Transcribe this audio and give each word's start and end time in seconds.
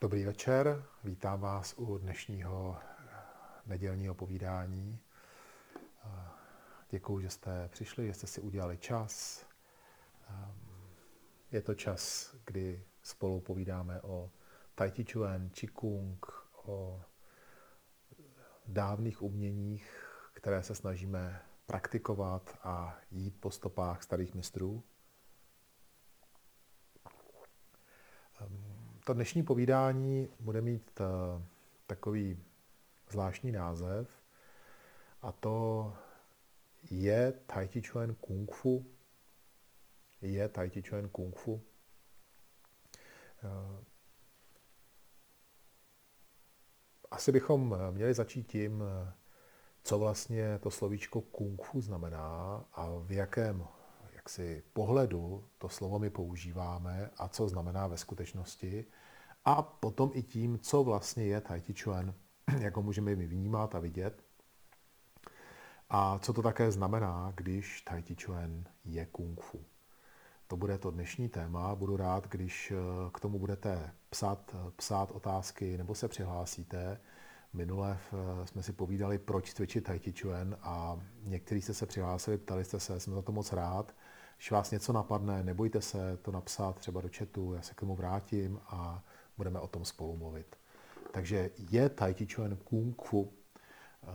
Dobrý 0.00 0.24
večer, 0.24 0.84
vítám 1.04 1.40
vás 1.40 1.74
u 1.76 1.98
dnešního 1.98 2.76
nedělního 3.66 4.14
povídání. 4.14 5.00
Děkuji, 6.90 7.20
že 7.20 7.30
jste 7.30 7.68
přišli, 7.68 8.06
že 8.06 8.14
jste 8.14 8.26
si 8.26 8.40
udělali 8.40 8.78
čas. 8.78 9.46
Je 11.50 11.62
to 11.62 11.74
čas, 11.74 12.34
kdy 12.44 12.84
spolu 13.02 13.40
povídáme 13.40 14.00
o 14.00 14.30
Tai 14.74 14.90
Chi 14.90 15.04
Chuan, 15.12 15.50
Qigong, 15.50 16.26
o 16.64 17.02
dávných 18.66 19.22
uměních, 19.22 20.10
které 20.32 20.62
se 20.62 20.74
snažíme 20.74 21.42
praktikovat 21.66 22.58
a 22.62 22.98
jít 23.10 23.40
po 23.40 23.50
stopách 23.50 24.02
starých 24.02 24.34
mistrů. 24.34 24.82
To 29.08 29.14
dnešní 29.14 29.42
povídání 29.42 30.28
bude 30.40 30.60
mít 30.60 31.00
eh, 31.00 31.04
takový 31.86 32.44
zvláštní 33.10 33.52
název 33.52 34.22
a 35.22 35.32
to 35.32 35.92
je 36.90 37.32
Tai 37.46 37.68
Chi 37.68 37.82
Chuan 37.82 38.14
Kung 38.14 38.54
Fu. 38.54 38.86
Je 40.22 40.48
Tai 40.48 40.70
Chi 40.70 40.82
Chuan 40.82 41.08
Kung 41.08 41.36
Fu. 41.36 41.62
Eh, 43.44 43.84
asi 47.10 47.32
bychom 47.32 47.76
měli 47.90 48.14
začít 48.14 48.46
tím, 48.46 48.84
co 49.82 49.98
vlastně 49.98 50.58
to 50.58 50.70
slovíčko 50.70 51.20
kung 51.20 51.62
fu 51.62 51.80
znamená 51.80 52.64
a 52.72 52.88
v 52.98 53.12
jakém 53.12 53.66
jaksi 54.28 54.62
pohledu 54.72 55.44
to 55.58 55.68
slovo 55.68 55.98
my 55.98 56.10
používáme 56.10 57.10
a 57.16 57.28
co 57.28 57.48
znamená 57.48 57.86
ve 57.86 57.96
skutečnosti. 57.96 58.84
A 59.44 59.62
potom 59.62 60.10
i 60.14 60.22
tím, 60.22 60.58
co 60.58 60.84
vlastně 60.84 61.24
je 61.24 61.40
Tai 61.40 61.60
Chi 61.60 61.74
Chuan, 61.74 62.14
jak 62.60 62.76
ho 62.76 62.82
můžeme 62.82 63.16
my 63.16 63.26
vnímat 63.26 63.74
a 63.74 63.78
vidět. 63.78 64.24
A 65.90 66.18
co 66.18 66.32
to 66.32 66.42
také 66.42 66.72
znamená, 66.72 67.32
když 67.36 67.82
Tai 67.82 68.02
Chi 68.02 68.16
Chuan 68.24 68.64
je 68.84 69.06
kung 69.06 69.40
fu. 69.40 69.64
To 70.46 70.56
bude 70.56 70.78
to 70.78 70.90
dnešní 70.90 71.28
téma. 71.28 71.74
Budu 71.74 71.96
rád, 71.96 72.28
když 72.28 72.70
eh, 72.70 73.10
k 73.14 73.20
tomu 73.20 73.38
budete 73.38 73.94
psát, 74.10 74.56
psát 74.76 75.10
otázky 75.10 75.78
nebo 75.78 75.94
se 75.94 76.08
přihlásíte. 76.08 77.00
Minule 77.52 77.98
eh, 77.98 78.46
jsme 78.46 78.62
si 78.62 78.72
povídali, 78.72 79.18
proč 79.18 79.52
cvičit 79.52 79.84
Tai 79.84 79.98
Chi 79.98 80.12
Chuan 80.12 80.56
a 80.62 81.00
někteří 81.22 81.60
jste 81.62 81.74
se 81.74 81.86
přihlásili, 81.86 82.38
ptali 82.38 82.64
jste 82.64 82.80
se, 82.80 83.00
jsem 83.00 83.14
za 83.14 83.22
to 83.22 83.32
moc 83.32 83.52
rád. 83.52 83.94
Když 84.38 84.50
vás 84.50 84.70
něco 84.70 84.92
napadne, 84.92 85.42
nebojte 85.42 85.80
se 85.80 86.16
to 86.22 86.32
napsat 86.32 86.76
třeba 86.76 87.00
do 87.00 87.08
chatu, 87.16 87.54
já 87.54 87.62
se 87.62 87.74
k 87.74 87.80
tomu 87.80 87.96
vrátím 87.96 88.60
a 88.66 89.04
budeme 89.36 89.60
o 89.60 89.66
tom 89.66 89.84
spolu 89.84 90.16
mluvit. 90.16 90.56
Takže 91.10 91.50
je 91.70 91.88
Tai 91.88 92.14
Chi 92.14 92.26
Chuan 92.34 92.56
Kung 92.56 93.02
Fu. 93.02 93.32
Eh, 94.02 94.08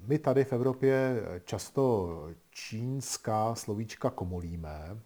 my 0.00 0.18
tady 0.18 0.44
v 0.44 0.52
Evropě 0.52 1.22
často 1.44 2.08
čínská 2.50 3.54
slovíčka 3.54 4.10
komolíme, 4.10 5.00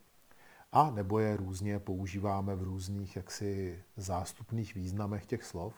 a 0.73 0.91
nebo 0.91 1.19
je 1.19 1.37
různě 1.37 1.79
používáme 1.79 2.57
v 2.57 2.63
různých 2.63 3.17
jaksi 3.17 3.83
zástupných 3.97 4.75
významech 4.75 5.27
těch 5.27 5.45
slov, 5.45 5.75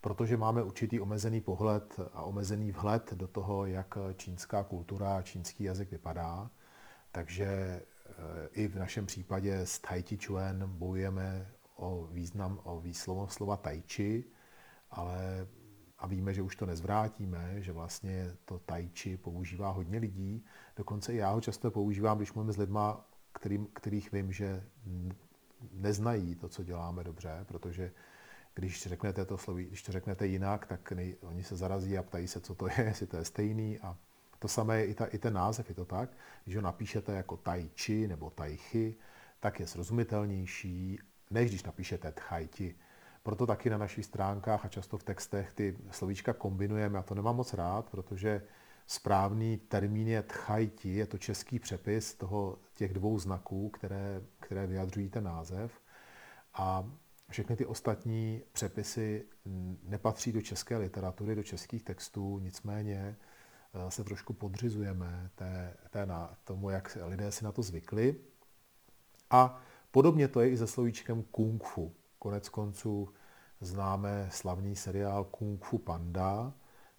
protože 0.00 0.36
máme 0.36 0.62
určitý 0.62 1.00
omezený 1.00 1.40
pohled 1.40 2.00
a 2.12 2.22
omezený 2.22 2.72
vhled 2.72 3.14
do 3.14 3.28
toho, 3.28 3.66
jak 3.66 3.98
čínská 4.16 4.64
kultura 4.64 5.16
a 5.16 5.22
čínský 5.22 5.64
jazyk 5.64 5.90
vypadá. 5.90 6.50
Takže 7.18 7.44
eh, 7.44 7.82
i 8.52 8.68
v 8.68 8.76
našem 8.76 9.06
případě 9.06 9.58
s 9.58 9.78
Tai 9.78 10.02
Chi 10.02 10.18
Chuan 10.26 10.70
bojujeme 10.70 11.46
o 11.76 12.06
význam, 12.12 12.60
o 12.64 12.80
výslovo 12.80 13.28
slova 13.28 13.56
Tai 13.56 13.82
Chi, 13.86 14.24
ale 14.90 15.46
a 15.98 16.06
víme, 16.06 16.34
že 16.34 16.42
už 16.42 16.56
to 16.56 16.66
nezvrátíme, 16.66 17.62
že 17.62 17.72
vlastně 17.72 18.36
to 18.44 18.58
tai 18.58 18.90
chi 18.94 19.16
používá 19.16 19.70
hodně 19.70 19.98
lidí. 19.98 20.44
Dokonce 20.76 21.12
i 21.12 21.16
já 21.16 21.30
ho 21.30 21.40
často 21.40 21.70
používám, 21.70 22.18
když 22.18 22.32
mluvím 22.32 22.52
s 22.52 22.56
lidma, 22.56 23.08
kterým, 23.32 23.66
kterých 23.66 24.12
vím, 24.12 24.32
že 24.32 24.64
neznají 25.72 26.34
to, 26.34 26.48
co 26.48 26.64
děláme 26.64 27.04
dobře, 27.04 27.44
protože 27.48 27.92
když 28.54 28.86
řeknete 28.86 29.24
to 29.24 29.38
sloví, 29.38 29.64
když 29.64 29.82
to 29.82 29.92
řeknete 29.92 30.26
jinak, 30.26 30.66
tak 30.66 30.92
nej, 30.92 31.16
oni 31.22 31.44
se 31.44 31.56
zarazí 31.56 31.98
a 31.98 32.02
ptají 32.02 32.28
se, 32.28 32.40
co 32.40 32.54
to 32.54 32.66
je, 32.66 32.84
jestli 32.84 33.06
to 33.06 33.16
je 33.16 33.24
stejný. 33.24 33.78
A 33.78 33.96
to 34.38 34.48
samé 34.48 34.78
je 34.78 34.86
i, 34.86 34.94
ta, 34.94 35.06
i 35.06 35.18
ten 35.18 35.34
název, 35.34 35.68
je 35.68 35.74
to 35.74 35.84
tak. 35.84 36.10
Když 36.44 36.56
ho 36.56 36.62
napíšete 36.62 37.12
jako 37.12 37.36
tai 37.36 37.70
chi 37.76 38.08
nebo 38.08 38.30
tai 38.30 38.56
chi, 38.56 38.94
tak 39.40 39.60
je 39.60 39.66
srozumitelnější, 39.66 40.98
než 41.30 41.48
když 41.48 41.62
napíšete 41.62 42.12
tchai 42.12 42.48
chi. 42.48 42.74
Proto 43.22 43.46
taky 43.46 43.70
na 43.70 43.78
našich 43.78 44.04
stránkách 44.04 44.64
a 44.64 44.68
často 44.68 44.98
v 44.98 45.04
textech 45.04 45.52
ty 45.52 45.76
slovíčka 45.90 46.32
kombinujeme 46.32 46.98
a 46.98 47.02
to 47.02 47.14
nemám 47.14 47.36
moc 47.36 47.54
rád, 47.54 47.90
protože 47.90 48.42
správný 48.86 49.56
termín 49.56 50.08
je 50.08 50.22
tchajti, 50.22 50.94
je 50.94 51.06
to 51.06 51.18
český 51.18 51.58
přepis 51.58 52.14
toho, 52.14 52.58
těch 52.74 52.92
dvou 52.94 53.18
znaků, 53.18 53.68
které, 53.68 54.22
které 54.40 54.66
vyjadřují 54.66 55.08
ten 55.08 55.24
název. 55.24 55.80
A 56.54 56.90
všechny 57.30 57.56
ty 57.56 57.66
ostatní 57.66 58.42
přepisy 58.52 59.24
nepatří 59.82 60.32
do 60.32 60.42
české 60.42 60.76
literatury, 60.76 61.34
do 61.34 61.42
českých 61.42 61.82
textů, 61.82 62.38
nicméně 62.38 63.16
se 63.88 64.04
trošku 64.04 64.32
podřizujeme 64.32 65.30
té, 65.34 65.76
té 65.90 66.06
na, 66.06 66.36
tomu, 66.44 66.70
jak 66.70 66.98
lidé 67.04 67.32
si 67.32 67.44
na 67.44 67.52
to 67.52 67.62
zvykli. 67.62 68.16
A 69.30 69.60
podobně 69.90 70.28
to 70.28 70.40
je 70.40 70.50
i 70.50 70.56
se 70.56 70.66
slovíčkem 70.66 71.22
kung 71.22 71.64
fu. 71.64 71.94
Konec 72.18 72.48
konců 72.48 73.08
známe 73.60 74.28
slavný 74.30 74.76
seriál 74.76 75.24
Kung 75.24 75.64
Fu 75.64 75.78
Panda 75.78 76.52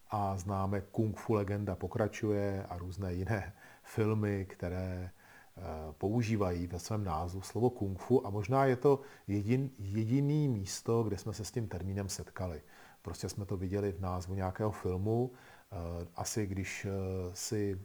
a 0.10 0.38
známe 0.38 0.82
Kung 0.82 1.18
Fu 1.18 1.34
Legenda 1.34 1.76
pokračuje 1.76 2.66
a 2.70 2.78
různé 2.78 3.14
jiné 3.14 3.54
filmy, 3.84 4.46
které 4.50 5.12
eh, 5.58 5.62
používají 5.98 6.68
ve 6.68 6.80
svém 6.80 7.04
názvu 7.04 7.42
slovo 7.42 7.70
kung 7.70 8.00
fu 8.00 8.28
a 8.28 8.30
možná 8.30 8.66
je 8.66 8.76
to 8.76 9.02
jedin, 9.28 9.70
jediný 9.78 10.48
místo, 10.48 11.04
kde 11.04 11.18
jsme 11.18 11.34
se 11.34 11.46
s 11.46 11.52
tím 11.52 11.68
termínem 11.68 12.10
setkali. 12.10 12.62
Prostě 13.02 13.30
jsme 13.30 13.46
to 13.46 13.58
viděli 13.58 13.92
v 13.92 14.02
názvu 14.02 14.36
nějakého 14.36 14.72
filmu. 14.72 15.32
Eh, 15.72 16.08
asi 16.16 16.48
když 16.48 16.86
eh, 16.86 16.92
si 17.34 17.82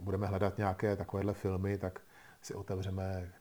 budeme 0.00 0.26
hledat 0.26 0.58
nějaké 0.58 0.96
takovéhle 0.96 1.34
filmy, 1.34 1.78
tak 1.78 2.00
si 2.42 2.54
otevřeme 2.54 3.32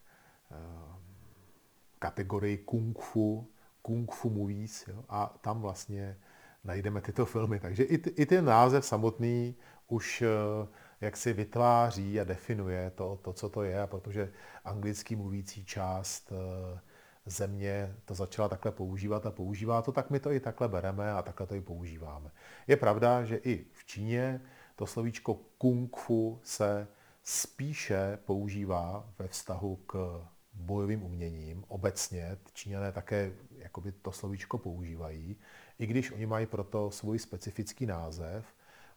kategorii 1.99 2.57
kung 2.57 2.99
fu, 2.99 3.47
kung 3.81 4.11
fu 4.11 4.29
movies 4.29 4.87
jo, 4.87 5.03
a 5.09 5.37
tam 5.41 5.61
vlastně 5.61 6.17
najdeme 6.63 7.01
tyto 7.01 7.25
filmy. 7.25 7.59
Takže 7.59 7.83
i, 7.83 7.95
i 8.21 8.25
ten 8.25 8.45
název 8.45 8.85
samotný 8.85 9.55
už 9.87 10.21
eh, 10.21 10.67
jak 11.01 11.17
si 11.17 11.33
vytváří 11.33 12.19
a 12.19 12.23
definuje 12.23 12.91
to, 12.95 13.19
to, 13.21 13.33
co 13.33 13.49
to 13.49 13.63
je, 13.63 13.87
protože 13.87 14.31
anglický 14.65 15.15
mluvící 15.15 15.65
část 15.65 16.31
eh, 16.31 16.79
země 17.25 17.95
to 18.05 18.13
začala 18.13 18.49
takhle 18.49 18.71
používat 18.71 19.25
a 19.25 19.31
používá 19.31 19.81
to, 19.81 19.91
tak 19.91 20.09
my 20.09 20.19
to 20.19 20.31
i 20.31 20.39
takhle 20.39 20.67
bereme 20.67 21.11
a 21.11 21.21
takhle 21.21 21.47
to 21.47 21.55
i 21.55 21.61
používáme. 21.61 22.31
Je 22.67 22.77
pravda, 22.77 23.23
že 23.23 23.35
i 23.35 23.65
v 23.73 23.85
Číně 23.85 24.41
to 24.75 24.85
slovíčko 24.85 25.39
kung 25.57 25.97
fu 25.97 26.39
se 26.43 26.87
spíše 27.23 28.19
používá 28.25 29.09
ve 29.19 29.27
vztahu 29.27 29.75
k 29.75 30.21
bojovým 30.53 31.03
uměním. 31.03 31.65
Obecně 31.67 32.37
Číňané 32.53 32.91
také 32.91 33.33
jakoby 33.57 33.91
to 33.91 34.11
slovíčko 34.11 34.57
používají, 34.57 35.37
i 35.79 35.87
když 35.87 36.11
oni 36.11 36.25
mají 36.25 36.45
proto 36.45 36.91
svůj 36.91 37.19
specifický 37.19 37.85
název 37.85 38.45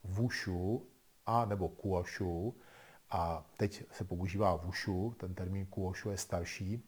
Wushu 0.05 0.87
a 1.27 1.45
nebo 1.45 1.69
Kuoshu. 1.69 2.57
A 3.11 3.47
teď 3.57 3.85
se 3.93 4.05
používá 4.05 4.57
Wushu, 4.57 5.15
ten 5.17 5.35
termín 5.35 5.67
Kuoshu 5.67 6.11
je 6.11 6.17
starší. 6.17 6.83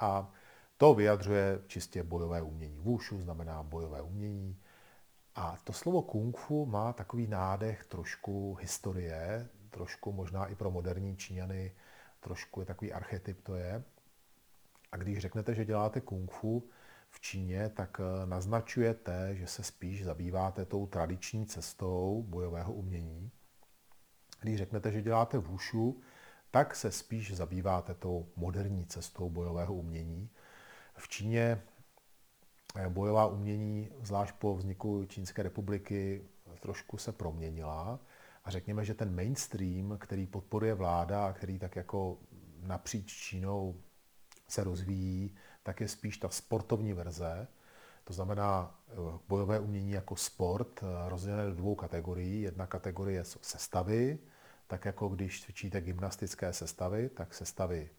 A 0.00 0.32
to 0.76 0.94
vyjadřuje 0.94 1.60
čistě 1.66 2.02
bojové 2.02 2.42
umění. 2.42 2.78
Wushu 2.78 3.20
znamená 3.20 3.62
bojové 3.62 4.02
umění. 4.02 4.60
A 5.34 5.56
to 5.64 5.72
slovo 5.72 6.02
kung 6.02 6.36
fu 6.36 6.66
má 6.66 6.92
takový 6.92 7.26
nádech 7.26 7.84
trošku 7.84 8.54
historie, 8.54 9.48
trošku 9.70 10.12
možná 10.12 10.46
i 10.46 10.54
pro 10.54 10.70
moderní 10.70 11.16
Číňany 11.16 11.72
trošku 12.20 12.60
je 12.60 12.66
takový 12.66 12.92
archetyp 12.92 13.42
to 13.42 13.54
je. 13.54 13.84
A 14.92 14.96
když 14.96 15.18
řeknete, 15.18 15.54
že 15.54 15.64
děláte 15.64 16.00
kung 16.00 16.32
fu 16.32 16.68
v 17.10 17.20
Číně, 17.20 17.68
tak 17.68 18.00
eh, 18.00 18.26
naznačujete, 18.26 19.36
že 19.36 19.46
se 19.46 19.62
spíš 19.62 20.04
zabýváte 20.04 20.64
tou 20.64 20.86
tradiční 20.86 21.46
cestou 21.46 22.24
bojového 22.28 22.72
umění. 22.72 23.30
Když 24.40 24.58
řeknete, 24.58 24.92
že 24.92 25.02
děláte 25.02 25.38
wushu, 25.38 26.00
tak 26.50 26.76
se 26.76 26.90
spíš 26.90 27.34
zabýváte 27.34 27.94
tou 27.94 28.28
moderní 28.36 28.86
cestou 28.86 29.30
bojového 29.30 29.74
umění. 29.74 30.30
V 30.96 31.08
Číně 31.08 31.62
eh, 32.76 32.88
bojová 32.88 33.26
umění, 33.26 33.90
zvlášť 34.02 34.34
po 34.34 34.56
vzniku 34.56 35.04
Čínské 35.04 35.42
republiky, 35.42 36.24
trošku 36.60 36.98
se 36.98 37.12
proměnila 37.12 38.00
a 38.44 38.50
řekněme, 38.50 38.84
že 38.84 38.94
ten 38.94 39.14
mainstream, 39.16 39.98
který 39.98 40.26
podporuje 40.26 40.74
vláda 40.74 41.26
a 41.26 41.32
který 41.32 41.58
tak 41.58 41.76
jako 41.76 42.18
napříč 42.60 43.12
Čínou 43.12 43.80
se 44.48 44.64
rozvíjí, 44.64 45.36
tak 45.62 45.80
je 45.80 45.88
spíš 45.88 46.18
ta 46.18 46.28
sportovní 46.28 46.92
verze, 46.92 47.48
to 48.04 48.12
znamená 48.12 48.80
eh, 48.88 48.94
bojové 49.28 49.60
umění 49.60 49.90
jako 49.90 50.16
sport 50.16 50.80
eh, 50.82 51.08
rozdělené 51.08 51.46
do 51.46 51.54
dvou 51.54 51.74
kategorií. 51.74 52.42
Jedna 52.42 52.66
kategorie 52.66 53.24
jsou 53.24 53.38
sestavy, 53.42 54.18
tak 54.68 54.84
jako 54.84 55.08
když 55.08 55.42
cvičíte 55.42 55.80
gymnastické 55.80 56.52
sestavy, 56.52 57.08
tak 57.08 57.34
sestavy 57.34 57.90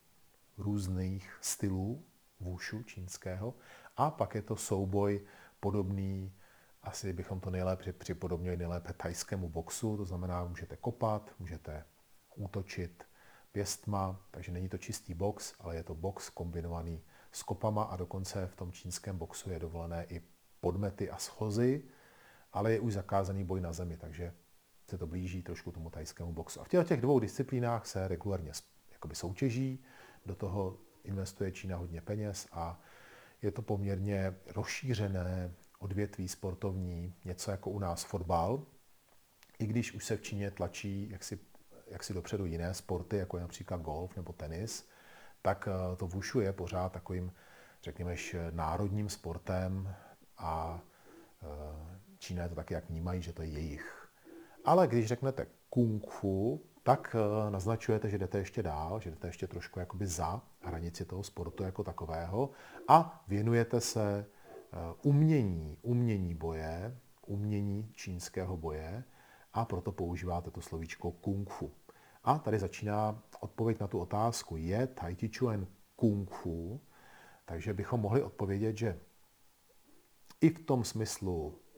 různých 0.57 1.37
stylů 1.41 2.05
vůšu 2.39 2.83
čínského. 2.83 3.53
A 3.97 4.11
pak 4.11 4.35
je 4.35 4.41
to 4.41 4.55
souboj 4.55 5.25
podobný, 5.59 6.33
asi 6.83 7.13
bychom 7.13 7.39
to 7.39 7.49
nejlépe 7.49 7.93
připodobnili 7.93 8.57
nejlépe 8.57 8.93
tajskému 8.93 9.49
boxu, 9.49 9.97
to 9.97 10.05
znamená, 10.05 10.45
můžete 10.45 10.77
kopat, 10.77 11.31
můžete 11.39 11.85
útočit 12.35 13.03
pěstma, 13.51 14.27
takže 14.31 14.51
není 14.51 14.69
to 14.69 14.77
čistý 14.77 15.13
box, 15.13 15.53
ale 15.59 15.75
je 15.75 15.83
to 15.83 15.95
box 15.95 16.29
kombinovaný 16.29 17.03
s 17.31 17.43
kopama 17.43 17.83
a 17.83 17.95
dokonce 17.95 18.47
v 18.47 18.55
tom 18.55 18.71
čínském 18.71 19.17
boxu 19.17 19.49
je 19.49 19.59
dovolené 19.59 20.05
i 20.09 20.21
podmety 20.61 21.09
a 21.09 21.17
schozy, 21.17 21.83
ale 22.53 22.73
je 22.73 22.79
už 22.79 22.93
zakázaný 22.93 23.43
boj 23.43 23.61
na 23.61 23.73
zemi, 23.73 23.97
takže 23.97 24.33
se 24.89 24.97
to 24.97 25.07
blíží 25.07 25.43
trošku 25.43 25.71
tomu 25.71 25.89
tajskému 25.89 26.33
boxu. 26.33 26.61
A 26.61 26.63
v 26.63 26.83
těch 26.83 27.01
dvou 27.01 27.19
disciplínách 27.19 27.85
se 27.85 28.07
regulárně 28.07 28.51
jakoby 28.91 29.15
soutěží, 29.15 29.83
do 30.25 30.35
toho 30.35 30.77
investuje 31.03 31.51
Čína 31.51 31.77
hodně 31.77 32.01
peněz 32.01 32.47
a 32.51 32.81
je 33.41 33.51
to 33.51 33.61
poměrně 33.61 34.35
rozšířené 34.55 35.51
odvětví 35.79 36.27
sportovní, 36.27 37.13
něco 37.25 37.51
jako 37.51 37.69
u 37.69 37.79
nás 37.79 38.03
fotbal, 38.03 38.65
i 39.59 39.65
když 39.67 39.93
už 39.93 40.05
se 40.05 40.17
v 40.17 40.21
Číně 40.21 40.51
tlačí 40.51 41.09
jaksi, 41.09 41.39
jaksi 41.87 42.13
dopředu 42.13 42.45
jiné 42.45 42.73
sporty, 42.73 43.17
jako 43.17 43.37
je 43.37 43.41
například 43.41 43.81
golf 43.81 44.15
nebo 44.15 44.33
tenis, 44.33 44.87
tak 45.41 45.67
eh, 45.67 45.95
to 45.95 46.07
Wushu 46.07 46.39
je 46.39 46.53
pořád 46.53 46.91
takovým, 46.91 47.31
řekněme, 47.83 48.15
národním 48.51 49.09
sportem 49.09 49.95
a 50.37 50.81
eh, 51.43 51.99
Čína 52.17 52.47
to 52.47 52.55
taky 52.55 52.73
jak 52.73 52.89
vnímají, 52.89 53.21
že 53.21 53.33
to 53.33 53.41
je 53.41 53.47
jejich. 53.47 53.98
Ale 54.69 54.87
když 54.87 55.07
řeknete 55.07 55.47
kung 55.69 56.09
fu, 56.09 56.61
tak 56.83 57.15
eh, 57.15 57.51
naznačujete, 57.51 58.09
že 58.09 58.17
jdete 58.17 58.37
ještě 58.37 58.63
dál, 58.63 58.99
že 58.99 59.09
jdete 59.09 59.27
ještě 59.27 59.47
trošku 59.47 59.79
jakoby 59.79 60.07
za 60.07 60.41
hranici 60.61 61.05
toho 61.05 61.23
sportu 61.23 61.63
jako 61.63 61.83
takového 61.83 62.49
a 62.87 63.23
věnujete 63.27 63.81
se 63.81 64.25
umění, 65.03 65.77
umění 65.81 66.35
boje, 66.35 66.97
umění 67.25 67.91
čínského 67.93 68.57
boje 68.57 69.03
a 69.53 69.65
proto 69.65 69.91
používáte 69.91 70.51
to 70.51 70.61
slovíčko 70.61 71.11
kung 71.11 71.49
fu. 71.49 71.71
A 72.23 72.39
tady 72.39 72.59
začíná 72.59 73.23
odpověď 73.39 73.79
na 73.79 73.87
tu 73.87 73.99
otázku. 73.99 74.57
Je 74.57 74.87
Tai 74.87 75.15
Chi 75.15 75.29
Chuan 75.37 75.67
kung 75.95 76.31
fu? 76.31 76.81
Takže 77.45 77.73
bychom 77.73 77.99
mohli 77.99 78.23
odpovědět, 78.23 78.77
že 78.77 78.99
i 80.41 80.49
v 80.49 80.65
tom 80.65 80.83
smyslu 80.83 81.55
eh, 81.57 81.68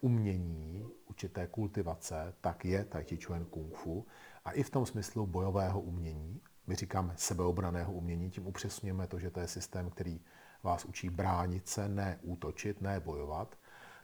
umění, 0.00 0.84
určité 1.06 1.46
kultivace, 1.46 2.34
tak 2.40 2.64
je 2.64 2.84
Tai 2.84 3.04
Chi 3.04 3.16
Chuan 3.16 3.44
kung 3.44 3.74
fu. 3.74 4.06
A 4.44 4.52
i 4.52 4.62
v 4.62 4.70
tom 4.70 4.86
smyslu 4.86 5.26
bojového 5.26 5.80
umění, 5.80 6.40
my 6.66 6.74
říkáme 6.74 7.14
sebeobraného 7.16 7.92
umění, 7.92 8.30
tím 8.30 8.46
upřesňujeme 8.46 9.06
to, 9.06 9.18
že 9.18 9.30
to 9.30 9.40
je 9.40 9.48
systém, 9.48 9.90
který 9.90 10.20
vás 10.62 10.84
učí 10.84 11.10
bránit 11.10 11.68
se, 11.68 11.88
ne 11.88 12.18
útočit, 12.22 12.80
ne 12.80 13.00
bojovat. 13.00 13.56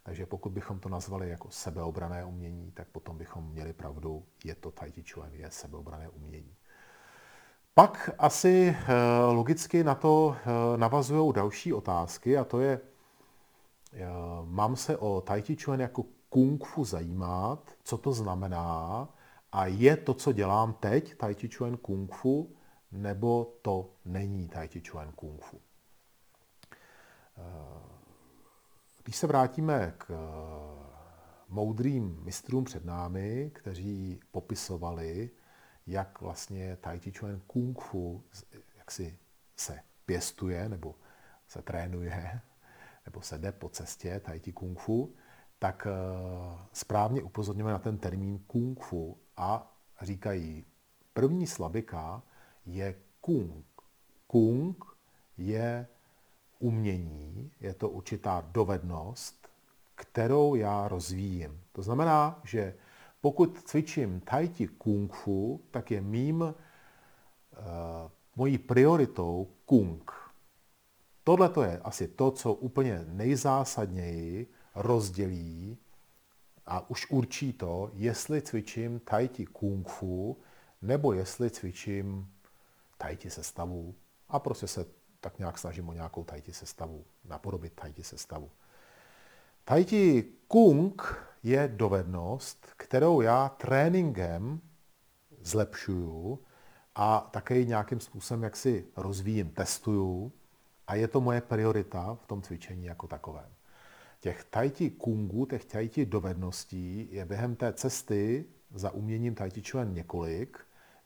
Takže 0.02 0.26
pokud 0.26 0.50
bychom 0.50 0.78
to 0.78 0.88
nazvali 0.88 1.30
jako 1.30 1.50
sebeobrané 1.50 2.24
umění, 2.24 2.72
tak 2.72 2.88
potom 2.88 3.18
bychom 3.18 3.48
měli 3.48 3.72
pravdu, 3.72 4.24
je 4.44 4.54
to 4.54 4.70
Tai 4.70 4.92
Chi 4.92 5.02
Chuan, 5.12 5.32
je 5.32 5.50
sebeobrané 5.50 6.08
umění. 6.08 6.56
Pak 7.74 8.10
asi 8.18 8.76
eh, 8.78 8.92
logicky 9.32 9.84
na 9.84 9.94
to 9.94 10.36
eh, 10.36 10.76
navazují 10.76 11.32
další 11.32 11.72
otázky 11.72 12.38
a 12.38 12.44
to 12.44 12.60
je, 12.60 12.72
eh, 12.72 12.93
mám 14.44 14.76
se 14.76 14.96
o 14.96 15.20
Tai 15.20 15.42
Chi 15.42 15.56
Chuan 15.56 15.80
jako 15.80 16.04
kung 16.28 16.66
fu 16.66 16.84
zajímat, 16.84 17.70
co 17.84 17.98
to 17.98 18.12
znamená 18.12 19.08
a 19.52 19.66
je 19.66 19.96
to, 19.96 20.14
co 20.14 20.32
dělám 20.32 20.72
teď, 20.72 21.16
Tai 21.16 21.34
Chi 21.34 21.48
Chuan 21.48 21.76
kung 21.76 22.14
fu, 22.14 22.56
nebo 22.92 23.58
to 23.62 23.90
není 24.04 24.48
Tai 24.48 24.68
Chi 24.68 24.82
Chuan 24.88 25.12
kung 25.12 25.44
fu. 25.44 25.60
Když 29.02 29.16
se 29.16 29.26
vrátíme 29.26 29.94
k 29.98 30.14
moudrým 31.48 32.20
mistrům 32.22 32.64
před 32.64 32.84
námi, 32.84 33.50
kteří 33.54 34.20
popisovali, 34.30 35.30
jak 35.86 36.20
vlastně 36.20 36.76
Tai 36.76 37.00
Chi 37.00 37.12
Chuan 37.12 37.40
Kung 37.46 37.80
Fu 37.80 38.24
jak 38.76 38.90
si 38.90 39.18
se 39.56 39.80
pěstuje 40.06 40.68
nebo 40.68 40.94
se 41.48 41.62
trénuje, 41.62 42.40
nebo 43.06 43.20
se 43.20 43.38
jde 43.38 43.52
po 43.52 43.68
cestě 43.68 44.20
Tai 44.24 44.38
Chi 44.38 44.52
Kung 44.52 44.78
Fu, 44.78 45.14
tak 45.58 45.86
eh, 45.86 46.58
správně 46.72 47.22
upozorňujeme 47.22 47.72
na 47.72 47.78
ten 47.78 47.98
termín 47.98 48.38
Kung 48.46 48.82
Fu 48.82 49.18
a 49.36 49.76
říkají, 50.02 50.64
první 51.12 51.46
slabika 51.46 52.22
je 52.66 52.94
Kung. 53.20 53.64
Kung 54.26 54.84
je 55.38 55.86
umění, 56.58 57.50
je 57.60 57.74
to 57.74 57.88
určitá 57.88 58.48
dovednost, 58.52 59.48
kterou 59.94 60.54
já 60.54 60.88
rozvíjím. 60.88 61.60
To 61.72 61.82
znamená, 61.82 62.40
že 62.44 62.74
pokud 63.20 63.62
cvičím 63.64 64.20
tai 64.20 64.48
chi 64.48 64.68
kung 64.68 65.12
fu, 65.12 65.60
tak 65.70 65.90
je 65.90 66.00
mým, 66.00 66.42
uh, 66.42 66.52
mojí 68.36 68.58
prioritou 68.58 69.48
kung. 69.64 70.23
Tohle 71.24 71.48
to 71.48 71.62
je 71.62 71.78
asi 71.78 72.08
to, 72.08 72.30
co 72.30 72.54
úplně 72.54 73.04
nejzásadněji 73.08 74.46
rozdělí 74.74 75.78
a 76.66 76.90
už 76.90 77.10
určí 77.10 77.52
to, 77.52 77.90
jestli 77.94 78.42
cvičím 78.42 79.00
tai 79.00 79.28
chi 79.28 79.46
kung 79.46 79.88
fu, 79.88 80.38
nebo 80.82 81.12
jestli 81.12 81.50
cvičím 81.50 82.30
tai 82.98 83.16
chi 83.16 83.30
sestavu 83.30 83.94
a 84.28 84.38
prostě 84.38 84.66
se 84.66 84.86
tak 85.20 85.38
nějak 85.38 85.58
snažím 85.58 85.88
o 85.88 85.92
nějakou 85.92 86.24
tai 86.24 86.40
chi 86.40 86.52
sestavu, 86.52 87.04
napodobit 87.24 87.72
tai 87.74 87.92
chi 87.92 88.02
sestavu. 88.02 88.50
Tai 89.64 89.84
chi 89.84 90.24
kung 90.48 91.02
je 91.42 91.68
dovednost, 91.68 92.66
kterou 92.76 93.20
já 93.20 93.48
tréninkem 93.48 94.60
zlepšuju 95.40 96.38
a 96.94 97.28
také 97.30 97.64
nějakým 97.64 98.00
způsobem 98.00 98.42
jak 98.42 98.56
si 98.56 98.86
rozvíjím, 98.96 99.50
testuju 99.50 100.32
a 100.86 100.94
je 100.94 101.08
to 101.08 101.20
moje 101.20 101.40
priorita 101.40 102.14
v 102.22 102.26
tom 102.26 102.42
cvičení 102.42 102.84
jako 102.84 103.06
takovém. 103.06 103.48
Těch 104.20 104.44
tai 104.44 104.70
chi 104.70 104.90
kungů, 104.90 105.46
těch 105.46 105.64
tai 105.64 105.88
chi 105.88 106.06
dovedností 106.06 107.08
je 107.10 107.24
během 107.24 107.56
té 107.56 107.72
cesty 107.72 108.44
za 108.74 108.90
uměním 108.90 109.34
tai 109.34 109.50
chi 109.50 109.62
několik. 109.84 110.58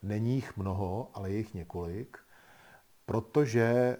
Není 0.02 0.34
jich 0.34 0.56
mnoho, 0.56 1.10
ale 1.14 1.30
je 1.30 1.36
jich 1.36 1.54
několik. 1.54 2.18
Protože 3.06 3.62
eh, 3.62 3.98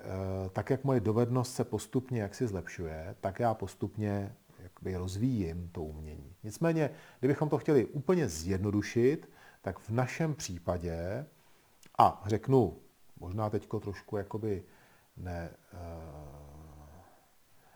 tak, 0.53 0.71
jak 0.71 0.85
moje 0.85 1.01
dovednost 1.01 1.55
se 1.55 1.65
postupně 1.65 2.23
jaksi 2.23 2.47
zlepšuje, 2.47 3.15
tak 3.21 3.41
já 3.41 3.55
postupně 3.55 4.35
jakoby 4.63 4.97
rozvíjím 4.97 5.69
to 5.73 5.83
umění. 5.83 6.35
Nicméně, 6.43 6.91
kdybychom 7.21 7.49
to 7.49 7.59
chtěli 7.59 7.87
úplně 7.87 8.29
zjednodušit, 8.29 9.31
tak 9.63 9.79
v 9.79 9.91
našem 9.91 10.35
případě, 10.35 11.27
a 11.99 12.23
řeknu 12.27 12.79
možná 13.21 13.51
teď 13.51 13.69
trošku 13.81 14.17
jakoby 14.17 14.65
ne, 15.19 15.51
uh, 15.73 15.79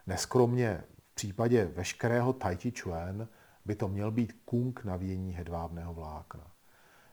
neskromně, 0.07 0.85
v 1.13 1.15
případě 1.15 1.65
veškerého 1.65 2.33
Tai 2.33 2.57
Chi 2.57 2.73
Chuan 2.81 3.29
by 3.65 3.75
to 3.75 3.89
měl 3.89 4.11
být 4.11 4.33
kung 4.45 4.85
navíjení 4.85 5.33
hedvábného 5.33 5.95
vlákna. 5.95 6.51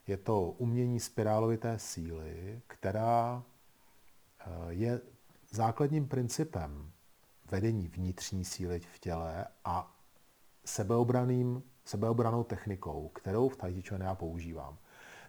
Je 0.07 0.17
to 0.17 0.41
umění 0.41 0.99
spirálovité 0.99 1.79
síly, 1.79 2.61
která 2.67 3.43
eh, 4.39 4.45
je 4.69 5.01
základním 5.51 6.07
principem 6.07 6.91
vedení 7.51 7.87
vnitřní 7.87 8.45
síly 8.45 8.79
v 8.79 8.99
těle 8.99 9.45
a 9.65 9.95
sebeobraným, 10.65 11.63
sebeobranou 11.85 12.43
technikou, 12.43 13.09
kterou 13.09 13.49
v 13.49 13.57
Tai 13.57 13.81
Chi 13.81 13.95
já 13.99 14.15
používám. 14.15 14.77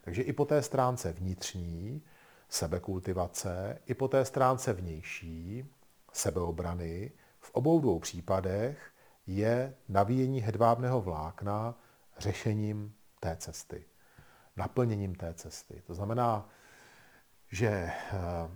Takže 0.02 0.22
i 0.22 0.32
po 0.32 0.44
té 0.44 0.62
stránce 0.62 1.12
vnitřní, 1.12 2.02
sebekultivace, 2.50 3.78
i 3.86 3.94
po 3.94 4.08
té 4.08 4.24
stránce 4.24 4.72
vnější, 4.72 5.64
sebeobrany, 6.12 7.12
v 7.40 7.50
obou 7.50 7.80
dvou 7.80 7.98
případech 7.98 8.92
je 9.26 9.74
navíjení 9.88 10.40
hedvábného 10.40 11.00
vlákna 11.00 11.74
řešením 12.18 12.94
té 13.20 13.36
cesty, 13.36 13.84
naplněním 14.56 15.14
té 15.14 15.34
cesty. 15.34 15.82
To 15.86 15.94
znamená, 15.94 16.48
že 17.50 17.68
eh, 17.68 18.50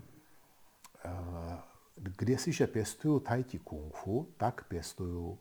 eh, 1.04 1.74
Kdysiže 1.96 2.66
pěstuju 2.66 3.20
tai 3.20 3.42
chi 3.42 3.58
kung 3.58 3.96
fu, 3.96 4.34
tak 4.36 4.64
pěstuju 4.68 5.38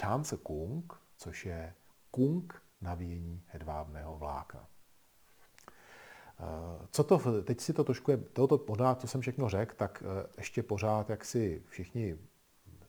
chance 0.00 0.36
kung, 0.36 0.92
což 1.16 1.46
je 1.46 1.74
kung 2.10 2.62
navíjení 2.80 3.44
hedvábného 3.46 4.18
vláka. 4.18 4.68
Co 6.90 7.04
to, 7.04 7.42
teď 7.42 7.60
si 7.60 7.72
to 7.72 7.84
trošku 7.84 8.10
je, 8.10 8.16
tohoto 8.16 8.58
pořád, 8.58 9.00
co 9.00 9.06
jsem 9.06 9.20
všechno 9.20 9.48
řekl, 9.48 9.74
tak 9.76 10.02
ještě 10.36 10.62
pořád, 10.62 11.10
jak 11.10 11.24
si 11.24 11.62
všichni 11.68 12.18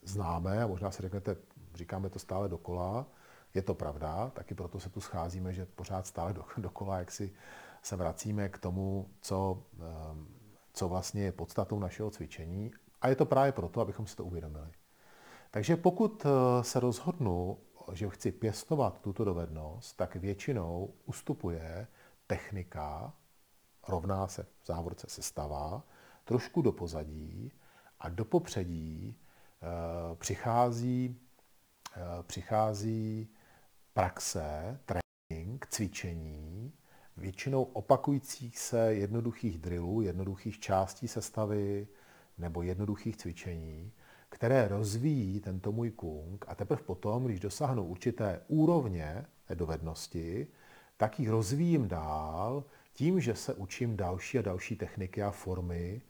známe, 0.03 0.63
a 0.63 0.67
možná 0.67 0.91
si 0.91 1.01
řeknete, 1.01 1.35
říkáme 1.75 2.09
to 2.09 2.19
stále 2.19 2.49
dokola, 2.49 3.05
je 3.53 3.61
to 3.61 3.73
pravda, 3.73 4.29
taky 4.29 4.55
proto 4.55 4.79
se 4.79 4.89
tu 4.89 5.01
scházíme, 5.01 5.53
že 5.53 5.65
pořád 5.65 6.07
stále 6.07 6.33
do, 6.33 6.45
dokola, 6.57 6.97
jak 6.97 7.11
si 7.11 7.33
se 7.81 7.95
vracíme 7.95 8.49
k 8.49 8.57
tomu, 8.57 9.09
co, 9.21 9.63
ehm, 9.79 10.27
co 10.73 10.89
vlastně 10.89 11.23
je 11.23 11.31
podstatou 11.31 11.79
našeho 11.79 12.11
cvičení. 12.11 12.71
A 13.01 13.07
je 13.07 13.15
to 13.15 13.25
právě 13.25 13.51
proto, 13.51 13.81
abychom 13.81 14.07
si 14.07 14.15
to 14.15 14.25
uvědomili. 14.25 14.71
Takže 15.51 15.75
pokud 15.75 16.25
eh, 16.25 16.63
se 16.63 16.79
rozhodnu, 16.79 17.57
že 17.91 18.09
chci 18.09 18.31
pěstovat 18.31 19.01
tuto 19.01 19.23
dovednost, 19.23 19.97
tak 19.97 20.15
většinou 20.15 20.93
ustupuje 21.05 21.87
technika, 22.27 23.13
rovná 23.87 24.27
se 24.27 24.43
v 24.43 24.65
závorce 24.65 25.07
sestava, 25.09 25.83
trošku 26.23 26.61
do 26.61 26.71
pozadí 26.71 27.51
a 27.99 28.09
do 28.09 28.25
popředí 28.25 29.15
e, 29.15 30.15
přichází, 30.15 31.19
e, 31.97 32.23
přichází 32.23 33.29
praxe, 33.93 34.79
trénink, 34.85 35.67
cvičení, 35.67 36.73
většinou 37.17 37.63
opakujících 37.63 38.59
se 38.59 38.93
jednoduchých 38.93 39.57
drillů, 39.57 40.01
jednoduchých 40.01 40.59
částí 40.59 41.07
sestavy 41.07 41.87
nebo 42.37 42.61
jednoduchých 42.61 43.17
cvičení, 43.17 43.91
které 44.29 44.67
rozvíjí 44.67 45.39
tento 45.39 45.71
můj 45.71 45.91
kung 45.91 46.45
a 46.47 46.55
teprve 46.55 46.81
potom, 46.81 47.25
když 47.25 47.39
dosáhnu 47.39 47.83
určité 47.83 48.41
úrovně 48.47 49.25
dovednosti, 49.53 50.47
tak 50.97 51.19
ji 51.19 51.29
rozvíjím 51.29 51.87
dál 51.87 52.63
tím, 52.93 53.19
že 53.19 53.35
se 53.35 53.53
učím 53.53 53.97
další 53.97 54.39
a 54.39 54.41
další 54.41 54.75
techniky 54.75 55.23
a 55.23 55.31
formy 55.31 56.01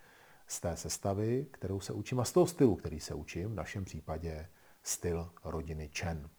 z 0.47 0.59
té 0.59 0.77
sestavy, 0.77 1.47
kterou 1.51 1.79
se 1.79 1.93
učím 1.93 2.19
a 2.19 2.25
z 2.25 2.31
toho 2.31 2.47
stylu, 2.47 2.75
který 2.75 2.99
se 2.99 3.13
učím, 3.13 3.49
v 3.49 3.55
našem 3.55 3.85
případě 3.85 4.49
styl 4.83 5.31
rodiny 5.43 5.89
Chen 5.99 6.29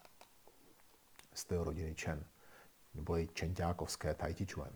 styl 1.35 1.65
rodiny 1.65 1.95
Chen, 1.95 2.25
nebo 2.95 3.19
i 3.19 3.29
čenťákovské 3.33 4.15
Tai 4.15 4.35
Chi 4.35 4.47
Chuan. 4.47 4.73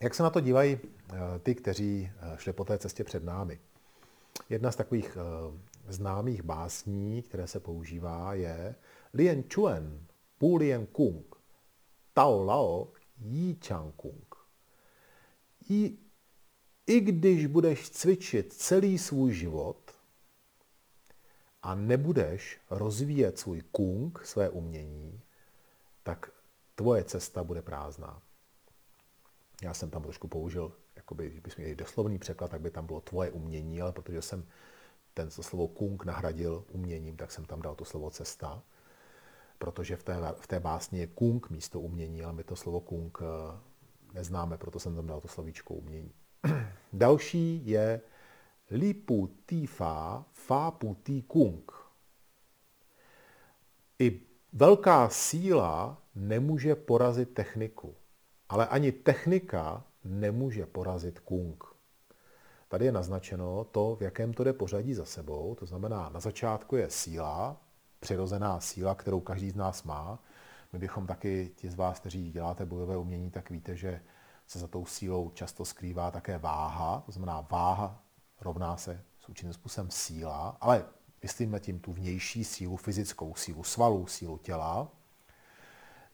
Jak 0.00 0.14
se 0.14 0.22
na 0.22 0.30
to 0.30 0.40
dívají 0.40 0.78
eh, 0.78 1.38
ty, 1.38 1.54
kteří 1.54 2.10
eh, 2.16 2.38
šli 2.38 2.52
po 2.52 2.64
té 2.64 2.78
cestě 2.78 3.04
před 3.04 3.24
námi? 3.24 3.60
Jedna 4.48 4.72
z 4.72 4.76
takových 4.76 5.16
eh, 5.16 5.92
známých 5.92 6.42
básní, 6.42 7.22
které 7.22 7.46
se 7.46 7.60
používá, 7.60 8.34
je 8.34 8.74
Lien 9.14 9.44
Chuan, 9.54 10.06
Pu 10.38 10.56
Lien 10.56 10.86
Kung, 10.86 11.34
Tao 12.12 12.44
Lao, 12.44 12.92
Yi 13.18 13.58
Chang 13.66 13.94
Kung. 13.96 14.34
I, 15.70 15.98
I 16.86 17.00
když 17.00 17.46
budeš 17.46 17.90
cvičit 17.90 18.52
celý 18.52 18.98
svůj 18.98 19.32
život, 19.32 19.84
a 21.64 21.74
nebudeš 21.74 22.60
rozvíjet 22.70 23.38
svůj 23.38 23.62
kung, 23.72 24.24
své 24.24 24.50
umění, 24.50 25.20
tak 26.02 26.30
tvoje 26.74 27.04
cesta 27.04 27.44
bude 27.44 27.62
prázdná. 27.62 28.22
Já 29.62 29.74
jsem 29.74 29.90
tam 29.90 30.02
trošku 30.02 30.28
použil, 30.28 30.72
jakoby, 30.96 31.28
když 31.28 31.40
bychom 31.40 31.62
měli 31.62 31.76
doslovný 31.76 32.18
překlad, 32.18 32.50
tak 32.50 32.60
by 32.60 32.70
tam 32.70 32.86
bylo 32.86 33.00
tvoje 33.00 33.30
umění, 33.30 33.82
ale 33.82 33.92
protože 33.92 34.22
jsem 34.22 34.46
ten 35.14 35.30
slovo 35.30 35.68
kung 35.68 36.04
nahradil 36.04 36.64
uměním, 36.68 37.16
tak 37.16 37.32
jsem 37.32 37.44
tam 37.44 37.62
dal 37.62 37.74
to 37.74 37.84
slovo 37.84 38.10
cesta. 38.10 38.62
Protože 39.58 39.96
v 39.96 40.02
té, 40.02 40.16
v 40.40 40.46
té 40.46 40.60
básni 40.60 40.98
je 40.98 41.06
kung 41.06 41.50
místo 41.50 41.80
umění, 41.80 42.22
ale 42.22 42.32
my 42.32 42.44
to 42.44 42.56
slovo 42.56 42.80
kung 42.80 43.18
eh, 43.22 43.24
neznáme, 44.14 44.58
proto 44.58 44.78
jsem 44.78 44.94
tam 44.96 45.06
dal 45.06 45.20
to 45.20 45.28
slovíčko 45.28 45.74
umění. 45.74 46.12
Další 46.92 47.66
je 47.66 48.00
Li 48.70 48.94
pu 48.94 49.30
ti 49.46 49.66
fa, 49.66 50.24
fa 50.32 50.70
pu 50.70 50.94
ti 51.02 51.22
kung. 51.22 51.72
I 53.98 54.20
velká 54.52 55.08
síla 55.08 56.02
nemůže 56.14 56.74
porazit 56.74 57.34
techniku, 57.34 57.94
ale 58.48 58.66
ani 58.66 58.92
technika 58.92 59.84
nemůže 60.04 60.66
porazit 60.66 61.20
kung. 61.20 61.64
Tady 62.68 62.84
je 62.84 62.92
naznačeno 62.92 63.64
to, 63.64 63.96
v 63.96 64.02
jakém 64.02 64.34
to 64.34 64.44
jde 64.44 64.52
pořadí 64.52 64.94
za 64.94 65.04
sebou. 65.04 65.54
To 65.54 65.66
znamená, 65.66 66.08
na 66.08 66.20
začátku 66.20 66.76
je 66.76 66.90
síla, 66.90 67.63
přirozená 68.04 68.60
síla, 68.60 68.94
kterou 68.94 69.20
každý 69.20 69.50
z 69.50 69.54
nás 69.54 69.82
má. 69.82 70.18
My 70.72 70.78
bychom 70.78 71.06
taky, 71.06 71.50
ti 71.56 71.70
z 71.70 71.74
vás, 71.74 72.00
kteří 72.00 72.32
děláte 72.32 72.66
bojové 72.66 72.96
umění, 72.96 73.30
tak 73.30 73.50
víte, 73.50 73.76
že 73.76 74.00
se 74.46 74.58
za 74.58 74.68
tou 74.68 74.86
sílou 74.86 75.30
často 75.30 75.64
skrývá 75.64 76.10
také 76.10 76.38
váha. 76.38 77.02
To 77.06 77.12
znamená, 77.12 77.40
váha 77.50 78.02
rovná 78.40 78.76
se 78.76 79.04
s 79.18 79.28
určitým 79.28 79.52
způsobem 79.52 79.90
síla, 79.90 80.56
ale 80.60 80.84
myslíme 81.22 81.60
tím 81.60 81.80
tu 81.80 81.92
vnější 81.92 82.44
sílu, 82.44 82.76
fyzickou 82.76 83.34
sílu 83.34 83.64
svalů, 83.64 84.06
sílu 84.06 84.38
těla, 84.38 84.88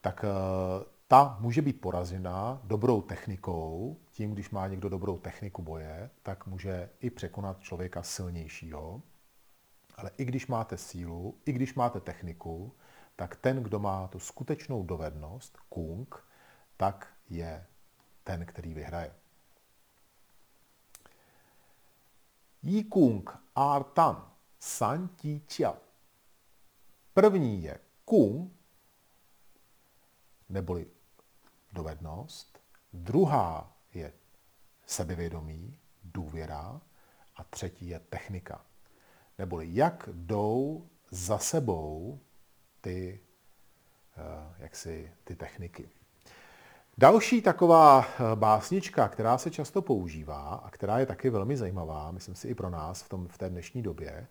tak 0.01 0.25
eh, 0.25 0.85
ta 1.09 1.37
může 1.41 1.63
být 1.63 1.81
poražena 1.81 2.61
dobrou 2.65 3.03
technikou. 3.03 3.97
Tím, 4.13 4.33
když 4.33 4.51
má 4.51 4.69
někdo 4.69 4.89
dobrou 4.89 5.19
techniku 5.19 5.63
boje, 5.63 6.11
tak 6.23 6.47
může 6.47 6.91
i 7.01 7.11
překonat 7.11 7.61
člověka 7.61 8.03
silnějšího. 8.03 9.03
Ale 9.97 10.11
i 10.19 10.25
když 10.25 10.47
máte 10.47 10.77
sílu, 10.77 11.39
i 11.47 11.53
když 11.53 11.75
máte 11.75 12.01
techniku, 12.01 12.73
tak 13.17 13.37
ten, 13.37 13.63
kdo 13.63 13.79
má 13.79 14.09
tu 14.09 14.19
skutečnou 14.19 14.83
dovednost, 14.83 15.59
kung, 15.69 16.29
tak 16.77 17.15
je 17.31 17.67
ten, 18.25 18.47
který 18.47 18.75
vyhraje. 18.75 19.15
Yi 22.63 22.85
Kung 22.85 23.31
Ar 23.55 23.85
Tan 23.85 24.33
San 24.59 25.09
Ti 25.09 25.41
Chia. 25.49 25.77
První 27.15 27.63
je 27.63 27.79
Kung, 28.05 28.53
neboli 30.49 30.87
dovednost. 31.73 32.61
Druhá 32.93 33.77
je 33.95 34.13
sebevědomí, 34.87 35.79
důvěra. 36.05 36.81
A 37.37 37.45
třetí 37.45 37.89
je 37.89 37.99
technika. 37.99 38.65
Neboli 39.41 39.69
jak 39.71 40.09
jdou 40.13 40.87
za 41.11 41.39
sebou 41.39 42.21
ty, 42.81 43.21
eh, 44.17 44.55
jaksi, 44.59 45.13
ty 45.25 45.37
techniky. 45.37 45.89
Další 46.99 47.43
taková 47.43 48.05
eh, 48.05 48.37
básnička, 48.37 49.09
která 49.09 49.39
se 49.39 49.51
často 49.51 49.83
používá 49.83 50.55
a 50.55 50.71
která 50.71 50.99
je 50.99 51.07
taky 51.07 51.31
velmi 51.31 51.57
zajímavá, 51.57 52.11
myslím 52.11 52.35
si 52.35 52.49
i 52.49 52.55
pro 52.55 52.71
nás 52.71 53.03
v, 53.03 53.09
tom, 53.09 53.29
v 53.29 53.39
té 53.39 53.51
dnešní 53.51 53.83
době, 53.83 54.27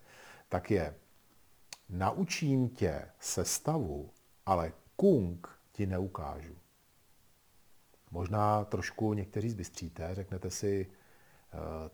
tak 0.48 0.70
je 0.70 0.94
Naučím 1.88 2.68
tě 2.68 3.08
sestavu, 3.20 4.10
ale 4.46 4.72
kung 4.96 5.48
ti 5.72 5.86
neukážu. 5.86 6.56
Možná 8.10 8.64
trošku 8.64 9.14
někteří 9.14 9.50
zbystříte, 9.50 10.14
řeknete 10.14 10.50
si, 10.50 10.90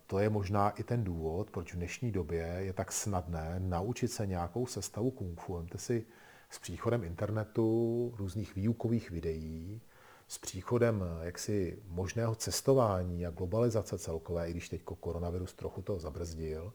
to 0.07 0.19
je 0.19 0.31
možná 0.31 0.71
i 0.71 0.83
ten 0.83 1.05
důvod, 1.05 1.51
proč 1.51 1.73
v 1.73 1.77
dnešní 1.77 2.13
době 2.13 2.57
je 2.59 2.73
tak 2.73 2.93
snadné 2.93 3.57
naučit 3.59 4.09
se 4.09 4.27
nějakou 4.27 4.67
sestavu 4.67 5.11
kung 5.11 5.41
fu. 5.41 5.55
Vemte 5.55 5.79
si 5.79 6.07
s 6.51 6.59
příchodem 6.59 7.05
internetu, 7.05 8.15
různých 8.17 8.55
výukových 8.55 9.11
videí, 9.11 9.81
s 10.29 10.39
příchodem 10.39 11.05
eh, 11.05 11.27
jaksi 11.27 11.83
možného 11.89 12.35
cestování 12.35 13.27
a 13.27 13.31
globalizace 13.31 13.99
celkové, 13.99 14.49
i 14.49 14.51
když 14.51 14.69
teď 14.69 14.83
koronavirus 14.83 15.55
trochu 15.55 15.83
to 15.83 15.99
zabrzdil, 15.99 16.73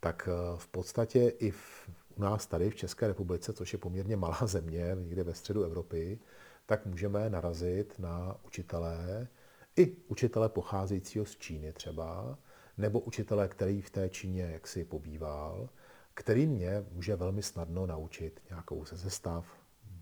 tak 0.00 0.28
eh, 0.32 0.56
v 0.56 0.68
podstatě 0.68 1.28
i 1.28 1.50
v, 1.50 1.90
u 2.16 2.22
nás 2.22 2.46
tady 2.46 2.70
v 2.70 2.74
České 2.74 3.08
republice, 3.08 3.52
což 3.52 3.72
je 3.72 3.78
poměrně 3.78 4.16
malá 4.16 4.38
země, 4.46 4.96
někde 5.00 5.24
ve 5.24 5.34
středu 5.34 5.62
Evropy, 5.64 6.18
tak 6.66 6.86
můžeme 6.86 7.30
narazit 7.30 7.98
na 7.98 8.36
učitelé, 8.46 9.28
i 9.76 9.96
učitele 10.08 10.48
pocházejícího 10.48 11.24
z 11.24 11.36
Číny 11.36 11.72
třeba, 11.72 12.38
nebo 12.78 13.00
učitele, 13.00 13.48
který 13.48 13.82
v 13.82 13.90
té 13.90 14.08
Číně 14.08 14.42
jaksi 14.42 14.84
pobýval, 14.84 15.68
který 16.14 16.46
mě 16.46 16.84
může 16.92 17.16
velmi 17.16 17.42
snadno 17.42 17.86
naučit 17.86 18.40
nějakou 18.50 18.84
zestav 18.84 19.46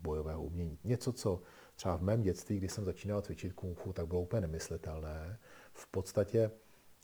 bojového 0.01 0.43
umění. 0.43 0.79
Něco, 0.83 1.13
co 1.13 1.41
Třeba 1.75 1.95
v 1.97 2.01
mém 2.01 2.21
dětství, 2.21 2.57
když 2.57 2.71
jsem 2.71 2.85
začínal 2.85 3.21
cvičit 3.21 3.53
kung 3.53 3.79
fu, 3.79 3.93
tak 3.93 4.07
bylo 4.07 4.21
úplně 4.21 4.41
nemyslitelné. 4.41 5.39
V 5.73 5.87
podstatě 5.87 6.51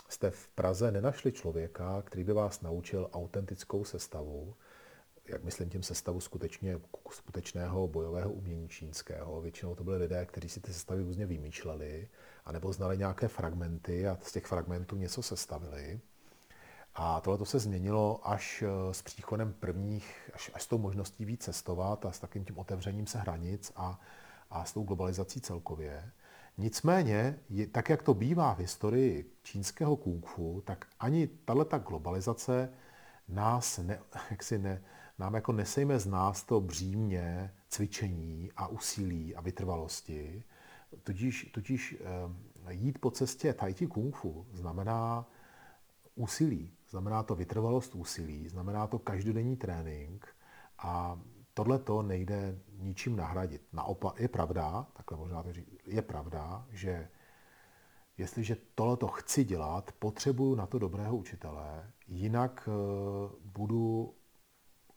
jste 0.10 0.32
v 0.32 0.48
Praze 0.48 0.92
nenašli 0.92 1.32
člověka, 1.32 2.02
který 2.02 2.24
by 2.24 2.34
vás 2.34 2.62
naučil 2.62 3.10
autentickou 3.14 3.84
sestavu, 3.84 4.56
jak 5.26 5.44
myslím 5.44 5.70
tím 5.70 5.84
sestavu 5.84 6.20
skutečně, 6.20 6.80
skutečného 7.10 7.88
bojového 7.88 8.32
umění 8.32 8.70
čínského. 8.70 9.42
Většinou 9.42 9.76
to 9.76 9.84
byly 9.84 9.98
lidé, 9.98 10.26
kteří 10.26 10.50
si 10.50 10.62
ty 10.62 10.74
sestavy 10.74 11.04
různě 11.04 11.26
vymýšleli, 11.26 12.10
anebo 12.46 12.74
znali 12.74 12.98
nějaké 12.98 13.28
fragmenty 13.28 14.08
a 14.08 14.18
z 14.22 14.32
těch 14.32 14.46
fragmentů 14.46 14.96
něco 14.96 15.24
sestavili. 15.24 16.00
A 16.96 17.22
tohle 17.22 17.38
to 17.38 17.46
se 17.46 17.60
změnilo 17.60 18.30
až 18.30 18.64
eh, 18.68 18.94
s 18.94 19.02
příchodem 19.02 19.54
prvních, 19.54 20.30
až, 20.34 20.52
až 20.54 20.64
s 20.64 20.68
tou 20.68 20.78
možností 20.78 21.26
víc 21.26 21.44
cestovat 21.44 22.06
a 22.06 22.12
s 22.12 22.20
takým 22.20 22.46
tím 22.46 22.58
otevřením 22.58 23.08
se 23.08 23.18
hranic 23.18 23.72
a, 23.76 24.00
a 24.50 24.66
s 24.66 24.74
tou 24.74 24.84
globalizací 24.84 25.42
celkově. 25.42 26.12
Nicméně, 26.58 27.40
je, 27.50 27.68
tak 27.68 27.90
jak 27.90 28.04
to 28.04 28.14
bývá 28.14 28.54
v 28.54 28.60
historii 28.60 29.34
čínského 29.44 29.96
kung 29.96 30.26
fu, 30.26 30.62
tak 30.66 30.86
ani 31.00 31.28
tato 31.28 31.80
globalizace 31.80 32.70
nás 33.28 33.78
ne, 33.78 34.00
jak 34.32 34.44
si 34.44 34.60
ne, 34.60 34.82
nám 35.20 35.34
jako 35.34 35.52
nesejme 35.52 36.00
z 36.00 36.08
nás 36.08 36.44
to 36.44 36.62
břímě 36.62 37.54
cvičení 37.70 38.52
a 38.56 38.68
úsilí 38.68 39.36
a 39.36 39.42
vytrvalosti. 39.42 40.44
Tudíž, 41.04 41.50
tudíž 41.54 41.96
eh, 42.00 42.74
jít 42.74 43.00
po 43.00 43.12
cestě 43.12 43.54
tai 43.54 43.74
chi 43.74 43.88
kung 43.88 44.16
fu 44.16 44.46
znamená 44.54 45.26
úsilí, 46.16 46.74
znamená 46.90 47.24
to 47.24 47.36
vytrvalost 47.36 47.96
úsilí, 47.96 48.50
znamená 48.50 48.88
to 48.88 49.00
každodenní 49.00 49.56
trénink 49.56 50.36
a 50.78 51.22
tohle 51.54 51.80
to 51.80 52.02
nejde 52.02 52.60
ničím 52.78 53.16
nahradit. 53.16 53.62
Naopak 53.74 54.20
je 54.20 54.28
pravda, 54.28 54.88
takhle 54.94 55.18
možná 55.18 55.44
to 55.44 55.54
říct, 55.54 55.70
je 55.86 56.02
pravda, 56.02 56.68
že 56.72 57.10
jestliže 58.18 58.58
tohle 58.76 58.98
to 58.98 59.08
chci 59.08 59.44
dělat, 59.44 59.92
potřebuju 60.00 60.56
na 60.56 60.66
to 60.66 60.80
dobrého 60.80 61.18
učitele, 61.18 61.92
jinak 62.08 62.70
eh, 62.70 62.72
budu 63.46 64.14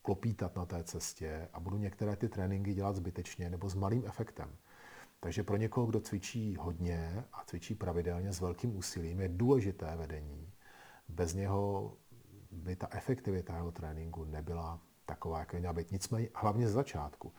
klopítat 0.03 0.57
na 0.57 0.67
té 0.67 0.85
cestě 0.85 1.49
a 1.53 1.61
budu 1.61 1.77
některé 1.77 2.17
ty 2.17 2.29
tréninky 2.29 2.75
dělat 2.75 2.97
zbytečně 2.97 3.51
nebo 3.51 3.69
s 3.69 3.75
malým 3.75 4.03
efektem. 4.07 4.57
Takže 5.25 5.43
pro 5.43 5.57
někoho, 5.57 5.87
kdo 5.87 6.01
cvičí 6.01 6.57
hodně 6.57 7.25
a 7.33 7.45
cvičí 7.45 7.75
pravidelně 7.75 8.33
s 8.33 8.41
velkým 8.41 8.77
úsilím, 8.77 9.21
je 9.21 9.29
důležité 9.29 9.97
vedení. 9.97 10.53
Bez 11.09 11.35
něho 11.35 11.93
by 12.51 12.77
ta 12.77 12.89
efektivita 12.91 13.57
jeho 13.57 13.73
tréninku 13.73 14.25
nebyla 14.25 14.81
taková, 15.07 15.39
jak 15.39 15.55
měla 15.55 15.73
být. 15.73 15.93
Nicméně 15.93 16.29
hlavně 16.35 16.69
z 16.69 16.73
začátku. 16.73 17.33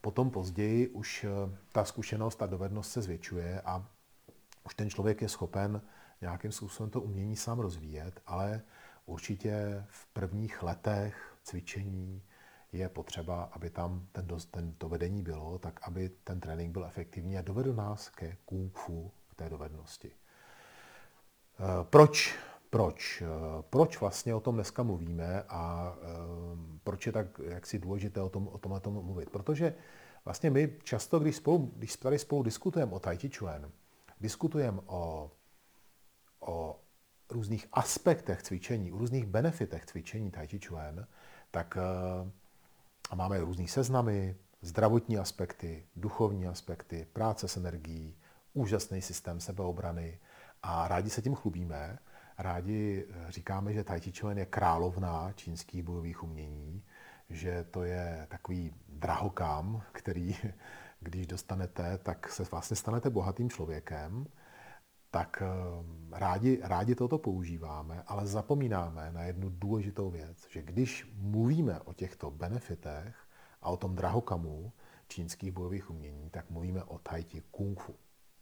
Potom 0.00 0.30
později 0.30 0.88
už 0.88 1.24
eh, 1.24 1.56
ta 1.72 1.84
zkušenost, 1.84 2.36
ta 2.36 2.46
dovednost 2.46 2.92
se 2.92 3.02
zvětšuje 3.02 3.60
a 3.60 3.88
už 4.66 4.74
ten 4.74 4.90
člověk 4.90 5.22
je 5.22 5.28
schopen 5.28 5.82
nějakým 6.20 6.52
způsobem 6.52 6.90
to 6.90 7.00
umění 7.00 7.36
sám 7.36 7.58
rozvíjet, 7.58 8.20
ale 8.26 8.62
určitě 9.06 9.84
v 9.88 10.06
prvních 10.06 10.62
letech 10.62 11.36
cvičení 11.42 12.22
je 12.72 12.88
potřeba, 12.88 13.42
aby 13.42 13.70
tam 13.70 14.06
ten, 14.12 14.26
ten, 14.50 14.72
to 14.72 14.88
vedení 14.88 15.22
bylo, 15.22 15.58
tak 15.58 15.80
aby 15.82 16.08
ten 16.08 16.40
trénink 16.40 16.72
byl 16.72 16.84
efektivní 16.84 17.38
a 17.38 17.42
dovedl 17.42 17.74
nás 17.74 18.08
ke 18.08 18.36
kung 18.44 18.78
fu, 18.78 19.12
k 19.28 19.34
té 19.34 19.48
dovednosti. 19.48 20.10
Eh, 21.60 21.84
proč, 21.84 22.34
proč, 22.70 23.22
eh, 23.22 23.62
proč 23.70 24.00
vlastně 24.00 24.34
o 24.34 24.40
tom 24.40 24.54
dneska 24.54 24.82
mluvíme 24.82 25.42
a 25.48 25.94
eh, 25.96 26.06
proč 26.84 27.06
je 27.06 27.12
tak 27.12 27.26
jaksi 27.44 27.78
důležité 27.78 28.20
o, 28.20 28.28
tom, 28.28 28.48
o 28.48 28.58
tomhle 28.58 28.80
tomu 28.80 29.02
mluvit? 29.02 29.30
Protože 29.30 29.74
vlastně 30.24 30.50
my 30.50 30.76
často, 30.82 31.18
když, 31.18 31.36
spolu, 31.36 31.72
když 31.76 31.96
tady 31.96 32.18
spolu 32.18 32.42
diskutujeme 32.42 32.92
o 32.92 32.98
Tai 32.98 33.16
Chi 33.16 33.30
Chuan, 33.38 33.70
diskutujeme 34.20 34.80
o, 34.86 35.30
o 36.40 36.80
různých 37.30 37.68
aspektech 37.72 38.42
cvičení, 38.42 38.92
o 38.92 38.98
různých 38.98 39.26
benefitech 39.26 39.86
cvičení 39.86 40.30
Tai 40.30 40.46
Chi 40.46 40.60
Chuan, 40.66 41.06
tak 41.50 41.78
a 43.10 43.14
máme 43.14 43.40
různý 43.40 43.68
seznamy, 43.68 44.36
zdravotní 44.62 45.18
aspekty, 45.18 45.86
duchovní 45.96 46.46
aspekty, 46.46 47.06
práce 47.12 47.48
s 47.48 47.56
energií, 47.56 48.16
úžasný 48.52 49.02
systém 49.02 49.40
sebeobrany 49.40 50.18
a 50.62 50.88
rádi 50.88 51.10
se 51.10 51.22
tím 51.22 51.34
chlubíme. 51.34 51.98
Rádi 52.38 53.06
eh, 53.08 53.32
říkáme, 53.32 53.72
že 53.72 53.84
Tai 53.84 54.00
Chi 54.00 54.12
Chuan 54.12 54.38
je 54.38 54.46
královna 54.46 55.32
čínských 55.32 55.82
bojových 55.82 56.22
umění, 56.22 56.84
že 57.30 57.64
to 57.70 57.82
je 57.82 58.26
takový 58.28 58.74
drahokám, 58.88 59.82
který, 59.92 60.36
když 61.00 61.26
dostanete, 61.26 61.98
tak 61.98 62.28
se 62.28 62.44
vlastně 62.50 62.76
stanete 62.76 63.10
bohatým 63.10 63.50
člověkem 63.50 64.26
tak 65.10 65.42
ehm, 65.42 66.08
rádi, 66.12 66.60
rádi 66.62 66.94
toto 66.94 67.18
používáme, 67.18 68.02
ale 68.06 68.26
zapomínáme 68.26 69.12
na 69.12 69.22
jednu 69.22 69.48
důležitou 69.48 70.10
věc, 70.10 70.46
že 70.50 70.62
když 70.62 71.12
mluvíme 71.16 71.80
o 71.80 71.92
těchto 71.92 72.30
benefitech 72.30 73.16
a 73.62 73.70
o 73.70 73.76
tom 73.76 73.94
drahokamu 73.94 74.72
čínských 75.08 75.52
bojových 75.52 75.90
umění, 75.90 76.30
tak 76.30 76.50
mluvíme 76.50 76.84
o 76.84 76.98
tai 76.98 77.22
chi 77.22 77.42
kung 77.50 77.80
fu. 77.80 77.94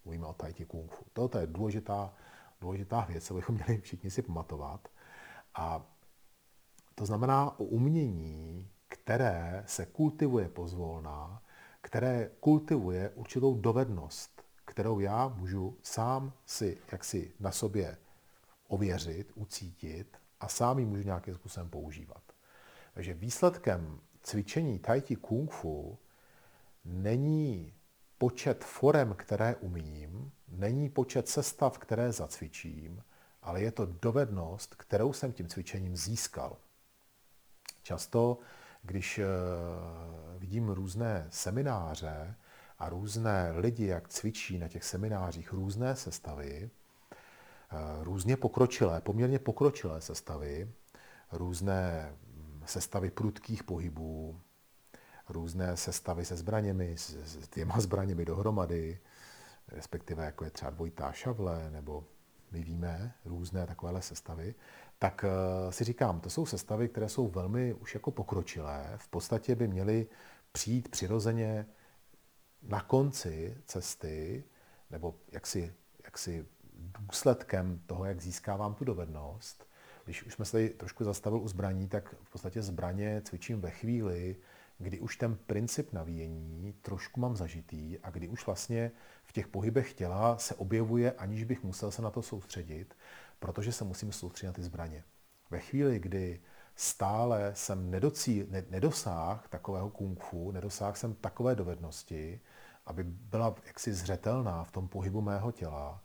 Mluvíme 0.05 0.26
o 0.26 0.33
tai 0.33 0.52
chi 0.52 0.64
kung 0.64 0.92
fu. 0.92 1.05
Toto 1.12 1.38
je 1.38 1.46
důležitá, 1.46 2.14
důležitá 2.61 3.00
věc, 3.00 3.24
co 3.24 3.35
bychom 3.35 3.55
měli 3.55 3.81
všichni 3.81 4.11
si 4.11 4.22
pamatovat. 4.22 4.88
A 5.55 5.87
to 6.94 7.07
znamená 7.07 7.61
o 7.61 7.64
umění, 7.64 8.70
které 8.88 9.62
se 9.66 9.87
kultivuje 9.87 10.48
pozvolna, 10.48 11.42
které 11.81 12.31
kultivuje 12.40 13.11
určitou 13.11 13.55
dovednost, 13.55 14.36
kterou 14.66 15.00
já 15.00 15.29
můžu 15.29 15.79
sám 15.83 16.33
si 16.46 16.79
jaksi 16.92 17.33
na 17.40 17.50
sobě 17.52 17.96
ověřit, 18.68 19.33
ucítit 19.35 20.16
a 20.40 20.48
sám 20.48 20.79
ji 20.79 20.85
můžu 20.85 21.02
nějakým 21.02 21.35
způsobem 21.35 21.70
používat. 21.70 22.22
Takže 22.94 23.14
výsledkem 23.14 24.00
cvičení 24.22 24.79
Tai 24.79 25.00
Chi 25.00 25.16
Kung 25.16 25.50
Fu 25.50 25.98
není 26.85 27.74
počet 28.18 28.64
forem, 28.64 29.14
které 29.14 29.57
umím, 29.57 30.33
není 30.48 30.88
počet 30.88 31.29
sestav, 31.29 31.79
které 31.79 32.12
zacvičím, 32.12 33.02
ale 33.42 33.61
je 33.61 33.72
to 33.72 33.87
dovednost, 33.87 34.74
kterou 34.74 35.12
jsem 35.12 35.33
tím 35.33 35.48
cvičením 35.48 35.96
získal. 35.96 36.57
Často, 37.83 38.38
když 38.83 39.18
eh, 39.18 39.24
vidím 40.38 40.68
různé 40.68 41.26
semináře, 41.31 42.35
a 42.78 42.88
různé 42.88 43.52
lidi, 43.56 43.86
jak 43.86 44.08
cvičí 44.08 44.58
na 44.58 44.68
těch 44.68 44.84
seminářích, 44.84 45.52
různé 45.52 45.96
sestavy, 45.96 46.70
eh, 46.70 48.04
různě 48.04 48.36
pokročilé, 48.36 49.00
poměrně 49.00 49.38
pokročilé 49.38 50.00
sestavy, 50.00 50.70
různé 51.32 52.12
mm, 52.34 52.62
sestavy 52.66 53.10
prudkých 53.10 53.64
pohybů, 53.64 54.40
různé 55.28 55.76
sestavy 55.76 56.24
se 56.24 56.36
zbraněmi, 56.36 56.94
s 56.96 57.48
těma 57.50 57.80
zbraněmi 57.80 58.24
dohromady, 58.24 58.98
respektive 59.68 60.24
jako 60.24 60.44
je 60.44 60.50
třeba 60.50 60.70
dvojitá 60.70 61.12
šavle, 61.12 61.70
nebo 61.70 62.04
my 62.50 62.62
víme 62.62 63.14
různé 63.24 63.66
takovéhle 63.66 64.02
sestavy, 64.02 64.54
tak 64.98 65.24
eh, 65.24 65.72
si 65.72 65.84
říkám, 65.84 66.20
to 66.20 66.30
jsou 66.30 66.46
sestavy, 66.46 66.88
které 66.88 67.08
jsou 67.08 67.28
velmi 67.28 67.74
už 67.74 67.94
jako 67.94 68.10
pokročilé. 68.10 68.92
V 68.96 69.08
podstatě 69.08 69.54
by 69.54 69.68
měly 69.68 70.06
přijít 70.52 70.88
přirozeně 70.88 71.66
na 72.68 72.81
konci 72.81 73.57
cesty, 73.66 74.44
nebo 74.90 75.14
jaksi, 75.33 75.74
jaksi 76.05 76.46
důsledkem 77.00 77.83
toho, 77.87 78.05
jak 78.05 78.20
získávám 78.20 78.74
tu 78.74 78.85
dovednost, 78.85 79.68
když 80.05 80.22
už 80.22 80.35
jsme 80.35 80.44
se 80.44 80.52
tady 80.52 80.70
trošku 80.70 81.05
zastavil 81.05 81.40
u 81.40 81.48
zbraní, 81.48 81.88
tak 81.88 82.14
v 82.22 82.31
podstatě 82.31 82.62
zbraně 82.62 83.22
cvičím 83.24 83.61
ve 83.61 83.70
chvíli, 83.70 84.37
kdy 84.79 85.00
už 85.00 85.16
ten 85.16 85.37
princip 85.37 85.92
navíjení 85.92 86.74
trošku 86.83 87.20
mám 87.20 87.37
zažitý 87.37 87.98
a 87.98 88.11
kdy 88.11 88.29
už 88.29 88.46
vlastně 88.46 88.92
v 89.24 89.33
těch 89.33 89.48
pohybech 89.48 89.92
těla 89.92 90.38
se 90.38 90.55
objevuje, 90.55 91.12
aniž 91.12 91.44
bych 91.44 91.62
musel 91.62 91.90
se 91.90 92.02
na 92.02 92.11
to 92.11 92.22
soustředit, 92.22 92.96
protože 93.38 93.72
se 93.72 93.85
musím 93.85 94.12
soustředit 94.12 94.46
na 94.46 94.52
ty 94.52 94.62
zbraně. 94.62 95.05
Ve 95.50 95.61
chvíli, 95.61 95.98
kdy 95.98 96.40
stále 96.74 97.50
jsem 97.55 97.90
nedocí, 97.90 98.46
ne, 98.50 98.64
takového 99.48 99.90
kung 99.90 100.22
fu, 100.22 100.50
nedosáhl 100.50 100.96
jsem 100.96 101.14
takové 101.14 101.55
dovednosti, 101.55 102.40
aby 102.87 103.05
byla 103.05 103.55
jaksi 103.66 103.94
zřetelná 103.94 104.64
v 104.64 104.72
tom 104.72 104.88
pohybu 104.88 105.20
mého 105.20 105.53
těla, 105.53 106.03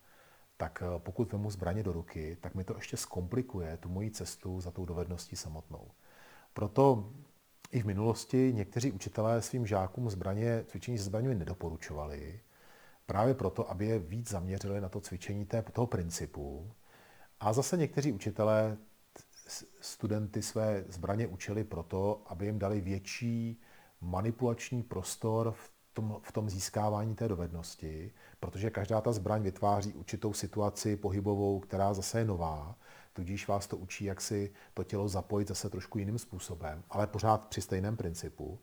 tak 0.57 0.83
eh, 0.85 0.99
pokud 0.99 1.31
vemu 1.31 1.51
zbraně 1.51 1.83
do 1.83 1.93
ruky, 1.93 2.37
tak 2.41 2.55
mi 2.55 2.63
to 2.63 2.75
ještě 2.75 2.97
zkomplikuje 2.97 3.77
tu 3.77 3.89
moji 3.89 4.11
cestu 4.11 4.61
za 4.61 4.71
tou 4.71 4.85
dovedností 4.85 5.35
samotnou. 5.35 5.91
Proto 6.53 7.13
i 7.71 7.81
v 7.81 7.85
minulosti 7.85 8.51
někteří 8.55 8.91
učitelé 8.91 9.41
svým 9.41 9.67
žákům 9.67 10.09
zbraně, 10.09 10.63
cvičení 10.67 10.97
se 10.97 11.03
zbraněmi 11.03 11.35
nedoporučovali, 11.35 12.39
právě 13.05 13.33
proto, 13.33 13.71
aby 13.71 13.85
je 13.85 13.99
víc 13.99 14.29
zaměřili 14.29 14.81
na 14.81 14.89
to 14.89 15.01
cvičení 15.01 15.45
té, 15.45 15.61
toho 15.61 15.87
principu. 15.87 16.71
A 17.39 17.53
zase 17.53 17.77
někteří 17.77 18.11
učitelé 18.11 18.77
studenty 19.81 20.41
své 20.41 20.83
zbraně 20.87 21.27
učili 21.27 21.63
proto, 21.63 22.21
aby 22.25 22.45
jim 22.45 22.59
dali 22.59 22.81
větší 22.81 23.61
manipulační 24.01 24.83
prostor 24.83 25.51
v 25.51 25.69
tom, 25.93 26.19
v 26.21 26.31
tom 26.31 26.49
získávání 26.49 27.15
té 27.15 27.27
dovednosti, 27.27 28.11
protože 28.39 28.69
každá 28.69 29.01
ta 29.01 29.11
zbraň 29.11 29.41
vytváří 29.41 29.93
určitou 29.93 30.33
situaci 30.33 30.97
pohybovou, 30.97 31.59
která 31.59 31.93
zase 31.93 32.19
je 32.19 32.25
nová, 32.25 32.75
tudíž 33.13 33.47
vás 33.47 33.67
to 33.67 33.77
učí, 33.77 34.05
jak 34.05 34.21
si 34.21 34.53
to 34.73 34.83
tělo 34.83 35.07
zapojit 35.07 35.47
zase 35.47 35.69
trošku 35.69 35.97
jiným 35.97 36.19
způsobem, 36.19 36.83
ale 36.89 37.07
pořád 37.07 37.47
při 37.47 37.61
stejném 37.61 37.97
principu. 37.97 38.59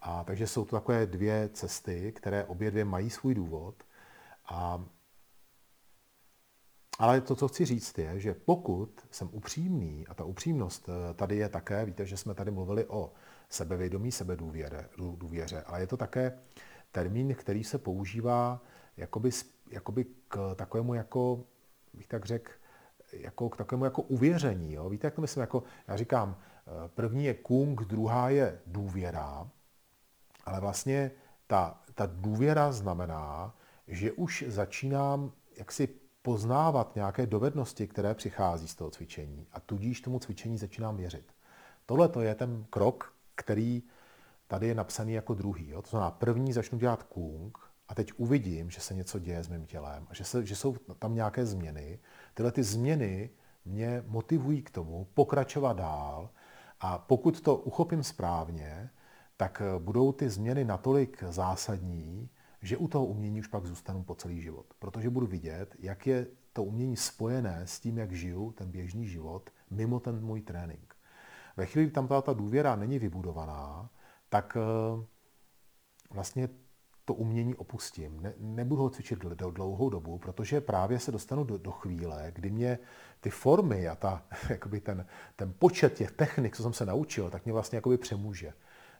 A 0.00 0.24
takže 0.24 0.46
jsou 0.46 0.64
to 0.64 0.76
takové 0.76 1.06
dvě 1.06 1.50
cesty, 1.52 2.12
které 2.12 2.44
obě 2.44 2.70
dvě 2.70 2.84
mají 2.84 3.10
svůj 3.10 3.34
důvod. 3.34 3.74
A 4.48 4.84
ale 6.98 7.20
to, 7.20 7.36
co 7.36 7.48
chci 7.48 7.64
říct, 7.64 7.98
je, 7.98 8.20
že 8.20 8.34
pokud 8.34 9.06
jsem 9.10 9.28
upřímný, 9.32 10.06
a 10.06 10.14
ta 10.14 10.24
upřímnost 10.24 10.88
eh, 10.88 11.14
tady 11.14 11.36
je 11.36 11.48
také, 11.48 11.84
víte, 11.84 12.06
že 12.06 12.16
jsme 12.16 12.34
tady 12.34 12.50
mluvili 12.50 12.86
o 12.86 13.12
sebevědomí, 13.48 14.12
sebedůvěře, 14.12 14.88
důvěře, 15.16 15.62
ale 15.62 15.80
je 15.80 15.86
to 15.86 15.96
také 15.96 16.38
termín, 16.92 17.34
který 17.34 17.64
se 17.64 17.78
používá 17.78 18.62
jakoby, 18.96 19.30
jakoby 19.70 20.06
k 20.28 20.54
takovému 20.54 20.94
jako, 20.94 21.44
bych 21.94 22.06
tak 22.06 22.24
řekl, 22.24 22.52
jako 23.12 23.48
k 23.48 23.56
takovému 23.56 23.84
jako 23.84 24.02
uvěření. 24.02 24.72
Jo? 24.72 24.88
Víte, 24.88 25.06
jak 25.06 25.14
to 25.14 25.20
myslím? 25.20 25.40
Jako, 25.40 25.62
já 25.88 25.96
říkám, 25.96 26.36
eh, 26.38 26.88
první 26.88 27.24
je 27.24 27.34
kung, 27.34 27.84
druhá 27.84 28.30
je 28.30 28.60
důvěra, 28.66 29.50
ale 30.44 30.60
vlastně 30.60 31.10
ta, 31.46 31.82
ta 31.94 32.06
důvěra 32.06 32.72
znamená, 32.72 33.54
že 33.86 34.12
už 34.12 34.44
začínám 34.48 35.32
jaksi 35.58 35.88
poznávat 36.22 36.94
nějaké 36.94 37.26
dovednosti, 37.26 37.86
které 37.86 38.14
přichází 38.14 38.68
z 38.68 38.74
toho 38.74 38.90
cvičení 38.90 39.46
a 39.52 39.60
tudíž 39.60 40.00
tomu 40.00 40.18
cvičení 40.18 40.58
začínám 40.58 40.96
věřit. 40.96 41.32
Tohle 41.86 42.08
to 42.08 42.20
je 42.20 42.34
ten 42.34 42.66
krok, 42.70 43.14
který 43.42 43.82
tady 44.46 44.66
je 44.68 44.74
napsaný 44.74 45.12
jako 45.12 45.34
druhý. 45.34 45.68
Jo? 45.68 45.82
To 45.82 45.90
znamená, 45.90 46.10
první 46.10 46.52
začnu 46.52 46.78
dělat 46.78 47.02
kung 47.02 47.58
a 47.88 47.94
teď 47.94 48.12
uvidím, 48.16 48.70
že 48.70 48.80
se 48.80 48.94
něco 48.94 49.18
děje 49.18 49.44
s 49.44 49.48
mým 49.48 49.66
tělem 49.66 50.06
a 50.10 50.14
že, 50.14 50.24
se, 50.24 50.46
že 50.46 50.56
jsou 50.56 50.76
tam 50.98 51.14
nějaké 51.14 51.46
změny. 51.46 51.98
Tyhle 52.34 52.52
ty 52.52 52.62
změny 52.62 53.30
mě 53.64 54.04
motivují 54.06 54.62
k 54.62 54.70
tomu 54.70 55.06
pokračovat 55.14 55.76
dál 55.76 56.30
a 56.80 56.98
pokud 56.98 57.40
to 57.40 57.56
uchopím 57.56 58.02
správně, 58.02 58.90
tak 59.36 59.62
budou 59.78 60.12
ty 60.12 60.30
změny 60.30 60.64
natolik 60.64 61.22
zásadní, 61.28 62.30
že 62.62 62.76
u 62.76 62.88
toho 62.88 63.06
umění 63.06 63.40
už 63.40 63.46
pak 63.46 63.66
zůstanu 63.66 64.02
po 64.02 64.14
celý 64.14 64.40
život. 64.40 64.66
Protože 64.78 65.10
budu 65.10 65.26
vidět, 65.26 65.76
jak 65.78 66.06
je 66.06 66.26
to 66.52 66.64
umění 66.64 66.96
spojené 66.96 67.62
s 67.66 67.80
tím, 67.80 67.98
jak 67.98 68.12
žiju 68.12 68.52
ten 68.52 68.70
běžný 68.70 69.06
život 69.06 69.50
mimo 69.70 70.00
ten 70.00 70.24
můj 70.24 70.42
trénink. 70.42 70.87
Ve 71.58 71.66
chvíli, 71.66 71.86
kdy 71.86 71.92
tam 71.92 72.08
ta 72.08 72.32
důvěra 72.32 72.76
není 72.76 72.98
vybudovaná, 72.98 73.90
tak 74.28 74.56
eh, 74.56 75.04
vlastně 76.10 76.48
to 77.04 77.14
umění 77.14 77.54
opustím. 77.54 78.22
Ne, 78.22 78.34
nebudu 78.38 78.82
ho 78.82 78.90
cvičit 78.90 79.18
dlouhou 79.18 79.90
dobu, 79.90 80.18
protože 80.18 80.60
právě 80.60 80.98
se 80.98 81.12
dostanu 81.12 81.44
do, 81.44 81.58
do 81.58 81.70
chvíle, 81.70 82.32
kdy 82.34 82.50
mě 82.50 82.78
ty 83.20 83.30
formy 83.30 83.88
a 83.88 83.94
ta, 83.94 84.22
jakoby 84.48 84.80
ten, 84.80 85.06
ten 85.36 85.54
počet 85.58 85.94
těch 85.94 86.10
technik, 86.10 86.56
co 86.56 86.62
jsem 86.62 86.72
se 86.72 86.86
naučil, 86.86 87.30
tak 87.30 87.44
mě 87.44 87.52
vlastně 87.52 87.76
jakoby 87.76 87.98
přemůže. 87.98 88.52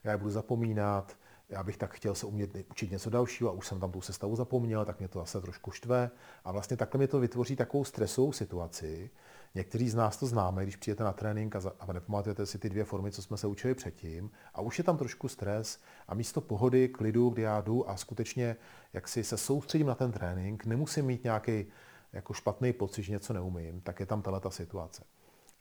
Já 0.03 0.11
je 0.11 0.17
budu 0.17 0.31
zapomínat, 0.31 1.17
já 1.49 1.63
bych 1.63 1.77
tak 1.77 1.93
chtěl 1.93 2.15
se 2.15 2.25
umět 2.25 2.55
učit 2.71 2.91
něco 2.91 3.09
dalšího 3.09 3.49
a 3.49 3.53
už 3.53 3.67
jsem 3.67 3.79
tam 3.79 3.91
tu 3.91 4.01
sestavu 4.01 4.35
zapomněl, 4.35 4.85
tak 4.85 4.99
mě 4.99 5.07
to 5.07 5.19
zase 5.19 5.41
trošku 5.41 5.71
štve. 5.71 6.11
A 6.43 6.51
vlastně 6.51 6.77
takhle 6.77 6.97
mě 6.97 7.07
to 7.07 7.19
vytvoří 7.19 7.55
takovou 7.55 7.83
stresovou 7.83 8.31
situaci. 8.31 9.09
Někteří 9.55 9.89
z 9.89 9.95
nás 9.95 10.17
to 10.17 10.25
známe, 10.25 10.63
když 10.63 10.75
přijete 10.75 11.03
na 11.03 11.13
trénink 11.13 11.55
a, 11.55 11.61
a 11.79 11.93
nepamatujete 11.93 12.45
si 12.45 12.59
ty 12.59 12.69
dvě 12.69 12.83
formy, 12.83 13.11
co 13.11 13.21
jsme 13.21 13.37
se 13.37 13.47
učili 13.47 13.73
předtím. 13.75 14.31
A 14.53 14.61
už 14.61 14.77
je 14.77 14.83
tam 14.83 14.97
trošku 14.97 15.27
stres 15.27 15.79
a 16.07 16.13
místo 16.13 16.41
pohody, 16.41 16.87
klidu, 16.87 17.29
kdy 17.29 17.41
já 17.41 17.61
jdu 17.61 17.89
a 17.89 17.97
skutečně 17.97 18.55
jak 18.93 19.07
si 19.07 19.23
se 19.23 19.37
soustředím 19.37 19.87
na 19.87 19.95
ten 19.95 20.11
trénink, 20.11 20.65
nemusím 20.65 21.05
mít 21.05 21.23
nějaký 21.23 21.65
jako 22.13 22.33
špatný 22.33 22.73
pocit, 22.73 23.03
že 23.03 23.11
něco 23.11 23.33
neumím, 23.33 23.81
tak 23.81 23.99
je 23.99 24.05
tam 24.05 24.21
tato 24.21 24.51
situace. 24.51 25.03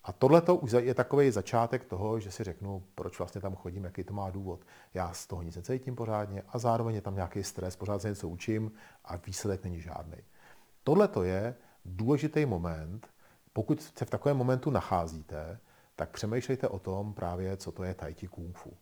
A 0.05 0.13
tohle 0.13 0.43
už 0.43 0.73
je 0.73 0.95
takový 0.95 1.31
začátek 1.31 1.85
toho, 1.85 2.21
že 2.21 2.31
si 2.31 2.45
řeknu, 2.45 2.83
proč 2.95 3.19
vlastně 3.19 3.41
tam 3.41 3.57
chodím, 3.57 3.85
jaký 3.85 4.05
to 4.05 4.15
má 4.15 4.31
důvod. 4.31 4.61
Já 4.95 5.13
z 5.13 5.27
toho 5.27 5.43
nic 5.43 5.57
necítím 5.57 5.97
pořádně 5.97 6.43
a 6.49 6.59
zároveň 6.59 6.95
je 6.95 7.01
tam 7.01 7.15
nějaký 7.15 7.43
stres, 7.43 7.77
pořád 7.77 8.03
se 8.03 8.09
něco 8.09 8.29
učím 8.29 8.73
a 9.05 9.17
výsledek 9.17 9.65
není 9.65 9.81
žádný. 9.81 10.19
Tohle 10.85 11.09
to 11.09 11.23
je 11.23 11.55
důležitý 11.85 12.47
moment, 12.47 13.09
pokud 13.59 13.83
se 13.83 14.05
v 14.05 14.11
takovém 14.11 14.37
momentu 14.37 14.71
nacházíte, 14.71 15.59
tak 15.97 16.11
přemýšlejte 16.11 16.69
o 16.69 16.79
tom 16.79 17.15
právě, 17.15 17.57
co 17.57 17.73
to 17.73 17.85
je 17.85 17.95
tai 17.95 18.15
chi 18.15 18.29
kung 18.29 18.59
fu. 18.59 18.77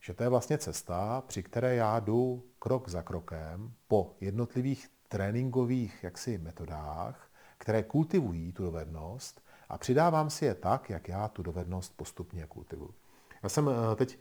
Že 0.00 0.14
to 0.14 0.22
je 0.22 0.28
vlastně 0.28 0.58
cesta, 0.58 1.22
při 1.26 1.42
které 1.42 1.74
já 1.74 2.00
jdu 2.00 2.44
krok 2.58 2.88
za 2.88 3.02
krokem 3.02 3.72
po 3.88 4.14
jednotlivých 4.20 4.88
tréninkových 5.08 6.04
jaksi 6.04 6.38
metodách, 6.38 7.30
které 7.58 7.82
kultivují 7.82 8.52
tu 8.52 8.62
dovednost 8.62 9.42
a 9.68 9.78
přidávám 9.78 10.30
si 10.30 10.44
je 10.44 10.54
tak, 10.54 10.90
jak 10.90 11.08
já 11.08 11.28
tu 11.28 11.42
dovednost 11.42 11.96
postupně 11.96 12.46
kultivuju. 12.46 12.94
Já 13.42 13.48
jsem 13.48 13.68
eh, 13.68 13.96
teď 13.96 14.18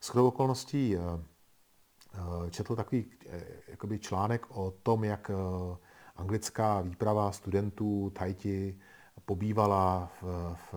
s 0.00 0.08
chodou 0.08 0.28
okolností 0.28 0.96
eh, 0.96 1.00
eh, 2.14 2.50
četl 2.50 2.76
takový 2.76 3.10
jakoby 3.68 3.98
článek 3.98 4.56
o 4.56 4.70
tom, 4.70 5.04
jak 5.04 5.30
anglická 6.16 6.80
výprava 6.80 7.32
studentů 7.32 8.10
Tajti 8.10 8.78
pobývala 9.24 10.10
v, 10.22 10.24
v 10.72 10.74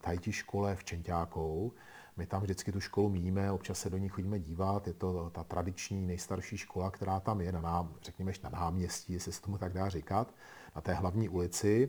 Tajti 0.00 0.32
škole 0.32 0.76
v 0.76 0.84
Čentákou. 0.84 1.72
My 2.16 2.26
tam 2.26 2.42
vždycky 2.42 2.72
tu 2.72 2.80
školu 2.80 3.08
míme, 3.08 3.52
občas 3.52 3.78
se 3.78 3.90
do 3.90 3.98
ní 3.98 4.08
chodíme 4.08 4.38
dívat. 4.38 4.86
Je 4.86 4.92
to 4.92 5.30
ta 5.30 5.44
tradiční 5.44 6.06
nejstarší 6.06 6.56
škola, 6.56 6.90
která 6.90 7.20
tam 7.20 7.40
je, 7.40 7.52
na 7.52 7.60
nám, 7.60 7.94
řekněme, 8.02 8.32
na 8.42 8.50
náměstí, 8.50 9.12
jestli 9.12 9.32
se 9.32 9.42
tomu 9.42 9.58
tak 9.58 9.72
dá 9.72 9.88
říkat, 9.88 10.34
na 10.74 10.80
té 10.80 10.94
hlavní 10.94 11.28
ulici. 11.28 11.88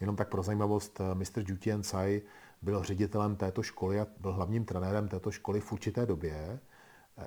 Jenom 0.00 0.16
tak 0.16 0.28
pro 0.28 0.42
zajímavost, 0.42 1.00
Mr. 1.14 1.42
Jutien 1.46 1.82
Tsai 1.82 2.22
byl 2.62 2.82
ředitelem 2.82 3.36
této 3.36 3.62
školy 3.62 4.00
a 4.00 4.06
byl 4.20 4.32
hlavním 4.32 4.64
trenérem 4.64 5.08
této 5.08 5.30
školy 5.30 5.60
v 5.60 5.72
určité 5.72 6.06
době, 6.06 6.60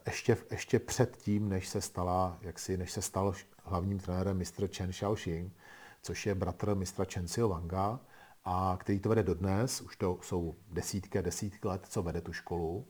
ještě, 0.06 0.38
ještě 0.52 0.80
před 0.80 1.18
tím, 1.18 1.50
než 1.50 1.68
se, 1.68 1.82
stala, 1.82 2.38
jaksi, 2.42 2.78
než 2.78 2.92
se 2.92 3.02
stal 3.02 3.34
hlavním 3.64 4.00
trenérem 4.00 4.38
Mr. 4.38 4.68
Chen 4.78 4.90
Xiaoxing, 4.90 5.54
což 6.02 6.26
je 6.26 6.36
bratr 6.36 6.76
mistra 6.76 7.06
Chen 7.14 7.26
Wanga, 7.48 8.00
a 8.46 8.78
který 8.80 9.00
to 9.00 9.10
vede 9.10 9.24
dodnes, 9.24 9.82
už 9.82 9.96
to 9.96 10.20
jsou 10.22 10.56
desítky 10.72 11.20
a 11.20 11.22
desítky 11.22 11.68
let, 11.68 11.86
co 11.90 12.04
vede 12.04 12.22
tu 12.22 12.34
školu. 12.34 12.88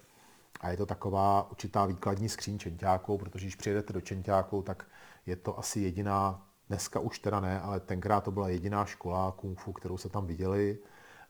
A 0.60 0.70
je 0.70 0.78
to 0.78 0.86
taková 0.86 1.52
určitá 1.52 1.86
výkladní 1.86 2.30
skříň 2.30 2.60
čentáků, 2.60 3.18
protože 3.18 3.46
když 3.46 3.56
přijedete 3.56 3.94
do 3.94 4.02
čentáků, 4.02 4.62
tak 4.62 4.88
je 5.26 5.36
to 5.36 5.60
asi 5.60 5.80
jediná 5.80 6.50
Dneska 6.70 7.00
už 7.00 7.20
teda 7.20 7.40
ne, 7.40 7.62
ale 7.62 7.80
tenkrát 7.80 8.24
to 8.24 8.32
byla 8.32 8.50
jediná 8.50 8.86
škola 8.86 9.32
kung 9.32 9.60
fu, 9.60 9.74
kterou 9.74 9.98
se 9.98 10.10
tam 10.10 10.26
viděli 10.26 10.80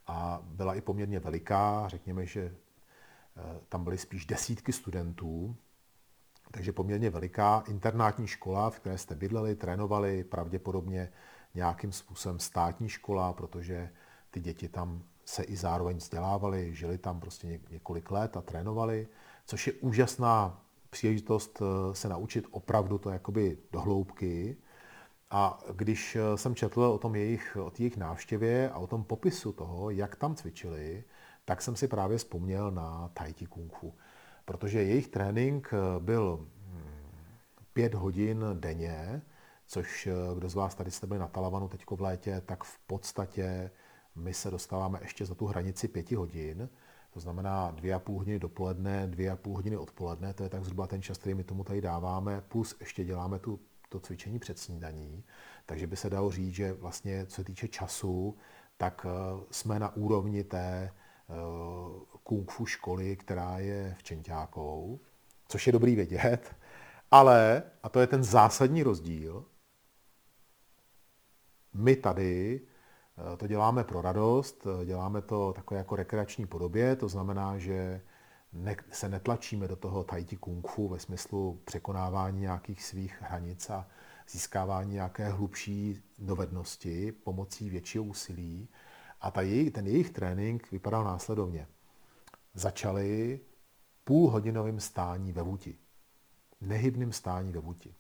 a 0.08 0.42
byla 0.44 0.76
i 0.76 0.82
poměrně 0.82 1.20
veliká. 1.20 1.88
Řekněme, 1.88 2.26
že 2.26 2.42
eh, 2.42 3.60
tam 3.70 3.84
byly 3.84 3.98
spíš 3.98 4.26
desítky 4.26 4.74
studentů, 4.74 5.56
takže 6.52 6.72
poměrně 6.72 7.10
veliká 7.10 7.64
internátní 7.68 8.28
škola, 8.28 8.70
v 8.70 8.80
které 8.80 8.98
jste 8.98 9.16
bydleli, 9.16 9.56
trénovali, 9.56 10.24
pravděpodobně 10.24 11.12
nějakým 11.56 11.92
způsobem 11.92 12.40
státní 12.40 12.90
škola, 12.90 13.34
protože 13.34 13.90
ty 14.32 14.40
děti 14.40 14.70
tam 14.70 15.04
se 15.26 15.44
i 15.44 15.56
zároveň 15.56 15.98
vzdělávali, 15.98 16.76
žili 16.76 16.98
tam 16.98 17.20
prostě 17.20 17.60
několik 17.70 18.12
let 18.12 18.38
a 18.38 18.42
trénovali, 18.42 19.08
což 19.46 19.68
je 19.68 19.74
úžasná 19.74 20.62
příležitost 20.90 21.62
eh, 21.62 21.96
se 21.96 22.10
naučit 22.10 22.46
opravdu 22.52 22.98
to 22.98 23.10
jakoby 23.10 23.58
do 23.72 23.82
hloubky, 23.82 24.58
a 25.32 25.60
když 25.74 26.16
eh, 26.16 26.38
jsem 26.38 26.56
četl 26.56 26.82
o 26.82 26.98
tom 26.98 27.16
jejich, 27.16 27.58
o 27.62 27.72
jejich 27.80 27.98
návštěvě 27.98 28.70
a 28.70 28.78
o 28.78 28.88
tom 28.88 29.04
popisu 29.04 29.52
toho, 29.52 29.90
jak 29.90 30.16
tam 30.16 30.36
cvičili, 30.36 31.04
tak 31.46 31.62
jsem 31.62 31.76
si 31.76 31.88
právě 31.88 32.18
vzpomněl 32.18 32.72
na 32.72 33.10
Tai 33.14 33.34
Chi 33.34 33.46
Kung 33.46 33.74
Fu. 33.74 33.94
Protože 34.46 34.84
jejich 34.84 35.08
trénink 35.08 35.70
eh, 35.74 36.00
byl 36.00 36.48
hm, 36.66 36.82
pět 37.74 37.94
hodin 37.94 38.46
denně, 38.54 39.22
což 39.68 40.10
kdo 40.36 40.50
z 40.50 40.56
vás 40.56 40.76
tady 40.76 40.92
jste 40.92 41.08
byli 41.08 41.20
na 41.20 41.28
Talavanu 41.28 41.68
teď 41.68 41.86
v 41.90 42.02
létě, 42.02 42.42
tak 42.46 42.64
v 42.64 42.80
podstatě 42.88 43.72
my 44.16 44.34
se 44.34 44.52
dostáváme 44.52 45.00
ještě 45.02 45.26
za 45.26 45.36
tu 45.36 45.46
hranici 45.46 45.88
pěti 45.88 46.16
hodin. 46.16 46.70
To 47.12 47.20
znamená 47.20 47.72
dvě 47.72 47.94
a 47.94 48.00
půl 48.00 48.18
hodiny 48.18 48.40
dopoledne, 48.40 49.08
dvě 49.08 49.32
a 49.32 49.36
půl 49.36 49.56
hodiny 49.56 49.78
odpoledne, 49.78 50.34
to 50.34 50.44
je 50.44 50.50
tak 50.50 50.64
zhruba 50.64 50.88
ten 50.88 51.02
čas, 51.02 51.18
který 51.18 51.36
my 51.36 51.44
tomu 51.44 51.64
tady 51.64 51.82
dáváme, 51.82 52.42
plus 52.42 52.76
ještě 52.80 53.06
děláme 53.06 53.40
tu 53.40 53.60
to 53.90 54.00
cvičení 54.00 54.40
před 54.40 54.60
snídaní, 54.60 55.24
takže 55.66 55.88
by 55.88 55.96
se 55.96 56.10
dalo 56.10 56.32
říct, 56.32 56.54
že 56.54 56.74
vlastně 56.74 57.26
co 57.26 57.36
se 57.36 57.44
týče 57.44 57.68
času, 57.68 58.38
tak 58.78 59.06
eh, 59.10 59.44
jsme 59.52 59.80
na 59.80 59.96
úrovni 59.96 60.44
té 60.44 60.92
eh, 60.92 61.34
kung 62.24 62.52
fu 62.52 62.66
školy, 62.66 63.16
která 63.16 63.60
je 63.60 63.96
v 63.98 64.04
Čentákou, 64.04 65.00
což 65.48 65.68
je 65.68 65.74
dobrý 65.74 65.96
vědět, 65.96 66.56
ale, 67.12 67.64
a 67.84 67.90
to 67.90 68.00
je 68.00 68.08
ten 68.08 68.24
zásadní 68.24 68.84
rozdíl, 68.84 69.46
my 71.74 71.96
tady 71.96 72.62
to 73.38 73.48
děláme 73.48 73.84
pro 73.84 74.02
radost, 74.02 74.68
děláme 74.86 75.22
to 75.22 75.54
takové 75.54 75.78
jako 75.78 75.96
rekreační 75.96 76.46
podobě, 76.46 76.96
to 76.96 77.08
znamená, 77.08 77.58
že 77.58 78.02
ne, 78.54 78.76
se 78.92 79.10
netlačíme 79.10 79.68
do 79.68 79.76
toho 79.76 80.04
tai 80.04 80.24
chi 80.24 80.38
kung 80.38 80.68
fu 80.68 80.88
ve 80.88 81.00
smyslu 81.00 81.62
překonávání 81.66 82.42
nějakých 82.42 82.84
svých 82.84 83.22
hranic 83.22 83.70
a 83.70 83.88
získávání 84.30 84.94
nějaké 84.94 85.30
hlubší 85.30 86.04
dovednosti 86.20 87.12
pomocí 87.12 87.70
většího 87.70 88.04
úsilí. 88.04 88.70
A 89.22 89.32
ta 89.32 89.42
jejich, 89.42 89.72
ten 89.72 89.88
jejich 89.88 90.10
trénink 90.10 90.72
vypadal 90.72 91.04
následovně. 91.04 91.68
Začali 92.54 93.40
půlhodinovým 94.04 94.80
stání 94.80 95.32
ve 95.32 95.42
vůti. 95.42 95.78
Nehybným 96.62 97.12
stání 97.12 97.52
ve 97.52 97.60
vůti. 97.60 97.96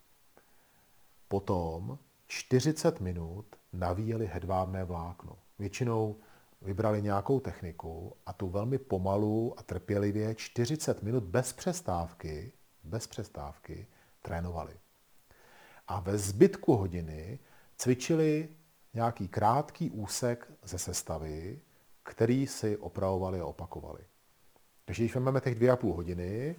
Potom 1.27 1.99
40 2.27 3.01
minut 3.01 3.55
navíjeli 3.73 4.27
hedvábné 4.33 4.83
vlákno. 4.83 5.37
Většinou 5.59 6.15
vybrali 6.61 7.01
nějakou 7.01 7.39
techniku 7.39 8.13
a 8.25 8.33
tu 8.33 8.49
velmi 8.49 8.77
pomalu 8.77 9.53
a 9.57 9.63
trpělivě 9.63 10.35
40 10.35 11.03
minut 11.03 11.23
bez 11.23 11.53
přestávky, 11.53 12.51
bez 12.83 13.07
přestávky 13.07 13.87
trénovali. 14.21 14.73
A 15.87 15.99
ve 15.99 16.17
zbytku 16.17 16.75
hodiny 16.75 17.39
cvičili 17.77 18.49
nějaký 18.93 19.27
krátký 19.27 19.91
úsek 19.91 20.51
ze 20.63 20.77
sestavy, 20.77 21.61
který 22.03 22.47
si 22.47 22.77
opravovali 22.77 23.39
a 23.39 23.45
opakovali. 23.45 24.01
Takže 24.85 25.03
když 25.03 25.15
vezmeme 25.15 25.41
těch 25.41 25.55
dvě 25.55 25.71
a 25.71 25.75
půl 25.75 25.93
hodiny, 25.93 26.55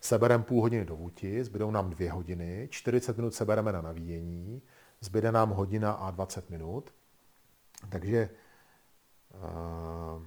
sebereme 0.00 0.44
půl 0.44 0.62
hodiny 0.62 0.84
do 0.84 0.96
vůti, 0.96 1.44
zbydou 1.44 1.70
nám 1.70 1.90
dvě 1.90 2.12
hodiny, 2.12 2.68
40 2.70 3.16
minut 3.16 3.34
sebereme 3.34 3.72
na 3.72 3.82
navíjení, 3.82 4.62
zbyde 5.04 5.32
nám 5.32 5.50
hodina 5.50 5.92
a 5.92 6.10
20 6.10 6.50
minut. 6.50 6.94
Takže 7.88 8.30
uh, 9.34 10.22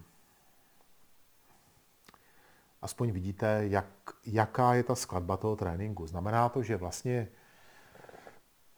aspoň 2.82 3.12
vidíte, 3.12 3.64
jak, 3.68 3.86
jaká 4.26 4.74
je 4.74 4.84
ta 4.84 4.96
skladba 4.96 5.38
toho 5.38 5.56
tréninku. 5.56 6.08
Znamená 6.08 6.50
to, 6.50 6.64
že 6.64 6.78
vlastně 6.78 7.28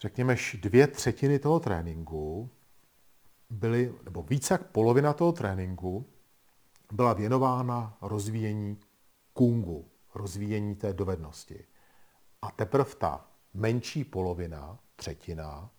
řekněme, 0.02 0.36
dvě 0.62 0.88
třetiny 0.88 1.40
toho 1.40 1.60
tréninku 1.60 2.50
byly, 3.50 3.96
nebo 4.04 4.24
více 4.24 4.54
jak 4.54 4.68
polovina 4.68 5.14
toho 5.14 5.32
tréninku 5.32 6.10
byla 6.92 7.14
věnována 7.14 7.98
rozvíjení 8.02 8.80
kungu, 9.34 9.88
rozvíjení 10.16 10.76
té 10.76 10.94
dovednosti. 10.94 11.66
A 12.42 12.52
teprve 12.52 12.96
ta 12.96 13.26
menší 13.54 14.04
polovina, 14.04 14.80
třetina, 14.96 15.70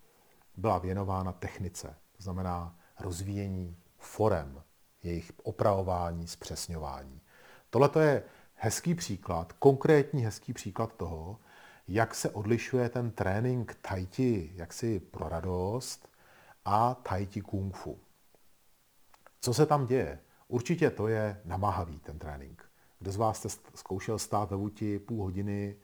byla 0.57 0.77
věnována 0.77 1.31
technice. 1.31 1.95
To 2.17 2.23
znamená 2.23 2.79
rozvíjení 2.99 3.77
forem, 3.97 4.63
jejich 5.03 5.31
opravování, 5.43 6.27
zpřesňování. 6.27 7.21
Tohle 7.69 7.89
je 7.99 8.23
hezký 8.55 8.95
příklad, 8.95 9.53
konkrétní 9.53 10.25
hezký 10.25 10.53
příklad 10.53 10.93
toho, 10.93 11.39
jak 11.87 12.15
se 12.15 12.29
odlišuje 12.29 12.89
ten 12.89 13.11
trénink 13.11 13.77
tai 13.81 14.05
chi 14.05 14.51
jaksi 14.55 14.99
pro 14.99 15.29
radost 15.29 16.09
a 16.65 16.93
tai 16.93 17.25
chi 17.25 17.41
kung 17.41 17.75
fu. 17.75 17.99
Co 19.41 19.53
se 19.53 19.65
tam 19.65 19.85
děje? 19.85 20.19
Určitě 20.47 20.89
to 20.89 21.07
je 21.07 21.41
namáhavý 21.45 21.99
ten 21.99 22.19
trénink. 22.19 22.71
Kdo 22.99 23.11
z 23.11 23.17
vás 23.17 23.37
jste 23.37 23.49
zkoušel 23.75 24.19
stát 24.19 24.51
ve 24.51 24.57
vůti 24.57 24.99
půl 24.99 25.23
hodiny, 25.23 25.75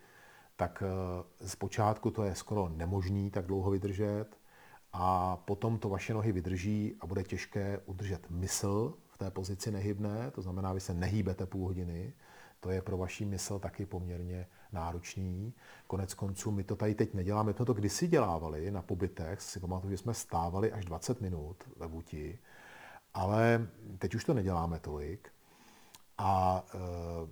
tak 0.55 0.83
eh, 0.85 1.47
zpočátku 1.47 2.11
to 2.11 2.23
je 2.23 2.35
skoro 2.35 2.69
nemožný 2.69 3.31
tak 3.31 3.45
dlouho 3.45 3.71
vydržet 3.71 4.25
a 4.93 5.37
potom 5.37 5.79
to 5.79 5.89
vaše 5.89 6.13
nohy 6.13 6.31
vydrží 6.31 6.95
a 6.99 7.07
bude 7.07 7.23
těžké 7.23 7.79
udržet 7.85 8.29
mysl 8.29 8.93
v 9.07 9.17
té 9.17 9.31
pozici 9.31 9.71
nehybné, 9.71 10.31
to 10.31 10.41
znamená, 10.41 10.73
vy 10.73 10.79
se 10.79 10.93
nehýbete 10.93 11.45
půl 11.45 11.67
hodiny, 11.67 12.13
to 12.59 12.69
je 12.69 12.81
pro 12.81 12.97
vaši 12.97 13.25
mysl 13.25 13.59
taky 13.59 13.85
poměrně 13.85 14.47
náročný. 14.71 15.53
Konec 15.87 16.13
konců 16.13 16.51
my 16.51 16.63
to 16.63 16.75
tady 16.75 16.95
teď 16.95 17.13
neděláme, 17.13 17.47
my 17.47 17.53
jsme 17.53 17.65
to 17.65 17.73
kdysi 17.73 18.07
dělávali 18.07 18.71
na 18.71 18.81
pobytech, 18.81 19.41
si 19.41 19.59
pamatuju, 19.59 19.91
že 19.91 19.97
jsme 19.97 20.13
stávali 20.13 20.71
až 20.71 20.85
20 20.85 21.21
minut 21.21 21.63
ve 21.75 21.87
Buti, 21.87 22.39
ale 23.13 23.67
teď 23.99 24.15
už 24.15 24.23
to 24.23 24.33
neděláme 24.33 24.79
tolik. 24.79 25.29
A, 26.17 26.65
e, 26.73 27.27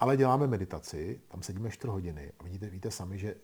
ale 0.00 0.16
děláme 0.16 0.46
meditaci, 0.46 1.20
tam 1.28 1.42
sedíme 1.42 1.70
4 1.70 1.90
hodiny 1.90 2.32
a 2.38 2.44
vidíte, 2.44 2.70
víte 2.70 2.90
sami, 2.90 3.18
že 3.18 3.34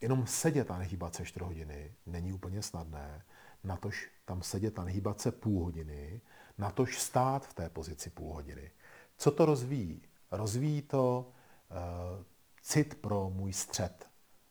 jenom 0.00 0.26
sedět 0.26 0.70
a 0.70 0.78
nehýbat 0.78 1.14
se 1.14 1.24
4 1.24 1.44
hodiny 1.44 1.94
není 2.06 2.32
úplně 2.32 2.62
snadné, 2.62 3.24
natož 3.64 4.10
tam 4.24 4.42
sedět 4.42 4.78
a 4.78 4.84
nehýbat 4.84 5.20
se 5.20 5.32
půl 5.32 5.64
hodiny, 5.64 6.20
natož 6.58 6.98
stát 6.98 7.46
v 7.46 7.54
té 7.54 7.68
pozici 7.68 8.10
půl 8.10 8.34
hodiny. 8.34 8.70
Co 9.16 9.30
to 9.30 9.46
rozvíjí? 9.46 10.02
Rozvíjí 10.30 10.82
to 10.82 11.32
uh, 11.70 12.24
cit 12.62 12.94
pro 13.00 13.30
můj 13.30 13.52
střed. 13.52 14.08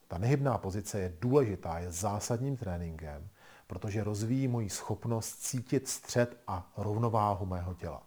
Ta 0.08 0.18
nehybná 0.18 0.58
pozice 0.58 1.00
je 1.00 1.16
důležitá, 1.20 1.78
je 1.78 1.90
zásadním 1.90 2.56
tréninkem, 2.56 3.28
protože 3.66 4.04
rozvíjí 4.04 4.48
moji 4.48 4.70
schopnost 4.70 5.36
cítit 5.36 5.88
střed 5.88 6.42
a 6.46 6.72
rovnováhu 6.76 7.46
mého 7.46 7.74
těla. 7.74 8.02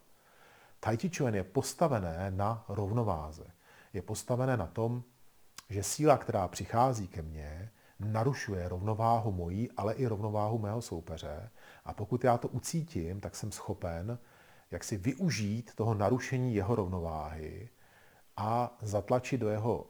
Tai 0.79 0.97
Chi 0.97 1.09
Chuan 1.17 1.35
je 1.35 1.43
postavené 1.43 2.31
na 2.31 2.65
rovnováze. 2.69 3.45
Je 3.93 4.01
postavené 4.01 4.57
na 4.57 4.67
tom, 4.67 5.03
že 5.69 5.83
síla, 5.83 6.17
která 6.17 6.47
přichází 6.47 7.07
ke 7.07 7.21
mně, 7.21 7.71
narušuje 7.99 8.69
rovnováhu 8.69 9.31
mojí, 9.31 9.71
ale 9.71 9.93
i 9.93 10.07
rovnováhu 10.07 10.57
mého 10.57 10.81
soupeře. 10.81 11.49
A 11.85 11.93
pokud 11.93 12.23
já 12.23 12.37
to 12.37 12.47
ucítím, 12.47 13.19
tak 13.19 13.35
jsem 13.35 13.51
schopen 13.51 14.19
jak 14.71 14.83
si 14.83 14.97
využít 14.97 15.75
toho 15.75 15.93
narušení 15.93 16.55
jeho 16.55 16.75
rovnováhy 16.75 17.69
a 18.37 18.77
zatlačit 18.81 19.41
do 19.41 19.49
jeho 19.49 19.87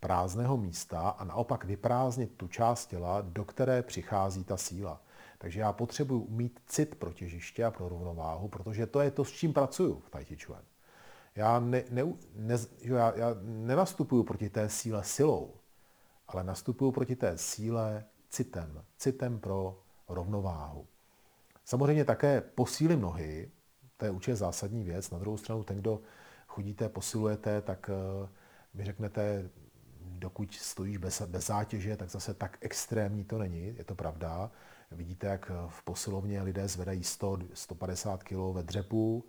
prázdného 0.00 0.56
místa 0.56 1.08
a 1.08 1.24
naopak 1.24 1.64
vyprázdnit 1.64 2.36
tu 2.36 2.48
část 2.48 2.86
těla, 2.86 3.20
do 3.20 3.44
které 3.44 3.82
přichází 3.82 4.44
ta 4.44 4.56
síla. 4.56 5.02
Takže 5.38 5.60
já 5.60 5.72
potřebuji 5.72 6.26
mít 6.28 6.60
cit 6.66 6.94
pro 6.94 7.12
těžiště 7.12 7.64
a 7.64 7.70
pro 7.70 7.88
rovnováhu, 7.88 8.48
protože 8.48 8.86
to 8.86 9.00
je 9.00 9.10
to, 9.10 9.24
s 9.24 9.32
čím 9.32 9.52
pracuju 9.52 10.02
v 10.06 10.10
Tai 10.10 10.24
Chi 10.24 10.36
Chuan. 10.36 10.62
Já, 11.36 11.60
ne, 11.60 11.84
ne, 11.90 12.04
ne, 12.34 12.56
já, 12.80 13.16
já 13.16 13.36
nenastupuju 13.42 14.22
proti 14.22 14.50
té 14.50 14.68
síle 14.68 15.04
silou, 15.04 15.54
ale 16.28 16.44
nastupuju 16.44 16.92
proti 16.92 17.16
té 17.16 17.38
síle 17.38 18.04
citem. 18.28 18.84
Citem 18.98 19.38
pro 19.38 19.82
rovnováhu. 20.08 20.86
Samozřejmě 21.64 22.04
také 22.04 22.40
posílím 22.40 23.00
nohy, 23.00 23.50
to 23.96 24.04
je 24.04 24.10
určitě 24.10 24.36
zásadní 24.36 24.84
věc. 24.84 25.10
Na 25.10 25.18
druhou 25.18 25.36
stranu, 25.36 25.64
ten, 25.64 25.76
kdo 25.76 26.00
chodíte, 26.46 26.88
posilujete, 26.88 27.60
tak 27.60 27.90
eh, 27.92 28.28
vy 28.74 28.84
řeknete, 28.84 29.50
dokud 30.00 30.54
stojíš 30.54 30.96
bez, 30.96 31.22
bez 31.22 31.46
zátěže, 31.46 31.96
tak 31.96 32.10
zase 32.10 32.34
tak 32.34 32.58
extrémní 32.60 33.24
to 33.24 33.38
není, 33.38 33.76
je 33.76 33.84
to 33.84 33.94
pravda. 33.94 34.50
Vidíte, 34.90 35.26
jak 35.26 35.50
v 35.68 35.84
posilovně 35.84 36.42
lidé 36.42 36.68
zvedají 36.68 37.04
100, 37.04 37.38
150 37.54 38.22
kg 38.22 38.36
ve 38.52 38.62
dřepu 38.62 39.24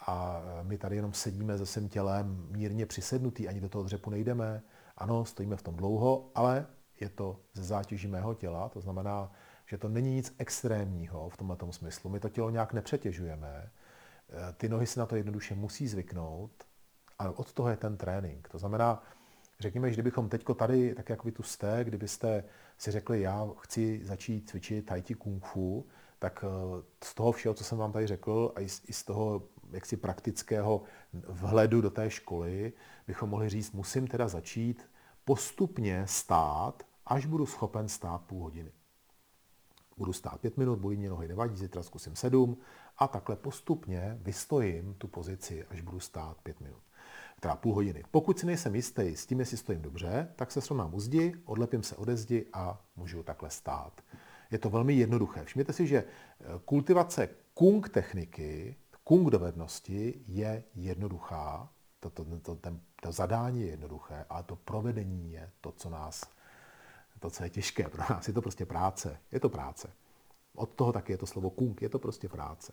a 0.00 0.42
eh, 0.44 0.64
my 0.64 0.78
tady 0.78 0.96
jenom 0.96 1.12
sedíme 1.12 1.58
se 1.58 1.66
svým 1.66 1.88
tělem 1.88 2.46
mírně 2.50 2.86
přisednutý, 2.86 3.48
ani 3.48 3.60
do 3.60 3.68
toho 3.68 3.84
dřepu 3.84 4.10
nejdeme. 4.10 4.62
Ano, 4.96 5.24
stojíme 5.24 5.56
v 5.56 5.62
tom 5.62 5.76
dlouho, 5.76 6.30
ale 6.34 6.66
je 7.00 7.08
to 7.08 7.40
ze 7.54 7.64
zátěží 7.64 8.08
mého 8.08 8.34
těla, 8.34 8.68
to 8.68 8.80
znamená, 8.80 9.32
že 9.66 9.78
to 9.78 9.88
není 9.88 10.14
nic 10.14 10.34
extrémního 10.38 11.28
v 11.28 11.36
tomto 11.36 11.72
smyslu. 11.72 12.10
My 12.10 12.20
to 12.20 12.28
tělo 12.28 12.50
nějak 12.50 12.72
nepřetěžujeme, 12.72 13.70
Eh, 14.34 14.52
ty 14.52 14.68
nohy 14.68 14.86
si 14.86 14.98
na 14.98 15.06
to 15.06 15.16
jednoduše 15.16 15.54
musí 15.54 15.88
zvyknout, 15.88 16.50
ale 17.18 17.30
od 17.30 17.52
toho 17.52 17.68
je 17.68 17.76
ten 17.76 17.96
trénink. 17.96 18.48
To 18.48 18.58
znamená, 18.58 19.02
řekněme, 19.60 19.90
že 19.90 19.94
kdybychom 19.94 20.28
teďko 20.28 20.54
tady, 20.54 20.94
tak 20.94 21.08
jak 21.08 21.24
vy 21.24 21.32
tu 21.32 21.42
jste, 21.42 21.84
kdybyste 21.84 22.44
si 22.78 22.90
řekli, 22.90 23.20
já 23.20 23.48
chci 23.58 24.00
začít 24.04 24.50
cvičit 24.50 24.86
tai 24.86 25.02
chi 25.02 25.14
kung 25.14 25.44
fu, 25.44 25.86
tak 26.18 26.44
eh, 26.44 26.82
z 27.04 27.14
toho 27.14 27.32
všeho, 27.32 27.54
co 27.54 27.64
jsem 27.64 27.78
vám 27.78 27.92
tady 27.92 28.06
řekl, 28.06 28.52
a 28.56 28.60
i 28.60 28.92
z 28.92 29.04
toho 29.04 29.42
jaksi 29.74 29.96
praktického 29.96 30.82
vhledu 31.12 31.80
do 31.80 31.90
té 31.90 32.10
školy, 32.10 32.72
bychom 33.06 33.30
mohli 33.30 33.48
říct, 33.48 33.72
musím 33.72 34.06
teda 34.06 34.28
začít 34.28 34.90
postupně 35.24 36.02
stát, 36.06 36.82
až 37.06 37.26
budu 37.26 37.46
schopen 37.46 37.88
stát 37.88 38.22
půl 38.22 38.42
hodiny. 38.42 38.72
Budu 39.96 40.12
stát 40.12 40.40
pět 40.40 40.56
minut, 40.56 40.78
bolí 40.78 40.96
mě 40.96 41.08
nohy, 41.08 41.28
nevadí, 41.28 41.56
zítra 41.56 41.82
zkusím 41.82 42.16
sedm 42.16 42.56
a 42.98 43.08
takhle 43.08 43.36
postupně 43.36 44.18
vystojím 44.22 44.94
tu 44.94 45.08
pozici, 45.08 45.64
až 45.64 45.80
budu 45.80 46.00
stát 46.00 46.36
pět 46.42 46.60
minut. 46.60 46.82
Teda 47.40 47.56
půl 47.56 47.74
hodiny. 47.74 48.04
Pokud 48.10 48.38
si 48.38 48.46
nejsem 48.46 48.74
jistý 48.74 49.16
s 49.16 49.26
tím, 49.26 49.40
jestli 49.40 49.56
stojím 49.56 49.82
dobře, 49.82 50.32
tak 50.36 50.52
se 50.52 50.60
srovnám 50.60 50.94
u 50.94 51.00
zdi, 51.00 51.34
odlepím 51.44 51.82
se 51.82 51.96
ode 51.96 52.16
zdi 52.16 52.46
a 52.52 52.84
můžu 52.96 53.22
takhle 53.22 53.50
stát. 53.50 54.00
Je 54.50 54.58
to 54.58 54.70
velmi 54.70 54.94
jednoduché. 54.94 55.44
Všimněte 55.44 55.72
si, 55.72 55.86
že 55.86 56.04
kultivace 56.64 57.28
kung 57.54 57.88
techniky, 57.88 58.76
kung 59.04 59.30
dovednosti 59.30 60.24
je 60.26 60.64
jednoduchá, 60.74 61.68
to, 62.00 62.10
to, 62.10 62.24
to, 62.42 62.54
ten, 62.54 62.80
to 63.02 63.12
zadání 63.12 63.60
je 63.60 63.66
jednoduché, 63.66 64.24
ale 64.30 64.42
to 64.42 64.56
provedení 64.56 65.32
je 65.32 65.50
to, 65.60 65.72
co 65.72 65.90
nás 65.90 66.22
to, 67.24 67.30
co 67.30 67.44
je 67.44 67.50
těžké 67.50 67.88
pro 67.88 68.02
nás. 68.10 68.28
Je 68.28 68.34
to 68.34 68.42
prostě 68.42 68.66
práce. 68.66 69.18
Je 69.32 69.40
to 69.40 69.48
práce. 69.48 69.88
Od 70.54 70.70
toho 70.70 70.92
taky 70.92 71.12
je 71.12 71.18
to 71.18 71.26
slovo 71.26 71.50
kung, 71.50 71.82
je 71.82 71.88
to 71.88 71.98
prostě 71.98 72.28
práce. 72.28 72.72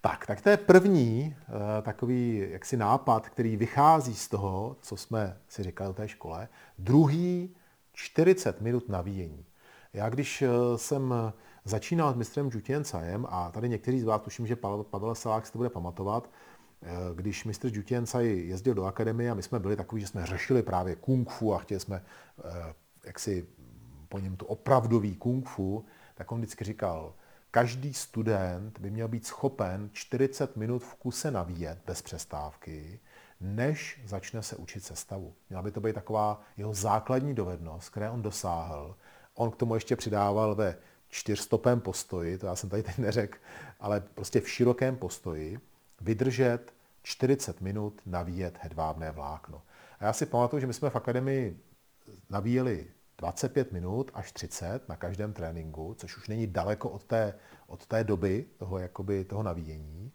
Tak, 0.00 0.26
tak 0.26 0.40
to 0.40 0.48
je 0.48 0.56
první 0.56 1.36
uh, 1.48 1.54
takový 1.82 2.46
jaksi 2.50 2.76
nápad, 2.76 3.28
který 3.28 3.56
vychází 3.56 4.14
z 4.14 4.28
toho, 4.28 4.76
co 4.80 4.96
jsme 4.96 5.38
si 5.48 5.62
říkali 5.62 5.90
o 5.90 5.92
té 5.92 6.08
škole. 6.08 6.48
Druhý 6.78 7.56
40 7.92 8.60
minut 8.60 8.88
navíjení. 8.88 9.44
Já 9.92 10.08
když 10.08 10.42
uh, 10.42 10.76
jsem 10.76 11.14
začínal 11.64 12.12
s 12.12 12.16
mistrem 12.16 12.50
Jutien 12.52 12.82
a 13.28 13.50
tady 13.50 13.68
někteří 13.68 14.00
z 14.00 14.04
vás, 14.04 14.22
tuším, 14.22 14.46
že 14.46 14.56
Pavel 14.90 15.14
Salák 15.14 15.46
si 15.46 15.52
to 15.52 15.58
bude 15.58 15.70
pamatovat, 15.70 16.30
uh, 16.82 17.16
když 17.16 17.44
mistr 17.44 17.68
Jutien 17.72 18.04
jezdil 18.22 18.74
do 18.74 18.84
akademie 18.84 19.30
a 19.30 19.34
my 19.34 19.42
jsme 19.42 19.58
byli 19.58 19.76
takový, 19.76 20.00
že 20.00 20.06
jsme 20.06 20.26
řešili 20.26 20.62
právě 20.62 20.96
kung 20.96 21.30
fu 21.30 21.54
a 21.54 21.58
chtěli 21.58 21.80
jsme 21.80 22.02
jak 23.04 23.18
si 23.18 23.46
po 24.08 24.18
něm 24.18 24.36
tu 24.36 24.46
opravdový 24.46 25.16
kung 25.16 25.48
fu, 25.48 25.84
tak 26.14 26.32
on 26.32 26.38
vždycky 26.38 26.64
říkal, 26.64 27.14
každý 27.50 27.94
student 27.94 28.80
by 28.80 28.90
měl 28.90 29.08
být 29.08 29.26
schopen 29.26 29.90
40 29.92 30.56
minut 30.56 30.78
v 30.78 30.94
kuse 30.94 31.30
navíjet 31.30 31.78
bez 31.86 32.02
přestávky, 32.02 33.00
než 33.40 34.00
začne 34.06 34.42
se 34.42 34.56
učit 34.56 34.84
sestavu. 34.84 35.34
Měla 35.48 35.62
by 35.62 35.70
to 35.70 35.80
být 35.80 35.92
taková 35.92 36.40
jeho 36.56 36.74
základní 36.74 37.34
dovednost, 37.34 37.88
které 37.88 38.10
on 38.10 38.22
dosáhl. 38.22 38.96
On 39.34 39.50
k 39.50 39.56
tomu 39.56 39.74
ještě 39.74 39.96
přidával 39.96 40.54
ve 40.54 40.76
čtyřstopém 41.14 41.80
postoji, 41.80 42.38
to 42.38 42.46
já 42.46 42.56
jsem 42.56 42.70
tady 42.70 42.82
teď 42.82 42.98
neřekl, 42.98 43.38
ale 43.80 44.00
prostě 44.00 44.40
v 44.40 44.48
širokém 44.48 44.96
postoji, 44.96 45.60
vydržet 46.00 46.74
40 47.02 47.60
minut 47.60 48.00
navíjet 48.06 48.58
hedvábné 48.60 49.10
vlákno. 49.10 49.62
A 50.00 50.04
já 50.04 50.12
si 50.12 50.26
pamatuju, 50.26 50.60
že 50.60 50.66
my 50.66 50.74
jsme 50.74 50.90
v 50.90 50.96
akademii 50.96 51.60
navíjeli 52.30 52.86
25 53.18 53.72
minut 53.72 54.10
až 54.14 54.32
30 54.32 54.88
na 54.88 54.96
každém 54.96 55.32
tréninku, 55.32 55.94
což 55.98 56.16
už 56.16 56.28
není 56.28 56.46
daleko 56.46 56.88
od 56.88 57.04
té, 57.04 57.34
od 57.66 57.86
té 57.86 58.04
doby 58.04 58.44
toho, 58.56 58.78
jakoby, 58.78 59.24
toho 59.24 59.42
navíjení. 59.42 60.12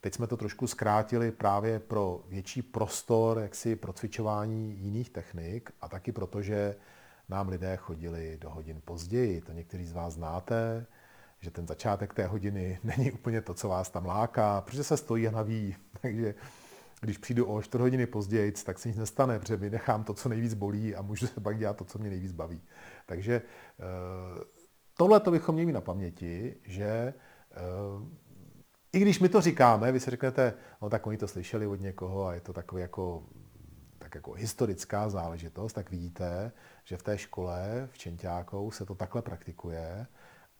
Teď 0.00 0.14
jsme 0.14 0.26
to 0.26 0.36
trošku 0.36 0.66
zkrátili 0.66 1.30
právě 1.30 1.78
pro 1.78 2.24
větší 2.28 2.62
prostor 2.62 3.38
jaksi 3.38 3.76
pro 3.76 3.92
cvičování 3.92 4.76
jiných 4.78 5.10
technik 5.10 5.70
a 5.80 5.88
taky 5.88 6.12
proto, 6.12 6.42
že 6.42 6.76
nám 7.30 7.48
lidé 7.48 7.76
chodili 7.76 8.38
do 8.40 8.50
hodin 8.50 8.82
později. 8.84 9.40
To 9.40 9.52
někteří 9.52 9.84
z 9.84 9.92
vás 9.92 10.14
znáte, 10.14 10.86
že 11.40 11.50
ten 11.50 11.66
začátek 11.66 12.14
té 12.14 12.26
hodiny 12.26 12.78
není 12.84 13.12
úplně 13.12 13.40
to, 13.40 13.54
co 13.54 13.68
vás 13.68 13.90
tam 13.90 14.06
láká, 14.06 14.60
protože 14.60 14.84
se 14.84 14.96
stojí 14.96 15.28
a 15.28 15.30
naví. 15.30 15.76
Takže 16.02 16.34
když 17.00 17.18
přijdu 17.18 17.46
o 17.46 17.62
4 17.62 17.82
hodiny 17.82 18.06
později, 18.06 18.52
tak 18.52 18.78
se 18.78 18.88
nic 18.88 18.96
nestane, 18.96 19.38
protože 19.38 19.56
vynechám 19.56 20.04
to, 20.04 20.14
co 20.14 20.28
nejvíc 20.28 20.54
bolí 20.54 20.94
a 20.94 21.02
můžu 21.02 21.26
se 21.26 21.40
pak 21.40 21.58
dělat 21.58 21.76
to, 21.76 21.84
co 21.84 21.98
mě 21.98 22.10
nejvíc 22.10 22.32
baví. 22.32 22.62
Takže 23.06 23.34
eh, 23.34 24.44
tohle 24.96 25.20
to 25.20 25.30
bychom 25.30 25.54
měli 25.54 25.72
na 25.72 25.80
paměti, 25.80 26.56
že 26.64 27.14
eh, 27.50 27.60
i 28.92 28.98
když 28.98 29.20
my 29.20 29.28
to 29.28 29.40
říkáme, 29.40 29.92
vy 29.92 30.00
si 30.00 30.10
řeknete, 30.10 30.54
no 30.82 30.90
tak 30.90 31.06
oni 31.06 31.16
to 31.16 31.28
slyšeli 31.28 31.66
od 31.66 31.80
někoho 31.80 32.26
a 32.26 32.34
je 32.34 32.40
to 32.40 32.52
takový 32.52 32.82
jako, 32.82 33.24
tak 34.00 34.14
jako 34.14 34.32
historická 34.32 35.08
záležitost, 35.08 35.72
tak 35.72 35.90
vidíte, 35.90 36.52
že 36.84 36.96
v 36.96 37.02
té 37.02 37.18
škole 37.18 37.88
v 37.92 37.98
Čentákou 37.98 38.70
se 38.70 38.86
to 38.86 38.94
takhle 38.94 39.22
praktikuje 39.22 40.06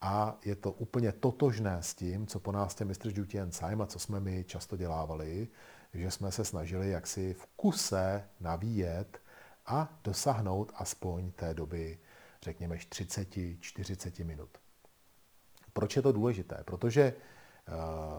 a 0.01 0.39
je 0.45 0.57
to 0.57 0.73
úplně 0.73 1.13
totožné 1.13 1.83
s 1.83 1.95
tím, 1.95 2.27
co 2.27 2.41
po 2.41 2.53
nás 2.53 2.75
tě 2.75 2.85
mistr 2.85 3.11
Jutien 3.15 3.53
Saim 3.53 3.81
a 3.81 3.87
co 3.87 3.99
jsme 3.99 4.21
my 4.21 4.45
často 4.45 4.77
dělávali, 4.77 5.49
že 5.95 6.11
jsme 6.11 6.33
se 6.33 6.45
snažili 6.45 6.91
jaksi 6.91 7.35
v 7.35 7.47
kuse 7.57 8.25
navíjet 8.41 9.21
a 9.67 9.99
dosáhnout 10.05 10.73
aspoň 10.75 11.33
té 11.33 11.55
doby, 11.55 11.99
řekněme, 12.43 12.77
30-40 12.77 14.25
minut. 14.25 14.51
Proč 15.73 15.97
je 15.97 16.03
to 16.03 16.13
důležité? 16.13 16.63
Protože 16.65 17.15
uh, 17.69 17.75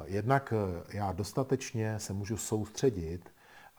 jednak 0.06 0.54
já 0.90 1.12
dostatečně 1.12 2.00
se 2.00 2.14
můžu 2.14 2.38
soustředit 2.38 3.30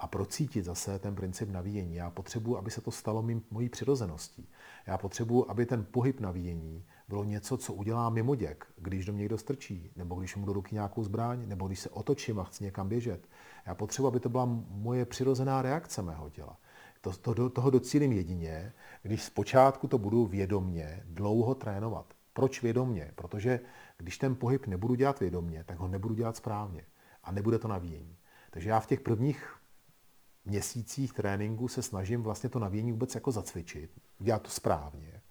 a 0.02 0.06
procítit 0.06 0.64
zase 0.64 0.98
ten 0.98 1.14
princip 1.14 1.50
navíjení. 1.50 1.94
Já 1.94 2.10
potřebuji, 2.10 2.56
aby 2.56 2.70
se 2.70 2.80
to 2.80 2.90
stalo 2.90 3.22
mým, 3.22 3.42
mojí 3.50 3.68
přirozeností. 3.68 4.48
Já 4.86 4.98
potřebuji, 4.98 5.50
aby 5.50 5.66
ten 5.66 5.86
pohyb 5.90 6.20
navíjení 6.20 6.84
bylo 7.08 7.24
něco, 7.24 7.56
co 7.56 7.72
udělá 7.72 8.10
mimoděk, 8.10 8.66
když 8.76 9.06
do 9.06 9.12
mě 9.12 9.20
někdo 9.20 9.38
strčí, 9.38 9.90
nebo 9.96 10.14
když 10.14 10.36
mu 10.36 10.46
do 10.46 10.52
ruky 10.52 10.74
nějakou 10.74 11.04
zbraň, 11.04 11.48
nebo 11.48 11.66
když 11.66 11.80
se 11.80 11.90
otočím 11.90 12.40
a 12.40 12.44
chci 12.44 12.64
někam 12.64 12.88
běžet. 12.88 13.28
Já 13.66 13.74
potřebuji, 13.74 14.08
aby 14.08 14.20
to 14.20 14.28
byla 14.28 14.44
moje 14.70 15.04
přirozená 15.04 15.62
reakce 15.62 16.02
mého 16.02 16.30
těla. 16.30 16.56
To, 17.00 17.12
to, 17.12 17.50
toho 17.50 17.70
docílím 17.70 18.12
jedině, 18.12 18.72
když 19.02 19.22
zpočátku 19.22 19.88
to 19.88 19.98
budu 19.98 20.26
vědomně 20.26 21.02
dlouho 21.06 21.54
trénovat. 21.54 22.14
Proč 22.32 22.62
vědomně? 22.62 23.12
Protože 23.14 23.60
když 23.98 24.18
ten 24.18 24.34
pohyb 24.34 24.66
nebudu 24.66 24.94
dělat 24.94 25.20
vědomně, 25.20 25.64
tak 25.64 25.78
ho 25.78 25.88
nebudu 25.88 26.14
dělat 26.14 26.36
správně. 26.36 26.84
A 27.24 27.32
nebude 27.32 27.58
to 27.58 27.68
navíjení. 27.68 28.16
Takže 28.50 28.70
já 28.70 28.80
v 28.80 28.86
těch 28.86 29.00
prvních 29.00 29.61
měsících 30.44 31.12
tréninku 31.12 31.68
se 31.68 31.82
snažím 31.82 32.22
vlastně 32.22 32.48
to 32.48 32.58
navíjení 32.58 32.92
vůbec 32.92 33.14
jako 33.14 33.32
zacvičit, 33.32 33.90
dělat 34.18 34.42
to 34.42 34.50
správně. 34.50 35.22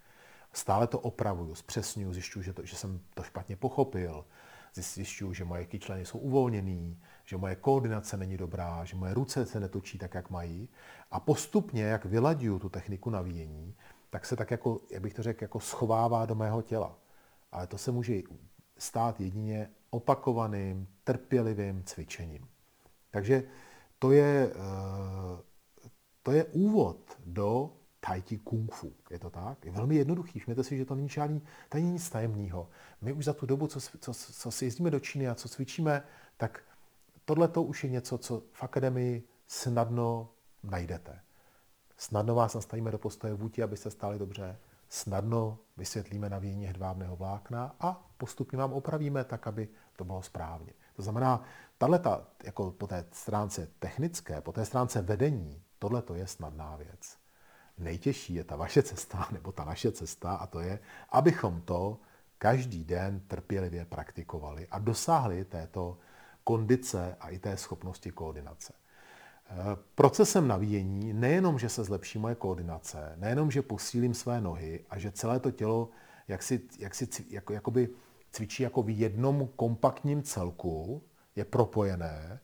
Stále 0.53 0.87
to 0.87 0.99
opravuju, 0.99 1.55
zpřesňuju, 1.55 2.13
zjišťuju, 2.13 2.43
že, 2.43 2.53
to, 2.53 2.65
že 2.65 2.75
jsem 2.75 2.99
to 3.13 3.23
špatně 3.23 3.55
pochopil, 3.55 4.25
zjišťuju, 4.73 5.33
že 5.33 5.45
moje 5.45 5.65
kyčleny 5.65 6.05
jsou 6.05 6.19
uvolněný, 6.19 7.01
že 7.25 7.37
moje 7.37 7.55
koordinace 7.55 8.17
není 8.17 8.37
dobrá, 8.37 8.85
že 8.85 8.95
moje 8.95 9.13
ruce 9.13 9.45
se 9.45 9.59
netočí 9.59 9.97
tak, 9.97 10.13
jak 10.13 10.29
mají. 10.29 10.69
A 11.11 11.19
postupně, 11.19 11.83
jak 11.83 12.05
vylaďuju 12.05 12.59
tu 12.59 12.69
techniku 12.69 13.09
navíjení, 13.09 13.75
tak 14.09 14.25
se 14.25 14.35
tak 14.35 14.51
jako, 14.51 14.79
jak 14.89 15.01
bych 15.01 15.13
to 15.13 15.23
řekl, 15.23 15.43
jako 15.43 15.59
schovává 15.59 16.25
do 16.25 16.35
mého 16.35 16.61
těla. 16.61 16.97
Ale 17.51 17.67
to 17.67 17.77
se 17.77 17.91
může 17.91 18.21
stát 18.77 19.19
jedině 19.19 19.69
opakovaným, 19.89 20.87
trpělivým 21.03 21.83
cvičením. 21.83 22.47
Takže 23.11 23.43
to 24.01 24.11
je, 24.11 24.53
eh, 24.55 25.41
to 26.23 26.31
je 26.31 26.45
úvod 26.45 26.97
do 27.25 27.73
tai 27.99 28.21
chi 28.21 28.37
kung 28.37 28.73
fu. 28.73 28.93
Je 29.09 29.19
to 29.19 29.29
tak? 29.29 29.65
Je 29.65 29.71
velmi 29.71 29.95
jednoduchý. 29.95 30.39
Všimněte 30.39 30.63
si, 30.63 30.77
že 30.77 30.85
to 30.85 30.95
není 30.95 31.09
žádný, 31.09 31.39
to 31.69 31.77
není 31.77 31.91
nic 31.91 32.09
tajemného. 32.09 32.69
My 33.01 33.13
už 33.13 33.25
za 33.25 33.33
tu 33.33 33.45
dobu, 33.45 33.67
co, 33.67 33.79
co, 33.79 34.13
co 34.13 34.51
si 34.51 34.65
jezdíme 34.65 34.91
do 34.91 34.99
Číny 34.99 35.27
a 35.27 35.35
co 35.35 35.49
cvičíme, 35.49 36.03
tak 36.37 36.63
tohle 37.25 37.47
to 37.47 37.63
už 37.63 37.83
je 37.83 37.89
něco, 37.89 38.17
co 38.17 38.43
v 38.51 38.63
akademii 38.63 39.23
snadno 39.47 40.29
najdete. 40.63 41.19
Snadno 41.97 42.35
vás 42.35 42.53
nastavíme 42.53 42.91
do 42.91 42.97
postoje 42.97 43.33
vůti, 43.33 43.63
abyste 43.63 43.91
stáli 43.91 44.19
dobře. 44.19 44.57
Snadno 44.89 45.59
vysvětlíme 45.77 46.29
navíjení 46.29 46.65
hedvábného 46.65 47.15
vlákna 47.15 47.75
a 47.79 48.09
postupně 48.17 48.57
vám 48.57 48.73
opravíme 48.73 49.23
tak, 49.23 49.47
aby 49.47 49.69
to 49.95 50.03
bylo 50.03 50.21
správně. 50.21 50.73
To 50.95 51.01
znamená, 51.01 51.43
tato, 51.87 52.23
jako 52.43 52.71
po 52.71 52.87
té 52.87 53.05
stránce 53.11 53.67
technické, 53.79 54.41
po 54.41 54.51
té 54.51 54.65
stránce 54.65 55.01
vedení, 55.01 55.63
tohle 55.79 56.01
to 56.01 56.15
je 56.15 56.27
snadná 56.27 56.75
věc. 56.75 57.17
Nejtěžší 57.77 58.33
je 58.33 58.43
ta 58.43 58.55
vaše 58.55 58.83
cesta, 58.83 59.27
nebo 59.31 59.51
ta 59.51 59.65
naše 59.65 59.91
cesta, 59.91 60.35
a 60.35 60.47
to 60.47 60.59
je, 60.59 60.79
abychom 61.09 61.61
to 61.61 61.99
každý 62.37 62.83
den 62.83 63.19
trpělivě 63.27 63.85
praktikovali 63.85 64.67
a 64.71 64.79
dosáhli 64.79 65.45
této 65.45 65.97
kondice 66.43 67.17
a 67.19 67.29
i 67.29 67.39
té 67.39 67.57
schopnosti 67.57 68.11
koordinace. 68.11 68.73
Eh, 69.49 69.55
procesem 69.95 70.47
navíjení 70.47 71.13
nejenom, 71.13 71.59
že 71.59 71.69
se 71.69 71.83
zlepší 71.83 72.19
moje 72.19 72.35
koordinace, 72.35 73.13
nejenom, 73.17 73.51
že 73.51 73.61
posílím 73.61 74.13
své 74.13 74.41
nohy 74.41 74.85
a 74.89 74.99
že 74.99 75.11
celé 75.11 75.39
to 75.39 75.51
tělo 75.51 75.89
jak 76.31 76.43
si, 76.43 76.61
jak 76.79 76.95
si, 76.95 77.07
jako, 77.29 77.53
jakoby 77.53 77.89
cvičí 78.31 78.63
jako 78.63 78.83
v 78.83 78.99
jednom 78.99 79.49
kompaktním 79.55 80.23
celku, 80.23 81.03
je 81.35 81.45
propojené, 81.45 82.39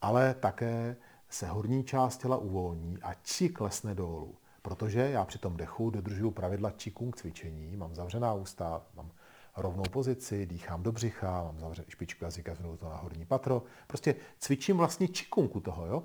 ale 0.00 0.34
také 0.34 0.96
se 1.28 1.46
horní 1.46 1.84
část 1.84 2.16
těla 2.16 2.36
uvolní 2.36 2.98
a 3.02 3.14
či 3.14 3.48
klesne 3.48 3.94
dolů. 3.94 4.36
Protože 4.62 5.00
já 5.00 5.24
při 5.24 5.38
tom 5.38 5.56
dechu 5.56 5.90
dodržuju 5.90 6.30
pravidla 6.30 6.70
Qigong 6.70 7.16
cvičení, 7.16 7.76
mám 7.76 7.94
zavřená 7.94 8.34
ústa, 8.34 8.82
mám 8.94 9.10
rovnou 9.56 9.82
pozici, 9.90 10.46
dýchám 10.46 10.82
do 10.82 10.92
břicha, 10.92 11.42
mám 11.42 11.60
zavřenou 11.60 11.88
špičku 11.88 12.24
jazyka 12.24 12.54
to 12.54 12.88
na 12.88 12.96
horní 12.96 13.26
patro. 13.26 13.62
Prostě 13.86 14.14
cvičím 14.38 14.76
vlastně 14.76 15.08
Qigong 15.08 15.56
u 15.56 15.60
toho, 15.60 15.86
jo? 15.86 16.02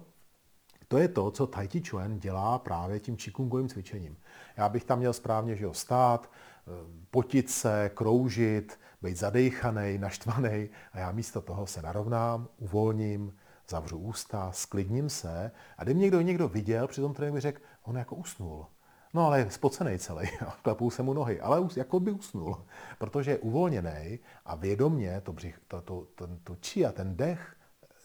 To 0.87 0.97
je 0.97 1.07
to, 1.07 1.31
co 1.31 1.47
Tai 1.47 1.67
Chi 1.67 1.81
Chuan 1.89 2.19
dělá 2.19 2.59
právě 2.59 2.99
tím 2.99 3.17
čikungovým 3.17 3.69
cvičením. 3.69 4.17
Já 4.57 4.69
bych 4.69 4.83
tam 4.83 4.99
měl 4.99 5.13
správně 5.13 5.55
že 5.55 5.63
jo, 5.63 5.73
stát, 5.73 6.31
eh, 6.31 6.71
potit 7.11 7.49
se, 7.49 7.91
kroužit, 7.93 8.79
být 9.01 9.17
zadejchaný, 9.17 9.97
naštvaný 9.97 10.69
a 10.93 10.99
já 10.99 11.11
místo 11.11 11.41
toho 11.41 11.67
se 11.67 11.81
narovnám, 11.81 12.47
uvolním, 12.57 13.33
zavřu 13.69 13.97
ústa, 13.97 14.51
sklidním 14.51 15.09
se 15.09 15.51
a 15.77 15.83
kdyby 15.83 15.99
někdo 15.99 16.21
někdo 16.21 16.47
viděl, 16.47 16.87
při 16.87 17.01
tom 17.01 17.13
tréninku 17.13 17.39
řekl, 17.39 17.61
on 17.83 17.97
jako 17.97 18.15
usnul. 18.15 18.65
No 19.13 19.25
ale 19.25 19.39
je 19.39 19.51
spocený 19.51 19.99
celý, 19.99 20.27
klepou 20.61 20.89
se 20.89 21.03
mu 21.03 21.13
nohy, 21.13 21.41
ale 21.41 21.67
jako 21.75 21.99
by 21.99 22.11
usnul, 22.11 22.65
protože 22.97 23.31
je 23.31 23.37
uvolněný 23.37 24.19
a 24.45 24.55
vědomně 24.55 25.21
to, 25.21 25.33
břich, 25.33 25.59
to, 25.67 25.81
to, 25.81 26.07
to, 26.15 26.27
to 26.43 26.55
či 26.55 26.85
a 26.85 26.91
ten 26.91 27.15
dech 27.15 27.55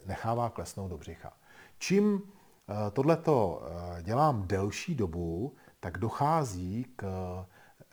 nechává 0.06 0.50
klesnout 0.50 0.90
do 0.90 0.98
břicha. 0.98 1.32
Čím 1.78 2.22
eh, 2.22 2.90
tohleto 2.90 3.62
eh, 3.62 4.02
dělám 4.02 4.46
delší 4.46 4.94
dobu, 4.94 5.54
tak 5.80 5.98
dochází 5.98 6.86
k, 6.96 7.04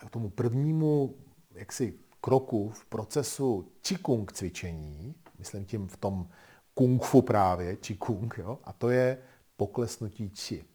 k 0.07 0.09
tomu 0.09 0.29
prvnímu 0.29 1.15
jaksi 1.51 1.99
kroku 2.21 2.69
v 2.69 2.85
procesu 2.85 3.71
Qigong 3.81 4.31
cvičení, 4.31 5.15
myslím 5.37 5.65
tím 5.65 5.87
v 5.87 5.97
tom 5.97 6.29
kung 6.73 7.03
fu 7.03 7.21
právě, 7.21 7.75
Qigong, 7.75 8.37
jo, 8.37 8.59
a 8.63 8.73
to 8.73 8.89
je 8.89 9.17
poklesnutí 9.57 10.29
či. 10.29 10.65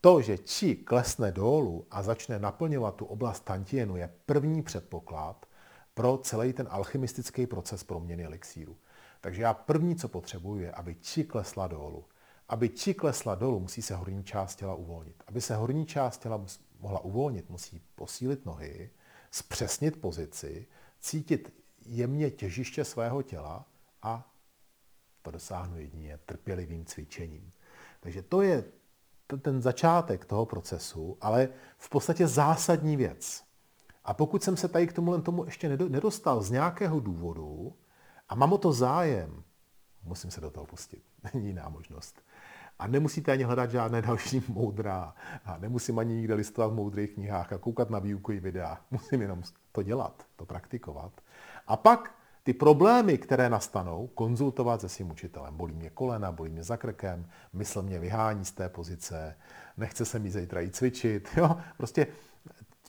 To, 0.00 0.20
že 0.22 0.38
či 0.38 0.76
klesne 0.76 1.32
dolů 1.32 1.86
a 1.90 2.02
začne 2.02 2.38
naplňovat 2.38 2.94
tu 2.94 3.04
oblast 3.04 3.44
tantienu, 3.44 3.96
je 3.96 4.12
první 4.26 4.62
předpoklad 4.62 5.46
pro 5.94 6.18
celý 6.18 6.52
ten 6.52 6.66
alchymistický 6.70 7.46
proces 7.46 7.84
proměny 7.84 8.24
elixíru. 8.24 8.76
Takže 9.20 9.42
já 9.42 9.54
první, 9.54 9.96
co 9.96 10.08
potřebuji, 10.08 10.58
je, 10.58 10.72
aby 10.72 10.94
či 10.94 11.24
klesla 11.24 11.66
dolů. 11.66 12.04
Aby 12.48 12.68
či 12.68 12.94
klesla 12.94 13.34
dolů, 13.34 13.60
musí 13.60 13.82
se 13.82 13.96
horní 13.96 14.24
část 14.24 14.56
těla 14.56 14.74
uvolnit. 14.74 15.22
Aby 15.26 15.40
se 15.40 15.56
horní 15.56 15.86
část 15.86 16.18
těla 16.18 16.44
mohla 16.80 17.04
uvolnit, 17.04 17.50
musí 17.50 17.82
posílit 17.94 18.46
nohy, 18.46 18.90
zpřesnit 19.34 20.00
pozici, 20.00 20.66
cítit 21.00 21.54
jemně 21.86 22.30
těžiště 22.30 22.84
svého 22.84 23.22
těla 23.22 23.68
a 24.02 24.32
to 25.22 25.30
dosáhnu 25.30 25.78
jedině 25.78 26.18
trpělivým 26.26 26.84
cvičením. 26.84 27.52
Takže 28.00 28.22
to 28.22 28.42
je 28.42 28.64
ten 29.42 29.62
začátek 29.62 30.24
toho 30.24 30.46
procesu, 30.46 31.16
ale 31.20 31.48
v 31.78 31.88
podstatě 31.88 32.26
zásadní 32.26 32.96
věc. 32.96 33.44
A 34.04 34.14
pokud 34.14 34.42
jsem 34.42 34.56
se 34.56 34.68
tady 34.68 34.86
k 34.86 34.92
tomu 34.92 35.20
tomu 35.20 35.44
ještě 35.44 35.68
nedostal 35.68 36.42
z 36.42 36.50
nějakého 36.50 37.00
důvodu 37.00 37.76
a 38.28 38.34
mám 38.34 38.52
o 38.52 38.58
to 38.58 38.72
zájem, 38.72 39.42
musím 40.02 40.30
se 40.30 40.40
do 40.40 40.50
toho 40.50 40.66
pustit. 40.66 41.02
Není 41.34 41.46
jiná 41.46 41.68
možnost. 41.68 42.22
A 42.78 42.86
nemusíte 42.86 43.32
ani 43.32 43.42
hledat 43.42 43.70
žádné 43.70 44.02
další 44.02 44.42
moudra. 44.48 45.14
A 45.44 45.58
nemusím 45.58 45.98
ani 45.98 46.14
nikde 46.14 46.34
listovat 46.34 46.70
v 46.70 46.74
moudrých 46.74 47.10
knihách 47.10 47.52
a 47.52 47.58
koukat 47.58 47.90
na 47.90 47.98
výukový 47.98 48.40
videa. 48.40 48.80
Musím 48.90 49.22
jenom 49.22 49.42
to 49.72 49.82
dělat, 49.82 50.26
to 50.36 50.46
praktikovat. 50.46 51.12
A 51.66 51.76
pak 51.76 52.14
ty 52.42 52.52
problémy, 52.54 53.18
které 53.18 53.50
nastanou, 53.50 54.06
konzultovat 54.06 54.80
se 54.80 54.88
svým 54.88 55.10
učitelem. 55.10 55.56
Bolí 55.56 55.74
mě 55.74 55.90
kolena, 55.90 56.32
bolí 56.32 56.50
mě 56.50 56.62
za 56.62 56.76
krkem, 56.76 57.26
mysl 57.52 57.82
mě 57.82 57.98
vyhání 57.98 58.44
z 58.44 58.52
té 58.52 58.68
pozice, 58.68 59.36
nechce 59.76 60.04
se 60.04 60.18
mi 60.18 60.30
zítra 60.30 60.60
jít 60.60 60.76
cvičit. 60.76 61.28
Jo? 61.36 61.56
Prostě 61.76 62.06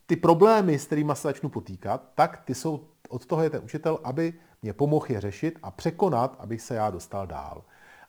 ty 0.06 0.16
problémy, 0.16 0.80
s 0.80 0.86
kterými 0.86 1.12
se 1.16 1.28
začnu 1.28 1.50
potýkat, 1.50 2.12
tak 2.16 2.42
ty 2.46 2.56
jsou, 2.56 2.88
od 3.10 3.26
toho 3.26 3.44
je 3.44 3.50
ten 3.50 3.64
učitel, 3.64 4.00
aby 4.04 4.34
mě 4.62 4.74
pomohl 4.74 5.06
je 5.10 5.22
řešit 5.22 5.60
a 5.64 5.72
překonat, 5.72 6.36
abych 6.40 6.62
se 6.62 6.76
já 6.76 6.90
dostal 6.90 7.28
dál. 7.28 7.64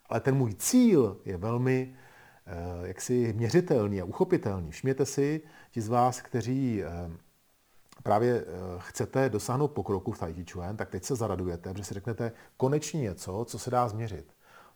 Ale 0.09 0.21
ten 0.21 0.35
můj 0.37 0.55
cíl 0.55 1.21
je 1.25 1.37
velmi 1.37 1.95
eh, 2.47 2.89
jaksi 2.89 3.33
měřitelný 3.37 4.01
a 4.01 4.05
uchopitelný. 4.05 4.71
Všměte 4.71 5.07
si, 5.07 5.41
ti 5.71 5.81
z 5.81 5.89
vás, 5.89 6.21
kteří 6.21 6.83
eh, 6.83 7.11
právě 8.03 8.41
eh, 8.41 8.45
chcete 8.79 9.29
dosáhnout 9.29 9.69
pokroku 9.69 10.13
v 10.13 10.19
Tai 10.19 10.45
Chuan, 10.53 10.77
tak 10.77 10.91
teď 10.91 11.05
se 11.05 11.17
zaradujete, 11.17 11.71
protože 11.71 11.85
si 11.85 11.95
řeknete 11.95 12.33
konečně 12.57 13.01
něco, 13.01 13.45
co 13.49 13.59
se 13.59 13.71
dá 13.71 13.89
změřit. 13.89 14.33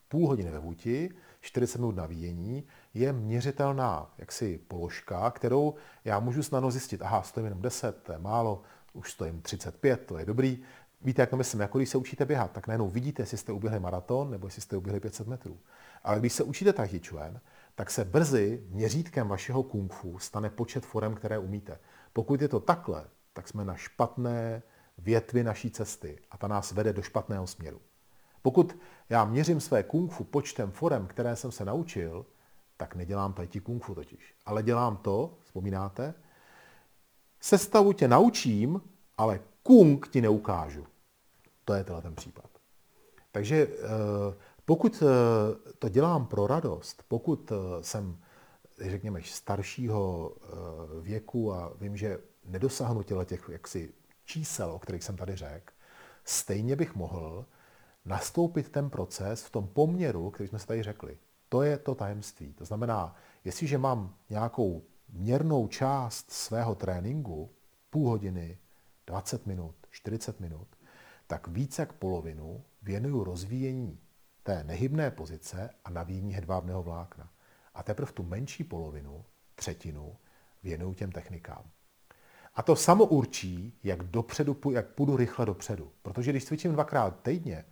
Půl 0.08 0.28
hodiny 0.28 0.50
ve 0.50 0.58
vůti, 0.58 1.10
40 1.40 1.78
minut 1.78 1.96
navíjení 1.96 2.64
je 2.94 3.12
měřitelná 3.12 4.14
jaksi 4.18 4.60
položka, 4.68 5.30
kterou 5.30 5.74
já 6.04 6.20
můžu 6.20 6.42
snadno 6.42 6.70
zjistit. 6.70 7.02
Aha, 7.02 7.22
stojím 7.22 7.44
jenom 7.44 7.62
10, 7.62 8.02
to 8.02 8.12
je 8.12 8.18
málo, 8.18 8.62
už 8.92 9.12
stojím 9.12 9.42
35, 9.42 10.06
to 10.06 10.18
je 10.18 10.24
dobrý. 10.24 10.58
Víte, 11.02 11.22
jak 11.22 11.30
to 11.30 11.36
myslím, 11.36 11.60
jako 11.60 11.78
když 11.78 11.88
se 11.88 11.98
učíte 11.98 12.24
běhat, 12.24 12.52
tak 12.52 12.66
najednou 12.66 12.88
vidíte, 12.88 13.22
jestli 13.22 13.38
jste 13.38 13.52
uběhli 13.52 13.80
maraton 13.80 14.30
nebo 14.30 14.46
jestli 14.46 14.62
jste 14.62 14.76
uběhli 14.76 15.00
500 15.00 15.26
metrů. 15.26 15.58
Ale 16.04 16.18
když 16.18 16.32
se 16.32 16.44
učíte 16.44 16.72
Tai 16.72 17.00
Chuan, 17.08 17.40
tak 17.74 17.90
se 17.90 18.04
brzy 18.04 18.64
měřítkem 18.68 19.28
vašeho 19.28 19.62
kung 19.62 19.92
fu 19.92 20.18
stane 20.18 20.50
počet 20.50 20.86
forem, 20.86 21.14
které 21.14 21.38
umíte. 21.38 21.78
Pokud 22.12 22.42
je 22.42 22.48
to 22.48 22.60
takhle, 22.60 23.04
tak 23.32 23.48
jsme 23.48 23.64
na 23.64 23.74
špatné 23.76 24.62
větvi 24.98 25.44
naší 25.44 25.70
cesty 25.70 26.18
a 26.30 26.38
ta 26.38 26.48
nás 26.48 26.72
vede 26.72 26.92
do 26.92 27.02
špatného 27.02 27.46
směru. 27.46 27.80
Pokud 28.42 28.78
já 29.08 29.24
měřím 29.24 29.60
své 29.60 29.82
kung 29.82 30.12
fu 30.12 30.24
počtem 30.24 30.70
forem, 30.70 31.06
které 31.06 31.36
jsem 31.36 31.52
se 31.52 31.64
naučil, 31.64 32.26
tak 32.76 32.94
nedělám 32.94 33.32
tai 33.32 33.46
chi 33.46 33.60
kung 33.60 33.84
fu 33.84 33.94
totiž. 33.94 34.34
Ale 34.46 34.62
dělám 34.62 34.96
to, 34.96 35.38
vzpomínáte, 35.42 36.14
sestavu 37.40 37.92
tě 37.92 38.08
naučím, 38.08 38.82
ale 39.18 39.40
kung 39.70 40.08
ti 40.08 40.20
neukážu. 40.20 40.86
To 41.64 41.74
je 41.74 41.84
tenhle 41.84 42.02
ten 42.02 42.14
případ. 42.14 42.50
Takže 43.32 43.56
eh, 43.56 43.78
pokud 44.64 45.02
eh, 45.02 45.72
to 45.78 45.88
dělám 45.88 46.26
pro 46.26 46.46
radost, 46.46 47.02
pokud 47.08 47.52
eh, 47.52 47.82
jsem, 47.82 48.18
řekněme, 48.80 49.20
staršího 49.22 50.32
věku 51.00 51.54
a 51.54 51.72
vím, 51.80 51.96
že 51.96 52.18
nedosáhnu 52.44 53.02
těle 53.02 53.24
těch 53.24 53.48
jaksi 53.52 53.92
čísel, 54.24 54.70
o 54.72 54.78
kterých 54.78 55.04
jsem 55.04 55.16
tady 55.16 55.36
řekl, 55.36 55.72
stejně 56.24 56.76
bych 56.76 56.94
mohl 56.94 57.46
nastoupit 58.04 58.68
ten 58.68 58.90
proces 58.90 59.42
v 59.42 59.50
tom 59.50 59.66
poměru, 59.66 60.30
který 60.30 60.48
jsme 60.48 60.58
si 60.58 60.66
tady 60.66 60.82
řekli. 60.82 61.18
To 61.48 61.62
je 61.62 61.78
to 61.78 61.94
tajemství. 61.94 62.52
To 62.52 62.64
znamená, 62.64 63.16
jestliže 63.44 63.78
mám 63.78 64.14
nějakou 64.30 64.82
měrnou 65.08 65.68
část 65.68 66.30
svého 66.30 66.74
tréninku, 66.74 67.50
půl 67.90 68.08
hodiny, 68.08 68.58
20 69.10 69.46
minut, 69.46 69.74
40 69.90 70.40
minut, 70.40 70.68
tak 71.26 71.48
více 71.48 71.82
jak 71.82 71.92
polovinu 71.92 72.64
věnuju 72.82 73.24
rozvíjení 73.24 73.98
té 74.42 74.64
nehybné 74.64 75.10
pozice 75.10 75.70
a 75.84 75.90
navíjení 75.90 76.34
hedvábného 76.34 76.82
vlákna. 76.82 77.30
A 77.74 77.82
teprve 77.82 78.12
tu 78.12 78.22
menší 78.22 78.64
polovinu, 78.64 79.24
třetinu, 79.54 80.16
věnuju 80.62 80.94
těm 80.94 81.12
technikám. 81.12 81.64
A 82.54 82.62
to 82.62 82.76
samo 82.76 83.04
určí, 83.04 83.78
jak, 83.82 84.02
dopředu, 84.02 84.56
jak 84.72 84.86
půjdu 84.86 85.16
rychle 85.16 85.46
dopředu. 85.46 85.92
Protože 86.02 86.30
když 86.30 86.44
cvičím 86.44 86.72
dvakrát 86.72 87.22
týdně, 87.22 87.64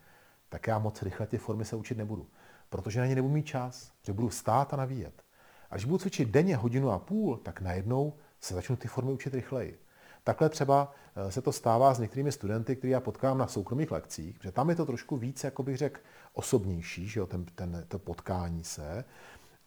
tak 0.48 0.66
já 0.66 0.78
moc 0.78 1.02
rychle 1.02 1.26
ty 1.26 1.38
formy 1.38 1.64
se 1.64 1.76
učit 1.76 1.98
nebudu. 1.98 2.30
Protože 2.68 3.00
na 3.00 3.06
ně 3.06 3.14
nebudu 3.14 3.34
mít 3.34 3.46
čas, 3.46 3.92
že 4.02 4.12
budu 4.12 4.30
stát 4.30 4.74
a 4.74 4.76
navíjet. 4.76 5.22
A 5.70 5.74
když 5.74 5.84
budu 5.84 5.98
cvičit 5.98 6.28
denně 6.28 6.56
hodinu 6.56 6.90
a 6.90 6.98
půl, 6.98 7.36
tak 7.36 7.60
najednou 7.60 8.16
se 8.40 8.54
začnu 8.54 8.76
ty 8.76 8.88
formy 8.88 9.12
učit 9.12 9.34
rychleji. 9.34 9.87
Takhle 10.28 10.48
třeba 10.48 10.92
eh, 11.16 11.32
se 11.32 11.42
to 11.42 11.52
stává 11.52 11.94
s 11.94 11.98
některými 11.98 12.32
studenty, 12.32 12.76
který 12.76 12.90
já 12.90 13.00
potkám 13.00 13.38
na 13.38 13.46
soukromých 13.46 13.90
lekcích, 13.90 14.38
že 14.42 14.52
tam 14.52 14.70
je 14.70 14.76
to 14.76 14.86
trošku 14.86 15.16
víc, 15.16 15.44
jako 15.44 15.62
bych 15.62 15.76
řekl, 15.76 16.00
osobnější, 16.32 17.08
že 17.08 17.20
jo, 17.20 17.26
ten, 17.26 17.44
ten, 17.44 17.84
to 17.88 17.98
potkání 17.98 18.64
se. 18.64 19.04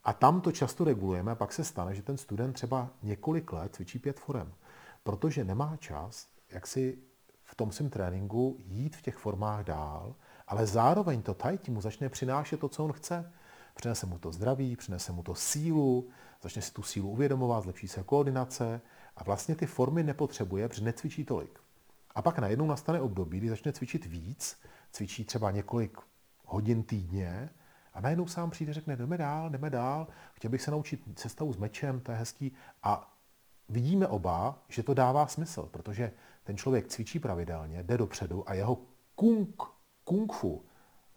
A 0.03 0.13
tam 0.13 0.41
to 0.41 0.51
často 0.51 0.83
regulujeme 0.83 1.31
a 1.31 1.35
pak 1.35 1.53
se 1.53 1.63
stane, 1.63 1.95
že 1.95 2.01
ten 2.01 2.17
student 2.17 2.53
třeba 2.53 2.89
několik 3.03 3.53
let 3.53 3.75
cvičí 3.75 3.99
pět 3.99 4.19
forem 4.19 4.53
protože 5.03 5.43
nemá 5.43 5.77
čas, 5.79 6.27
jak 6.49 6.67
si 6.67 6.97
v 7.43 7.55
tom 7.55 7.71
svém 7.71 7.89
tréninku 7.89 8.57
jít 8.59 8.95
v 8.95 9.01
těch 9.01 9.17
formách 9.17 9.65
dál, 9.65 10.15
ale 10.47 10.67
zároveň 10.67 11.21
to 11.21 11.33
tai 11.33 11.59
mu 11.69 11.81
začne 11.81 12.09
přinášet 12.09 12.59
to, 12.59 12.69
co 12.69 12.85
on 12.85 12.93
chce. 12.93 13.31
Přinese 13.75 14.05
mu 14.05 14.19
to 14.19 14.31
zdraví, 14.31 14.75
přinese 14.75 15.11
mu 15.11 15.23
to 15.23 15.35
sílu, 15.35 16.09
začne 16.41 16.61
si 16.61 16.73
tu 16.73 16.83
sílu 16.83 17.09
uvědomovat, 17.09 17.63
zlepší 17.63 17.87
se 17.87 18.03
koordinace 18.03 18.81
a 19.15 19.23
vlastně 19.23 19.55
ty 19.55 19.65
formy 19.65 20.03
nepotřebuje, 20.03 20.67
protože 20.67 20.83
necvičí 20.83 21.25
tolik. 21.25 21.59
A 22.15 22.21
pak 22.21 22.39
najednou 22.39 22.67
nastane 22.67 23.01
období, 23.01 23.37
kdy 23.37 23.49
začne 23.49 23.73
cvičit 23.73 24.05
víc, 24.05 24.59
cvičí 24.91 25.25
třeba 25.25 25.51
několik 25.51 25.97
hodin 26.45 26.83
týdně 26.83 27.49
a 27.93 28.01
najednou 28.01 28.27
sám 28.27 28.49
přijde, 28.49 28.73
řekne, 28.73 28.95
jdeme 28.95 29.17
dál, 29.17 29.49
jdeme 29.49 29.69
dál, 29.69 30.07
chtěl 30.33 30.51
bych 30.51 30.61
se 30.61 30.71
naučit 30.71 31.19
sestavu 31.19 31.53
s 31.53 31.57
mečem, 31.57 31.99
to 31.99 32.11
je 32.11 32.17
hezký. 32.17 32.51
A 32.83 33.17
vidíme 33.69 34.07
oba, 34.07 34.63
že 34.67 34.83
to 34.83 34.93
dává 34.93 35.27
smysl, 35.27 35.69
protože 35.71 36.11
ten 36.43 36.57
člověk 36.57 36.87
cvičí 36.87 37.19
pravidelně, 37.19 37.83
jde 37.83 37.97
dopředu 37.97 38.49
a 38.49 38.53
jeho 38.53 38.77
kung, 39.15 39.63
kung 40.03 40.33
fu 40.33 40.65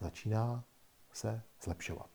začíná 0.00 0.64
se 1.12 1.42
zlepšovat. 1.62 2.13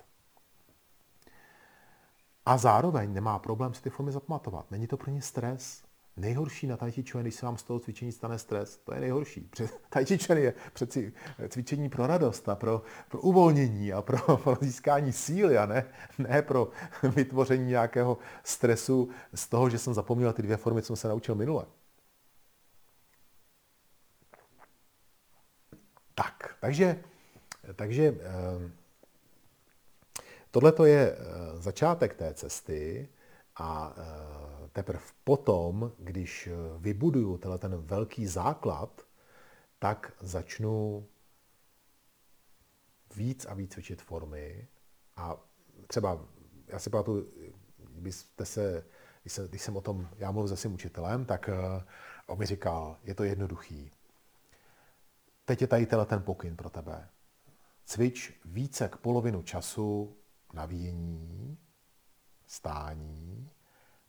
A 2.50 2.58
zároveň 2.58 3.14
nemá 3.14 3.40
problém 3.40 3.74
si 3.74 3.82
ty 3.82 3.90
formy 3.90 4.12
zapamatovat. 4.12 4.72
Není 4.72 4.88
to 4.88 4.98
pro 4.98 5.12
ně 5.12 5.22
stres. 5.22 5.84
Nejhorší 6.18 6.68
na 6.68 6.78
tai 6.78 6.92
chi 6.92 7.04
když 7.22 7.36
se 7.36 7.46
vám 7.46 7.58
z 7.58 7.64
toho 7.64 7.80
cvičení 7.80 8.12
stane 8.12 8.40
stres, 8.40 8.78
to 8.78 8.94
je 8.94 9.02
nejhorší. 9.02 9.50
Tai 9.90 10.06
chi 10.06 10.34
je 10.34 10.54
přeci 10.74 11.14
cvičení 11.50 11.90
pro 11.90 12.08
radost 12.08 12.50
a 12.50 12.56
pro, 12.56 12.82
pro 13.10 13.22
uvolnění 13.22 13.94
a 13.94 14.02
pro, 14.02 14.38
pro 14.44 14.58
získání 14.62 15.14
síly 15.14 15.58
a 15.58 15.66
ne, 15.66 15.86
ne 16.18 16.42
pro 16.42 16.70
vytvoření 17.16 17.66
nějakého 17.66 18.18
stresu 18.44 19.10
z 19.34 19.48
toho, 19.48 19.70
že 19.70 19.78
jsem 19.78 19.94
zapomněl 19.94 20.34
ty 20.34 20.42
dvě 20.42 20.58
formy, 20.58 20.82
co 20.82 20.88
jsem 20.88 20.96
se 20.96 21.08
naučil 21.08 21.36
minule. 21.36 21.66
Tak, 26.16 26.56
takže, 26.62 27.00
takže 27.76 28.18
eh, 28.22 28.80
tohle 30.52 30.74
je 30.86 31.12
eh, 31.12 31.18
začátek 31.58 32.14
té 32.14 32.34
cesty 32.34 33.10
a 33.56 33.96
eh, 33.98 34.70
teprve 34.72 35.00
potom, 35.24 35.92
když 35.98 36.50
vybuduju 36.78 37.38
tenhle 37.38 37.58
ten 37.58 37.78
velký 37.78 38.28
základ, 38.28 39.02
tak 39.80 40.14
začnu 40.20 41.08
víc 43.16 43.46
a 43.46 43.54
víc 43.54 43.74
cvičit 43.74 44.02
formy 44.02 44.68
a 45.16 45.38
třeba, 45.88 46.26
já 46.68 46.80
si 46.80 46.90
pamatuju, 46.90 47.32
kdybyste 47.78 48.46
se, 48.46 48.86
když, 49.22 49.34
se, 49.34 49.48
když 49.48 49.62
jsem 49.62 49.78
o 49.78 49.82
tom, 49.82 50.10
já 50.18 50.32
mluvil 50.32 50.50
se 50.50 50.58
svým 50.58 50.74
učitelem, 50.74 51.26
tak 51.26 51.50
on 52.28 52.40
mi 52.40 52.46
říkal, 52.46 52.98
je 53.04 53.16
to 53.16 53.24
jednoduchý. 53.24 53.92
Teď 55.46 55.62
je 55.62 55.68
tady 55.68 55.86
tenhle 55.86 56.06
ten 56.06 56.22
pokyn 56.22 56.56
pro 56.56 56.70
tebe. 56.70 57.10
Cvič 57.86 58.40
více 58.46 58.90
k 58.90 58.98
polovinu 58.98 59.42
času 59.44 60.18
navíjení, 60.54 61.58
stání 62.48 63.50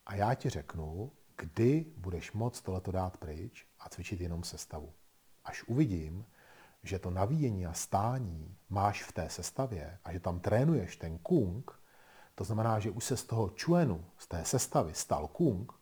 a 0.06 0.14
já 0.14 0.34
ti 0.34 0.48
řeknu, 0.48 1.12
kdy 1.36 1.86
budeš 1.96 2.32
moct 2.32 2.60
tohleto 2.60 2.92
dát 2.92 3.16
pryč 3.16 3.66
a 3.78 3.88
cvičit 3.88 4.20
jenom 4.20 4.42
sestavu. 4.42 4.92
Až 5.44 5.64
uvidím, 5.64 6.26
že 6.82 6.98
to 6.98 7.10
navíjení 7.10 7.66
a 7.66 7.72
stání 7.72 8.56
máš 8.68 9.02
v 9.02 9.12
té 9.12 9.28
sestavě 9.28 9.98
a 10.04 10.12
že 10.12 10.20
tam 10.20 10.40
trénuješ 10.40 10.96
ten 10.96 11.18
kung, 11.18 11.80
to 12.34 12.44
znamená, 12.44 12.78
že 12.78 12.90
už 12.90 13.04
se 13.04 13.16
z 13.16 13.24
toho 13.24 13.50
čuenu, 13.50 14.04
z 14.18 14.26
té 14.26 14.44
sestavy 14.44 14.94
stal 14.94 15.28
kung, 15.28 15.72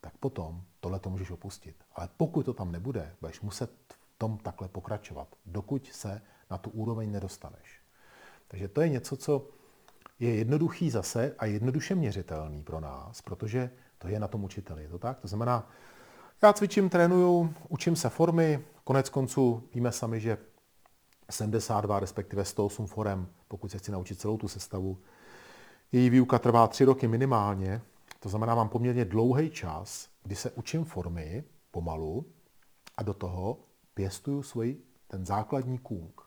tak 0.00 0.16
potom 0.16 0.64
tohle 0.80 1.00
to 1.00 1.10
můžeš 1.10 1.30
opustit. 1.30 1.84
Ale 1.92 2.08
pokud 2.16 2.42
to 2.42 2.52
tam 2.54 2.72
nebude, 2.72 3.16
budeš 3.20 3.40
muset 3.40 3.70
v 3.88 4.18
tom 4.18 4.38
takhle 4.38 4.68
pokračovat, 4.68 5.36
dokud 5.46 5.86
se 5.86 6.22
na 6.50 6.58
tu 6.58 6.70
úroveň 6.70 7.12
nedostaneš. 7.12 7.80
Takže 8.48 8.68
to 8.68 8.80
je 8.80 8.88
něco, 8.88 9.16
co 9.16 9.48
je 10.24 10.34
jednoduchý 10.34 10.90
zase 10.90 11.34
a 11.38 11.46
jednoduše 11.46 11.94
měřitelný 11.94 12.62
pro 12.62 12.80
nás, 12.80 13.22
protože 13.22 13.70
to 13.98 14.08
je 14.08 14.20
na 14.20 14.28
tom 14.28 14.44
učiteli. 14.44 14.82
Je 14.82 14.88
to 14.88 14.98
tak? 14.98 15.20
To 15.20 15.28
znamená, 15.28 15.68
já 16.42 16.52
cvičím, 16.52 16.88
trénuju, 16.88 17.54
učím 17.68 17.96
se 17.96 18.08
formy, 18.08 18.64
konec 18.84 19.08
konců 19.08 19.62
víme 19.74 19.92
sami, 19.92 20.20
že 20.20 20.38
72, 21.30 22.00
respektive 22.00 22.44
108 22.44 22.86
forem, 22.86 23.28
pokud 23.48 23.70
se 23.70 23.78
chci 23.78 23.92
naučit 23.92 24.20
celou 24.20 24.38
tu 24.38 24.48
sestavu, 24.48 24.98
její 25.92 26.10
výuka 26.10 26.38
trvá 26.38 26.66
tři 26.66 26.84
roky 26.84 27.08
minimálně, 27.08 27.80
to 28.20 28.28
znamená, 28.28 28.54
mám 28.54 28.68
poměrně 28.68 29.04
dlouhý 29.04 29.50
čas, 29.50 30.08
kdy 30.22 30.36
se 30.36 30.50
učím 30.50 30.84
formy 30.84 31.44
pomalu 31.70 32.26
a 32.96 33.02
do 33.02 33.14
toho 33.14 33.58
pěstuju 33.94 34.42
svůj 34.42 34.76
ten 35.08 35.26
základní 35.26 35.78
kung. 35.78 36.20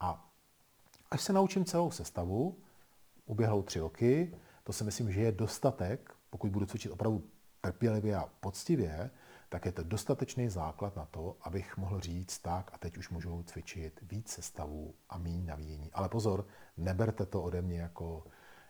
A 0.00 0.28
až 1.10 1.20
se 1.22 1.32
naučím 1.32 1.64
celou 1.64 1.90
sestavu, 1.90 2.56
uběhnou 3.26 3.62
tři 3.62 3.80
roky, 3.80 4.34
to 4.64 4.72
si 4.72 4.84
myslím, 4.84 5.12
že 5.12 5.20
je 5.20 5.32
dostatek, 5.32 6.14
pokud 6.30 6.50
budu 6.50 6.66
cvičit 6.66 6.92
opravdu 6.92 7.24
trpělivě 7.60 8.16
a 8.16 8.28
poctivě, 8.40 9.10
tak 9.48 9.66
je 9.66 9.72
to 9.72 9.82
dostatečný 9.82 10.48
základ 10.48 10.96
na 10.96 11.04
to, 11.04 11.36
abych 11.40 11.76
mohl 11.76 12.00
říct 12.00 12.38
tak 12.38 12.70
a 12.74 12.78
teď 12.78 12.98
už 12.98 13.10
můžu 13.10 13.42
cvičit 13.42 14.00
víc 14.02 14.28
sestavů 14.28 14.94
a 15.08 15.18
méně 15.18 15.44
navíjení. 15.44 15.90
Ale 15.92 16.08
pozor, 16.08 16.46
neberte 16.76 17.26
to 17.26 17.42
ode 17.42 17.62
mě 17.62 17.80
jako, 17.80 18.24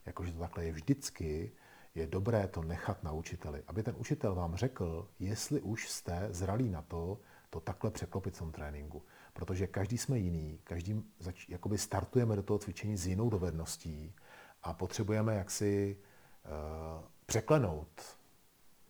jako, 0.07 0.25
že 0.25 0.33
to 0.33 0.39
takhle 0.39 0.65
je 0.65 0.73
vždycky, 0.73 1.53
je 1.95 2.07
dobré 2.07 2.49
to 2.49 2.63
nechat 2.63 3.03
na 3.03 3.13
učiteli, 3.13 3.63
aby 3.67 3.83
ten 3.83 3.95
učitel 3.99 4.35
vám 4.35 4.57
řekl, 4.57 5.09
jestli 5.19 5.61
už 5.61 5.89
jste 5.89 6.29
zralí 6.31 6.69
na 6.69 6.83
to, 6.83 7.21
to 7.51 7.61
takhle 7.61 7.91
překlopit 7.91 8.35
v 8.35 8.39
tom 8.39 8.53
tréninku. 8.53 9.03
Protože 9.33 9.67
každý 9.67 9.99
jsme 9.99 10.19
jiný, 10.19 10.61
každý 10.65 11.03
zač- 11.19 11.49
jakoby 11.49 11.79
startujeme 11.79 12.37
do 12.37 12.43
toho 12.43 12.59
cvičení 12.59 12.97
s 12.97 13.07
jinou 13.07 13.31
dovedností 13.31 14.15
a 14.63 14.73
potřebujeme 14.73 15.35
jaksi 15.35 15.97
uh, 16.45 17.05
překlenout 17.27 18.19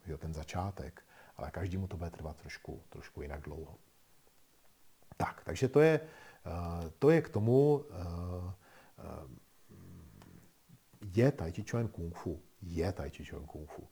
jo, 0.07 0.19
ten 0.19 0.35
začátek, 0.35 1.05
ale 1.37 1.51
každému 1.51 1.87
to 1.87 1.97
bude 1.97 2.11
trvat 2.11 2.37
trošku, 2.37 2.83
trošku 2.89 3.23
jinak 3.23 3.43
dlouho. 3.43 3.79
Tak, 5.17 5.45
takže 5.45 5.69
to 5.69 5.81
je, 5.81 6.01
uh, 6.47 6.89
to 6.99 7.11
je 7.11 7.23
k 7.23 7.29
tomu, 7.29 7.75
uh, 7.75 8.53
je 11.15 11.33
Tai 11.33 11.53
Chi 11.53 11.65
Chuan 11.71 11.89
Kung 11.89 12.17
Fu 12.17 12.43
je 12.63 12.93
Tai 12.93 13.11
Chi 13.11 13.25
Chuan 13.25 13.47
Kung 13.47 13.71
Fu. 13.71 13.89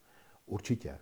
Určitě. 0.46 0.98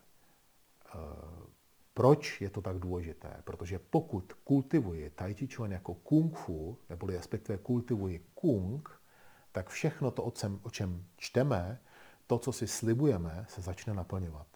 Proč 1.95 2.41
je 2.41 2.51
to 2.51 2.63
tak 2.63 2.79
důležité? 2.79 3.43
Protože 3.45 3.79
pokud 3.79 4.33
kultivuji 4.33 5.11
Tai 5.11 5.35
Chi 5.35 5.49
Chuan 5.55 5.73
jako 5.73 5.95
Kung 5.95 6.37
Fu, 6.37 6.79
neboli 6.89 7.17
respektive 7.17 7.59
kultivuji 7.59 8.31
Kung, 8.35 8.98
tak 9.59 9.69
všechno 9.69 10.11
to, 10.11 10.33
o 10.63 10.71
čem 10.71 11.05
čteme, 11.17 11.81
to, 12.27 12.39
co 12.39 12.53
si 12.53 12.67
slibujeme, 12.67 13.47
se 13.49 13.63
začne 13.63 13.95
naplňovat. 13.95 14.47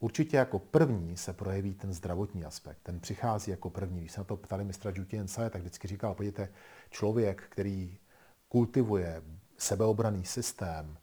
Určitě 0.00 0.36
jako 0.36 0.58
první 0.58 1.16
se 1.16 1.32
projeví 1.32 1.74
ten 1.74 1.92
zdravotní 1.92 2.44
aspekt. 2.44 2.78
Ten 2.82 3.00
přichází 3.00 3.50
jako 3.50 3.70
první. 3.70 4.00
Když 4.00 4.12
se 4.12 4.20
na 4.20 4.24
to 4.24 4.36
ptali 4.36 4.64
mistra 4.64 4.92
Jutien 4.94 5.28
Sae, 5.28 5.50
tak 5.50 5.60
vždycky 5.60 5.88
říkal, 5.88 6.14
podívejte, 6.14 6.48
člověk, 6.90 7.42
který 7.48 7.98
kultivuje 8.48 9.22
sebeobraný 9.58 10.24
systém, 10.24 10.98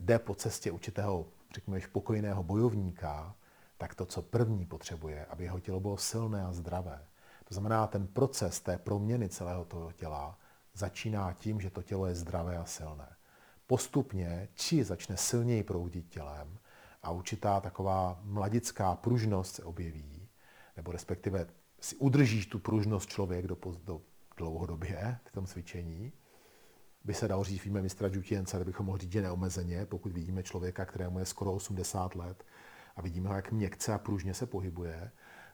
jde 0.00 0.18
po 0.18 0.34
cestě 0.34 0.70
určitého, 0.70 1.26
řekněme, 1.54 1.80
pokojného 1.92 2.42
bojovníka, 2.42 3.34
tak 3.78 3.94
to, 3.94 4.06
co 4.06 4.22
první 4.22 4.66
potřebuje, 4.66 5.26
aby 5.26 5.44
jeho 5.44 5.60
tělo 5.60 5.80
bylo 5.80 5.96
silné 5.96 6.44
a 6.44 6.52
zdravé. 6.52 7.04
To 7.44 7.54
znamená, 7.54 7.86
ten 7.86 8.06
proces 8.06 8.60
té 8.60 8.78
proměny 8.78 9.28
celého 9.28 9.64
toho 9.64 9.92
těla 9.92 10.38
začíná 10.74 11.32
tím, 11.32 11.60
že 11.60 11.70
to 11.70 11.82
tělo 11.82 12.06
je 12.06 12.14
zdravé 12.14 12.56
a 12.56 12.64
silné. 12.64 13.16
Postupně 13.66 14.48
či 14.54 14.84
začne 14.84 15.16
silněji 15.16 15.62
proudit 15.62 16.08
tělem 16.08 16.58
a 17.02 17.10
určitá 17.10 17.60
taková 17.60 18.20
mladická 18.22 18.94
pružnost 18.94 19.54
se 19.54 19.64
objeví, 19.64 20.28
nebo 20.76 20.92
respektive 20.92 21.46
si 21.80 21.96
udržíš 21.96 22.46
tu 22.46 22.58
pružnost 22.58 23.08
člověk 23.08 23.46
do, 23.46 23.56
do 23.84 24.02
dlouhodobě 24.36 25.18
v 25.24 25.32
tom 25.32 25.46
cvičení, 25.46 26.12
by 27.04 27.14
se 27.14 27.28
dalo 27.28 27.44
říct, 27.44 27.64
víme 27.64 27.82
mistra 27.82 28.08
Džutěnce, 28.08 28.56
kde 28.56 28.64
bychom 28.64 28.86
mohli 28.86 29.00
říct, 29.00 29.12
že 29.12 29.22
neomezeně, 29.22 29.86
pokud 29.86 30.12
vidíme 30.12 30.42
člověka, 30.42 30.84
kterému 30.84 31.18
je 31.18 31.24
skoro 31.24 31.52
80 31.52 32.14
let 32.14 32.44
a 32.96 33.02
vidíme 33.02 33.28
ho, 33.28 33.34
jak 33.34 33.52
měkce 33.52 33.92
a 33.92 33.98
pružně 33.98 34.34
se 34.34 34.46
pohybuje, 34.46 35.10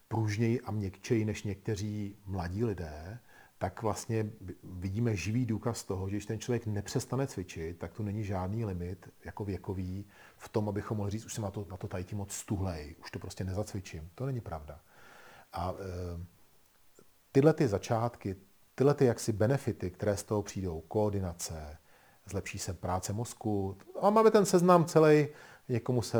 pružněji 0.08 0.60
a 0.60 0.70
měkčeji 0.70 1.24
než 1.24 1.42
někteří 1.42 2.16
mladí 2.26 2.64
lidé, 2.64 3.18
tak 3.58 3.82
vlastně 3.82 4.30
vidíme 4.62 5.16
živý 5.16 5.46
důkaz 5.46 5.84
toho, 5.84 6.08
že 6.08 6.16
když 6.16 6.26
ten 6.26 6.38
člověk 6.38 6.66
nepřestane 6.66 7.26
cvičit, 7.26 7.78
tak 7.78 7.92
tu 7.92 8.02
není 8.02 8.24
žádný 8.24 8.64
limit 8.64 9.08
jako 9.24 9.44
věkový 9.44 10.06
v 10.36 10.48
tom, 10.48 10.68
abychom 10.68 10.96
mohli 10.96 11.10
říct, 11.10 11.24
už 11.24 11.34
jsem 11.34 11.44
na 11.44 11.50
to, 11.50 11.66
na 11.70 11.76
to 11.76 11.88
tajtí 11.88 12.14
moc 12.14 12.32
stuhlej, 12.32 12.96
už 13.00 13.10
to 13.10 13.18
prostě 13.18 13.44
nezacvičím. 13.44 14.10
To 14.14 14.26
není 14.26 14.40
pravda. 14.40 14.80
A 15.52 15.72
e, 15.72 16.24
tyhle 17.32 17.52
ty 17.52 17.68
začátky, 17.68 18.36
tyhle 18.74 18.94
ty 18.94 19.04
jaksi 19.04 19.32
benefity, 19.32 19.90
které 19.90 20.16
z 20.16 20.22
toho 20.22 20.42
přijdou, 20.42 20.80
koordinace, 20.80 21.78
zlepší 22.26 22.58
se 22.58 22.72
práce 22.72 23.12
mozku, 23.12 23.78
a 24.00 24.10
máme 24.10 24.30
ten 24.30 24.46
seznam 24.46 24.84
celý, 24.84 25.28
někomu 25.68 26.02
se 26.02 26.18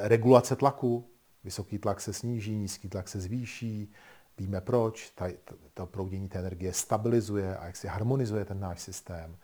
regulace 0.00 0.56
tlaku, 0.56 1.10
vysoký 1.44 1.78
tlak 1.78 2.00
se 2.00 2.12
sníží, 2.12 2.56
nízký 2.56 2.88
tlak 2.88 3.08
se 3.08 3.20
zvýší, 3.20 3.92
víme 4.38 4.60
proč, 4.60 5.10
ta, 5.10 5.26
to 5.74 5.86
proudění 5.86 6.28
té 6.28 6.38
energie 6.38 6.72
stabilizuje 6.72 7.56
a 7.56 7.66
jak 7.66 7.76
si 7.76 7.86
harmonizuje 7.86 8.44
ten 8.44 8.60
náš 8.60 8.80
systém. 8.80 9.36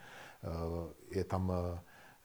Je 1.10 1.24
tam 1.24 1.52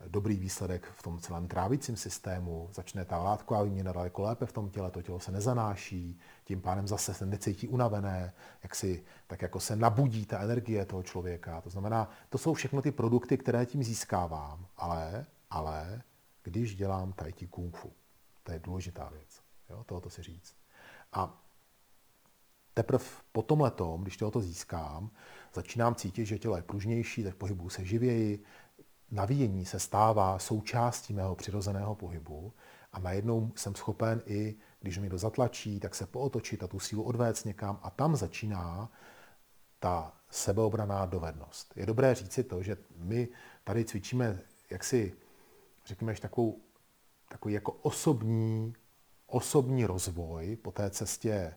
dobrý 0.07 0.35
výsledek 0.35 0.85
v 0.85 1.03
tom 1.03 1.19
celém 1.19 1.47
trávicím 1.47 1.95
systému, 1.95 2.69
začne 2.73 3.05
ta 3.05 3.17
látková 3.17 3.63
výměna 3.63 3.91
daleko 3.91 4.21
lépe 4.21 4.45
v 4.45 4.51
tom 4.51 4.69
těle, 4.69 4.91
to 4.91 5.01
tělo 5.01 5.19
se 5.19 5.31
nezanáší, 5.31 6.19
tím 6.43 6.61
pádem 6.61 6.87
zase 6.87 7.13
se 7.13 7.25
necítí 7.25 7.67
unavené, 7.67 8.33
jak 8.63 8.75
si, 8.75 9.03
tak 9.27 9.41
jako 9.41 9.59
se 9.59 9.75
nabudí 9.75 10.25
ta 10.25 10.39
energie 10.39 10.85
toho 10.85 11.03
člověka. 11.03 11.61
To 11.61 11.69
znamená, 11.69 12.09
to 12.29 12.37
jsou 12.37 12.53
všechno 12.53 12.81
ty 12.81 12.91
produkty, 12.91 13.37
které 13.37 13.65
tím 13.65 13.83
získávám, 13.83 14.67
ale, 14.77 15.25
ale 15.49 16.01
když 16.43 16.75
dělám 16.75 17.13
tai 17.13 17.31
chi 17.31 17.47
kung 17.47 17.77
fu. 17.77 17.91
To 18.43 18.51
je 18.51 18.59
důležitá 18.59 19.09
věc, 19.09 19.41
jo, 19.69 19.83
tohoto 19.83 20.09
si 20.09 20.23
říct. 20.23 20.55
A 21.13 21.44
teprve 22.75 23.05
po 23.31 23.41
tom, 23.41 24.01
když 24.01 24.17
tohoto 24.17 24.41
získám, 24.41 25.09
začínám 25.53 25.95
cítit, 25.95 26.25
že 26.25 26.39
tělo 26.39 26.55
je 26.55 26.61
pružnější, 26.61 27.23
tak 27.23 27.35
pohybuju 27.35 27.69
se 27.69 27.85
živěji, 27.85 28.43
navíjení 29.11 29.65
se 29.65 29.79
stává 29.79 30.39
součástí 30.39 31.13
mého 31.13 31.35
přirozeného 31.35 31.95
pohybu 31.95 32.53
a 32.93 32.99
najednou 32.99 33.51
jsem 33.55 33.75
schopen 33.75 34.21
i, 34.25 34.55
když 34.79 34.97
mi 34.97 35.09
to 35.09 35.17
zatlačí, 35.17 35.79
tak 35.79 35.95
se 35.95 36.05
pootočit 36.05 36.63
a 36.63 36.67
tu 36.67 36.79
sílu 36.79 37.03
odvést 37.03 37.43
někam 37.43 37.79
a 37.83 37.89
tam 37.89 38.15
začíná 38.15 38.91
ta 39.79 40.13
sebeobraná 40.29 41.05
dovednost. 41.05 41.73
Je 41.75 41.85
dobré 41.85 42.15
říci 42.15 42.43
to, 42.43 42.63
že 42.63 42.77
my 42.97 43.27
tady 43.63 43.85
cvičíme 43.85 44.39
jaksi, 44.69 45.13
řekněme, 45.85 46.15
takovou, 46.15 46.61
takový 47.29 47.53
jako 47.53 47.71
osobní, 47.71 48.73
osobní 49.27 49.85
rozvoj 49.85 50.55
po 50.55 50.71
té 50.71 50.89
cestě 50.89 51.55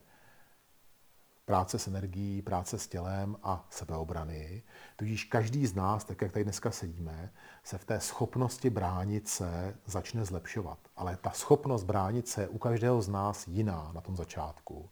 práce 1.49 1.79
s 1.79 1.87
energií, 1.87 2.41
práce 2.41 2.79
s 2.79 2.87
tělem 2.87 3.37
a 3.43 3.67
sebeobrany. 3.69 4.63
Tudíž 4.95 5.23
každý 5.23 5.65
z 5.65 5.75
nás, 5.75 6.03
tak 6.03 6.21
jak 6.21 6.31
tady 6.31 6.43
dneska 6.43 6.71
sedíme, 6.71 7.33
se 7.63 7.77
v 7.77 7.85
té 7.85 7.99
schopnosti 7.99 8.69
bránit 8.69 9.27
se 9.27 9.75
začne 9.85 10.25
zlepšovat. 10.25 10.79
Ale 10.95 11.17
ta 11.21 11.29
schopnost 11.31 11.83
bránit 11.83 12.27
se 12.27 12.47
u 12.47 12.57
každého 12.57 13.01
z 13.01 13.09
nás 13.09 13.47
jiná 13.47 13.91
na 13.95 14.01
tom 14.01 14.15
začátku. 14.15 14.89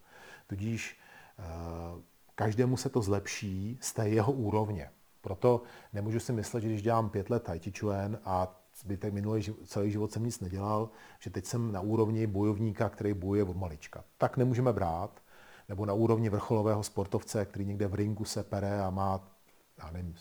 Tudíž 0.48 1.00
eh, 1.40 1.44
každému 2.36 2.78
se 2.78 2.90
to 2.90 3.02
zlepší 3.02 3.78
z 3.82 3.94
té 3.94 4.10
jeho 4.10 4.32
úrovně. 4.32 4.90
Proto 5.22 5.62
nemůžu 5.94 6.20
si 6.20 6.34
myslet, 6.34 6.62
že 6.62 6.68
když 6.68 6.82
dělám 6.82 7.10
pět 7.10 7.30
let 7.30 7.44
Tai 7.44 7.60
Chi 7.60 7.72
Chuan 7.80 8.18
a 8.26 8.62
zbytek 8.76 9.14
minulý 9.14 9.44
celý 9.66 9.92
život 9.92 10.12
jsem 10.12 10.26
nic 10.26 10.40
nedělal, 10.40 10.90
že 11.20 11.30
teď 11.30 11.46
jsem 11.46 11.72
na 11.72 11.82
úrovni 11.82 12.28
bojovníka, 12.28 12.90
který 12.90 13.14
bojuje 13.14 13.44
od 13.44 13.58
malička. 13.58 14.04
Tak 14.18 14.38
nemůžeme 14.38 14.74
brát, 14.74 15.22
nebo 15.70 15.86
na 15.86 15.94
úrovni 15.94 16.30
vrcholového 16.30 16.84
sportovce, 16.84 17.46
který 17.46 17.66
někde 17.66 17.88
v 17.88 17.94
ringu 17.94 18.26
se 18.26 18.44
pere 18.44 18.82
a 18.82 18.90
má, 18.90 19.38
já 19.78 19.92
nevím, 19.92 20.16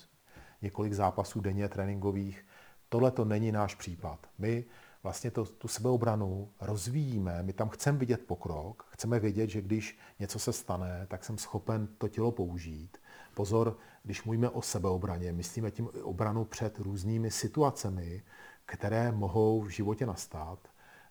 několik 0.61 0.93
zápasů 0.93 1.41
denně 1.41 1.69
tréninkových. 1.69 2.45
Tohle 2.89 3.11
to 3.11 3.25
není 3.25 3.51
náš 3.51 3.75
případ. 3.75 4.27
My 4.37 4.65
vlastně 5.03 5.31
to, 5.31 5.45
tu 5.45 5.67
sebeobranu 5.67 6.51
rozvíjíme, 6.61 7.43
my 7.43 7.53
tam 7.53 7.69
chceme 7.69 7.97
vidět 7.97 8.27
pokrok, 8.27 8.85
chceme 8.89 9.19
vědět, 9.19 9.49
že 9.49 9.61
když 9.61 9.99
něco 10.19 10.39
se 10.39 10.53
stane, 10.53 11.07
tak 11.09 11.23
jsem 11.23 11.37
schopen 11.37 11.87
to 11.97 12.07
tělo 12.07 12.31
použít. 12.31 12.97
Pozor, 13.33 13.77
když 14.03 14.23
mluvíme 14.23 14.49
o 14.49 14.61
sebeobraně, 14.61 15.31
myslíme 15.31 15.71
tím 15.71 15.89
obranu 16.03 16.45
před 16.45 16.79
různými 16.79 17.31
situacemi, 17.31 18.23
které 18.65 19.11
mohou 19.11 19.61
v 19.61 19.69
životě 19.69 20.05
nastat 20.05 20.59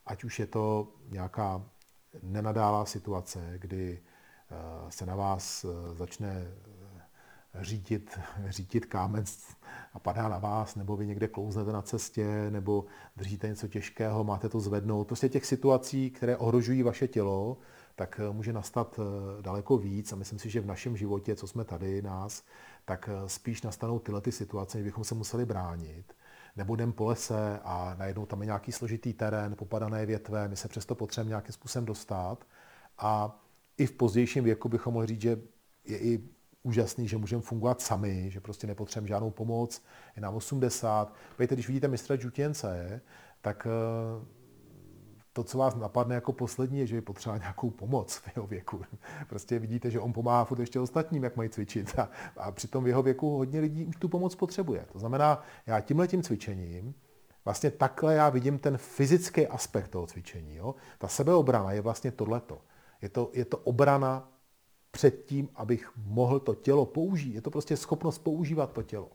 ať 0.06 0.24
už 0.24 0.38
je 0.38 0.46
to 0.46 0.92
nějaká 1.08 1.64
nenadálá 2.22 2.84
situace, 2.84 3.54
kdy 3.58 4.02
se 4.88 5.06
na 5.06 5.16
vás 5.16 5.64
eh, 5.64 5.94
začne 5.94 6.46
řídit, 7.60 8.18
řídit 8.48 8.86
kámen 8.86 9.24
a 9.92 9.98
padá 9.98 10.28
na 10.28 10.38
vás, 10.38 10.74
nebo 10.74 10.96
vy 10.96 11.06
někde 11.06 11.28
klouznete 11.28 11.72
na 11.72 11.82
cestě, 11.82 12.50
nebo 12.50 12.84
držíte 13.16 13.48
něco 13.48 13.68
těžkého, 13.68 14.24
máte 14.24 14.48
to 14.48 14.60
zvednout. 14.60 15.06
Prostě 15.06 15.28
těch 15.28 15.46
situací, 15.46 16.10
které 16.10 16.36
ohrožují 16.36 16.82
vaše 16.82 17.08
tělo, 17.08 17.58
tak 17.94 18.20
eh, 18.20 18.32
může 18.32 18.52
nastat 18.52 19.00
eh, 19.00 19.42
daleko 19.42 19.78
víc 19.78 20.12
a 20.12 20.16
myslím 20.16 20.38
si, 20.38 20.50
že 20.50 20.60
v 20.60 20.66
našem 20.66 20.96
životě, 20.96 21.36
co 21.36 21.46
jsme 21.46 21.64
tady 21.64 22.02
nás, 22.02 22.42
tak 22.84 23.10
eh, 23.12 23.28
spíš 23.28 23.62
nastanou 23.62 23.98
tyhle 23.98 24.20
ty 24.20 24.32
situace, 24.32 24.82
bychom 24.82 25.04
se 25.04 25.14
museli 25.14 25.46
bránit. 25.46 26.12
Nebo 26.56 26.74
jdem 26.74 26.92
po 26.92 27.06
lese 27.06 27.60
a 27.64 27.94
najednou 27.98 28.26
tam 28.26 28.40
je 28.40 28.46
nějaký 28.46 28.72
složitý 28.72 29.12
terén, 29.12 29.56
popadané 29.56 30.06
větve, 30.06 30.48
my 30.48 30.56
se 30.56 30.68
přesto 30.68 30.94
potřebujeme 30.94 31.28
nějakým 31.28 31.52
způsobem 31.52 31.84
dostat. 31.84 32.44
A 32.98 33.40
i 33.78 33.86
v 33.86 33.92
pozdějším 33.92 34.44
věku 34.44 34.68
bychom 34.68 34.94
mohli 34.94 35.06
říct, 35.06 35.20
že 35.20 35.38
je 35.84 35.98
i 35.98 36.20
úžasný, 36.62 37.08
že 37.08 37.16
můžeme 37.16 37.42
fungovat 37.42 37.80
sami, 37.80 38.30
že 38.30 38.40
prostě 38.40 38.66
nepotřebujeme 38.66 39.08
žádnou 39.08 39.30
pomoc, 39.30 39.82
je 40.16 40.22
nám 40.22 40.34
80. 40.34 41.14
Víte, 41.38 41.54
když 41.54 41.66
vidíte 41.66 41.88
mistra 41.88 42.16
Žutěnce, 42.16 43.00
tak 43.40 43.66
eh, 43.66 44.26
to, 45.32 45.44
co 45.44 45.58
vás 45.58 45.74
napadne 45.74 46.14
jako 46.14 46.32
poslední, 46.32 46.78
je, 46.78 46.86
že 46.86 46.96
je 46.96 47.02
potřeba 47.02 47.38
nějakou 47.38 47.70
pomoc 47.70 48.16
v 48.16 48.36
jeho 48.36 48.46
věku. 48.46 48.80
Prostě 49.28 49.58
vidíte, 49.58 49.90
že 49.90 50.00
on 50.00 50.12
pomáhá 50.12 50.44
furt 50.44 50.60
ještě 50.60 50.80
ostatním, 50.80 51.24
jak 51.24 51.36
mají 51.36 51.50
cvičit. 51.50 51.98
A, 51.98 52.10
a 52.36 52.52
přitom 52.52 52.84
v 52.84 52.88
jeho 52.88 53.02
věku 53.02 53.36
hodně 53.36 53.60
lidí 53.60 53.86
už 53.86 53.96
tu 53.96 54.08
pomoc 54.08 54.34
potřebuje. 54.34 54.86
To 54.92 54.98
znamená, 54.98 55.42
já 55.66 55.80
tímhle 55.80 56.08
tím 56.08 56.22
cvičením, 56.22 56.94
vlastně 57.44 57.70
takhle 57.70 58.14
já 58.14 58.28
vidím 58.28 58.58
ten 58.58 58.76
fyzický 58.76 59.46
aspekt 59.46 59.88
toho 59.88 60.06
cvičení. 60.06 60.56
Jo? 60.56 60.74
Ta 60.98 61.08
sebeobrana 61.08 61.72
je 61.72 61.80
vlastně 61.80 62.10
tohleto. 62.10 62.60
Je 63.02 63.08
to, 63.08 63.30
je 63.32 63.44
to 63.44 63.58
obrana 63.58 64.32
před 64.90 65.24
tím, 65.24 65.48
abych 65.54 65.92
mohl 65.96 66.40
to 66.40 66.54
tělo 66.54 66.86
použít. 66.86 67.34
Je 67.34 67.40
to 67.40 67.50
prostě 67.50 67.76
schopnost 67.76 68.18
používat 68.18 68.72
to 68.72 68.82
tělo. 68.82 69.10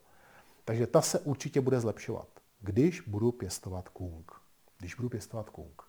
Takže 0.66 0.88
ta 0.88 1.02
se 1.02 1.20
určitě 1.20 1.62
bude 1.62 1.80
zlepšovat, 1.80 2.28
když 2.60 3.02
budu 3.02 3.32
pěstovat 3.32 3.90
kung. 3.90 4.32
Když 4.78 4.96
budu 4.96 5.10
pěstovat 5.10 5.50
kung. 5.50 5.82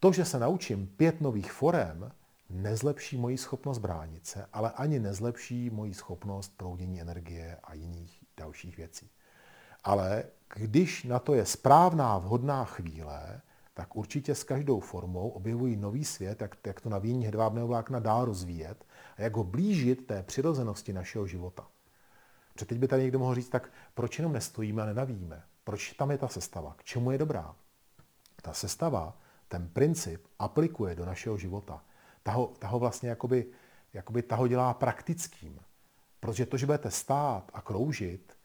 To, 0.00 0.12
že 0.12 0.24
se 0.24 0.38
naučím 0.38 0.86
pět 0.86 1.20
nových 1.20 1.52
forem, 1.52 2.12
nezlepší 2.50 3.16
moji 3.16 3.38
schopnost 3.38 3.78
bránit 3.78 4.26
se, 4.26 4.46
ale 4.52 4.70
ani 4.70 4.98
nezlepší 4.98 5.70
moji 5.70 5.94
schopnost 5.94 6.52
proudění 6.56 7.00
energie 7.00 7.58
a 7.64 7.74
jiných 7.74 8.24
dalších 8.36 8.76
věcí. 8.76 9.10
Ale 9.84 10.24
když 10.54 11.04
na 11.04 11.18
to 11.18 11.34
je 11.34 11.46
správná, 11.46 12.18
vhodná 12.18 12.64
chvíle, 12.64 13.40
tak 13.74 13.96
určitě 13.96 14.34
s 14.34 14.44
každou 14.44 14.80
formou 14.80 15.28
objevují 15.28 15.76
nový 15.76 16.04
svět, 16.04 16.40
jak, 16.40 16.56
jak 16.66 16.80
to 16.80 16.88
navíjení 16.88 17.24
hedvábného 17.24 17.66
vlákna 17.66 17.98
dál 17.98 18.24
rozvíjet 18.24 18.86
a 19.16 19.22
jak 19.22 19.36
ho 19.36 19.44
blížit 19.44 20.06
té 20.06 20.22
přirozenosti 20.22 20.92
našeho 20.92 21.26
života. 21.26 21.68
Protože 22.52 22.66
teď 22.66 22.78
by 22.78 22.88
tady 22.88 23.02
někdo 23.02 23.18
mohl 23.18 23.34
říct, 23.34 23.48
tak 23.48 23.72
proč 23.94 24.18
jenom 24.18 24.32
nestojíme 24.32 24.82
a 24.82 24.86
nenavíme? 24.86 25.42
Proč 25.64 25.92
tam 25.92 26.10
je 26.10 26.18
ta 26.18 26.28
sestava? 26.28 26.74
K 26.74 26.84
čemu 26.84 27.10
je 27.10 27.18
dobrá? 27.18 27.54
Ta 28.42 28.52
sestava, 28.52 29.18
ten 29.48 29.68
princip 29.68 30.26
aplikuje 30.38 30.94
do 30.94 31.04
našeho 31.04 31.38
života. 31.38 31.84
Ta 32.22 32.32
ho, 32.32 32.46
ta 32.58 32.68
ho 32.68 32.78
vlastně 32.78 33.08
jakoby, 33.08 33.46
jakoby 33.92 34.22
ta 34.22 34.36
ho 34.36 34.48
dělá 34.48 34.74
praktickým. 34.74 35.60
Protože 36.20 36.46
to, 36.46 36.56
že 36.56 36.66
budete 36.66 36.90
stát 36.90 37.50
a 37.54 37.60
kroužit, 37.60 38.36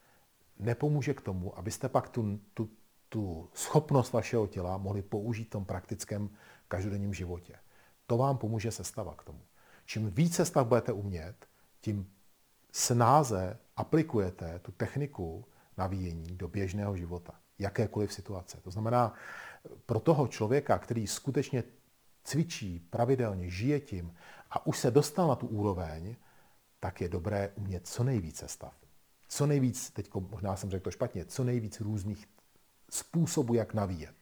nepomůže 0.58 1.14
k 1.14 1.20
tomu, 1.20 1.58
abyste 1.58 1.88
pak 1.88 2.08
tu, 2.08 2.40
tu, 2.54 2.68
tu 3.10 3.50
schopnost 3.54 4.12
vašeho 4.12 4.46
těla 4.46 4.78
mohli 4.78 5.02
použít 5.02 5.44
v 5.44 5.50
tom 5.50 5.64
praktickém 5.64 6.30
každodenním 6.68 7.14
životě. 7.14 7.54
To 8.06 8.16
vám 8.16 8.38
pomůže 8.38 8.70
sestava 8.70 9.14
k 9.14 9.24
tomu. 9.24 9.40
Čím 9.84 10.10
více 10.10 10.44
stav 10.44 10.66
budete 10.66 10.92
umět, 10.92 11.46
tím 11.80 12.10
snáze 12.72 13.58
aplikujete 13.76 14.58
tu 14.58 14.72
techniku 14.72 15.44
navíjení 15.76 16.36
do 16.36 16.48
běžného 16.48 16.96
života, 16.96 17.34
jakékoliv 17.58 18.12
situace. 18.12 18.58
To 18.62 18.70
znamená, 18.70 19.14
pro 19.86 20.00
toho 20.00 20.28
člověka, 20.28 20.78
který 20.78 21.06
skutečně 21.06 21.64
cvičí 22.24 22.78
pravidelně, 22.90 23.50
žije 23.50 23.80
tím 23.80 24.14
a 24.50 24.66
už 24.66 24.78
se 24.78 24.90
dostal 24.90 25.28
na 25.28 25.34
tu 25.34 25.46
úroveň, 25.46 26.16
tak 26.80 27.00
je 27.00 27.08
dobré 27.08 27.52
umět 27.56 27.86
co 27.86 28.04
nejvíce 28.04 28.48
stav. 28.48 28.74
Co 29.28 29.46
nejvíc, 29.46 29.90
teď 29.90 30.10
možná 30.14 30.56
jsem 30.56 30.70
řekl 30.70 30.84
to 30.84 30.90
špatně, 30.90 31.24
co 31.24 31.44
nejvíc 31.44 31.80
různých 31.80 32.26
způsobů, 32.90 33.54
jak 33.54 33.74
navíjet. 33.74 34.14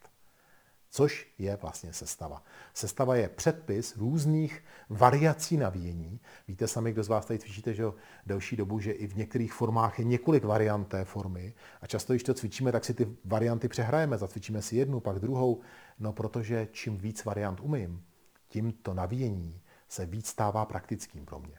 Což 0.91 1.35
je 1.39 1.57
vlastně 1.57 1.93
sestava. 1.93 2.43
Sestava 2.75 3.17
je 3.17 3.29
předpis 3.29 3.97
různých 3.97 4.65
variací 4.89 5.57
navíjení. 5.57 6.21
Víte 6.49 6.69
sami, 6.69 6.93
kdo 6.93 7.03
z 7.03 7.09
vás 7.09 7.27
tady 7.27 7.39
cvičíte, 7.39 7.75
že 7.75 7.85
delší 8.27 8.57
dobu, 8.57 8.81
že 8.81 8.93
i 8.93 9.07
v 9.07 9.17
některých 9.17 9.53
formách 9.53 9.99
je 9.99 10.05
několik 10.05 10.45
variant 10.45 10.89
té 10.89 11.05
formy. 11.05 11.55
A 11.81 11.87
často, 11.87 12.13
když 12.13 12.23
to 12.23 12.35
cvičíme, 12.35 12.73
tak 12.73 12.85
si 12.85 12.95
ty 12.95 13.17
varianty 13.25 13.69
přehrajeme. 13.69 14.19
Zacvičíme 14.19 14.63
si 14.63 14.77
jednu, 14.77 15.01
pak 15.01 15.19
druhou. 15.19 15.61
No, 15.99 16.13
protože 16.13 16.69
čím 16.73 16.97
víc 16.97 17.25
variant 17.25 17.61
umím, 17.61 18.05
tím 18.49 18.73
to 18.73 18.95
navíjení 18.95 19.61
se 19.89 20.07
víc 20.07 20.27
stává 20.27 20.65
praktickým 20.65 21.27
pro 21.27 21.39
mě. 21.39 21.59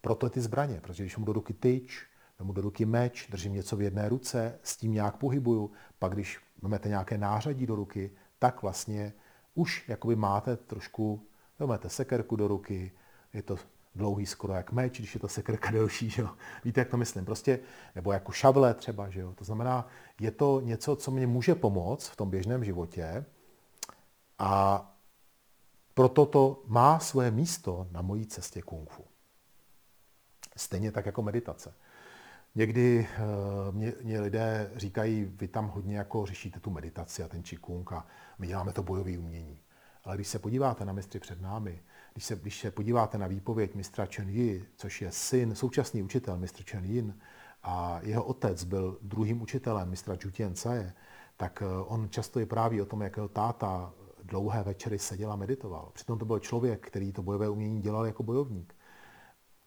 Proto 0.00 0.30
ty 0.30 0.40
zbraně, 0.40 0.80
protože 0.80 1.02
když 1.02 1.16
mu 1.16 1.24
do 1.24 1.32
ruky 1.32 1.54
tyč, 1.54 2.06
mu 2.42 2.52
do 2.52 2.62
ruky 2.62 2.84
meč, 2.84 3.28
držím 3.30 3.52
něco 3.52 3.76
v 3.76 3.82
jedné 3.82 4.08
ruce, 4.08 4.58
s 4.62 4.76
tím 4.76 4.92
nějak 4.92 5.16
pohybuju, 5.16 5.70
pak 5.98 6.12
když 6.12 6.40
vezmete 6.62 6.88
nějaké 6.88 7.18
nářadí 7.18 7.66
do 7.66 7.74
ruky, 7.74 8.10
tak 8.38 8.62
vlastně 8.62 9.12
už 9.54 9.88
jakoby 9.88 10.16
máte 10.16 10.56
trošku, 10.56 11.26
vezmete 11.58 11.88
sekerku 11.88 12.36
do 12.36 12.48
ruky, 12.48 12.92
je 13.32 13.42
to 13.42 13.56
dlouhý 13.94 14.26
skoro 14.26 14.52
jak 14.52 14.72
meč, 14.72 14.98
když 14.98 15.14
je 15.14 15.20
to 15.20 15.28
sekerka 15.28 15.70
delší, 15.72 16.10
že 16.10 16.22
jo? 16.22 16.30
Víte, 16.64 16.80
jak 16.80 16.88
to 16.88 16.96
myslím? 16.96 17.24
Prostě, 17.24 17.58
nebo 17.94 18.12
jako 18.12 18.32
šavle 18.32 18.74
třeba, 18.74 19.10
že 19.10 19.20
jo? 19.20 19.34
To 19.34 19.44
znamená, 19.44 19.88
je 20.20 20.30
to 20.30 20.60
něco, 20.60 20.96
co 20.96 21.10
mě 21.10 21.26
může 21.26 21.54
pomoct 21.54 22.08
v 22.08 22.16
tom 22.16 22.30
běžném 22.30 22.64
životě 22.64 23.24
a 24.38 24.90
proto 25.94 26.26
to 26.26 26.62
má 26.66 26.98
svoje 26.98 27.30
místo 27.30 27.88
na 27.90 28.02
mojí 28.02 28.26
cestě 28.26 28.62
kung 28.62 28.90
fu. 28.90 29.04
Stejně 30.56 30.92
tak 30.92 31.06
jako 31.06 31.22
meditace. 31.22 31.74
Někdy 32.54 33.08
eh, 33.14 33.22
mě, 33.72 33.92
mě 34.02 34.20
lidé 34.20 34.70
říkají, 34.76 35.24
vy 35.24 35.48
tam 35.48 35.68
hodně 35.68 35.96
jako 35.96 36.26
řešíte 36.26 36.60
tu 36.60 36.70
meditaci 36.70 37.22
a 37.22 37.28
ten 37.28 37.44
čikung 37.44 37.92
a 37.92 38.06
my 38.38 38.46
děláme 38.46 38.72
to 38.72 38.82
bojové 38.82 39.18
umění. 39.18 39.60
Ale 40.04 40.16
když 40.16 40.28
se 40.28 40.38
podíváte 40.38 40.84
na 40.84 40.92
mistry 40.92 41.20
před 41.20 41.40
námi, 41.40 41.82
když 42.12 42.24
se, 42.24 42.36
když 42.36 42.60
se 42.60 42.70
podíváte 42.70 43.18
na 43.18 43.26
výpověď 43.26 43.74
mistra 43.74 44.06
Chen 44.06 44.28
Yi, 44.28 44.64
což 44.76 45.02
je 45.02 45.10
syn, 45.12 45.54
současný 45.54 46.02
učitel 46.02 46.36
mistr 46.36 46.62
Chen 46.70 46.84
Yin, 46.84 47.14
a 47.62 48.00
jeho 48.02 48.24
otec 48.24 48.64
byl 48.64 48.98
druhým 49.02 49.42
učitelem 49.42 49.90
mistra 49.90 50.16
Jutian 50.20 50.54
Tsaje, 50.54 50.92
tak 51.36 51.62
eh, 51.62 51.66
on 51.86 52.08
často 52.10 52.40
je 52.40 52.46
právě 52.46 52.82
o 52.82 52.86
tom, 52.86 53.02
jak 53.02 53.16
jeho 53.16 53.28
táta 53.28 53.92
dlouhé 54.22 54.62
večery 54.62 54.98
seděl 54.98 55.32
a 55.32 55.36
meditoval. 55.36 55.90
Přitom 55.92 56.18
to 56.18 56.24
byl 56.24 56.38
člověk, 56.38 56.86
který 56.86 57.12
to 57.12 57.22
bojové 57.22 57.48
umění 57.48 57.80
dělal 57.80 58.06
jako 58.06 58.22
bojovník. 58.22 58.74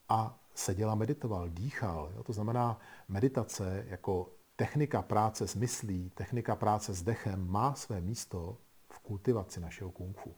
A 0.10 0.40
seděl 0.58 0.92
a 0.92 0.96
meditoval, 0.96 1.50
dýchal. 1.50 2.12
Jo? 2.16 2.24
To 2.24 2.34
znamená, 2.34 2.80
meditace 3.08 3.86
jako 3.88 4.30
technika 4.56 5.02
práce 5.02 5.48
s 5.48 5.56
myslí, 5.56 6.10
technika 6.10 6.56
práce 6.56 6.94
s 6.94 7.04
dechem 7.04 7.48
má 7.48 7.74
své 7.76 8.02
místo 8.02 8.58
v 8.94 9.00
kultivaci 9.00 9.60
našeho 9.60 9.92
kung 9.92 10.18
fu. 10.18 10.36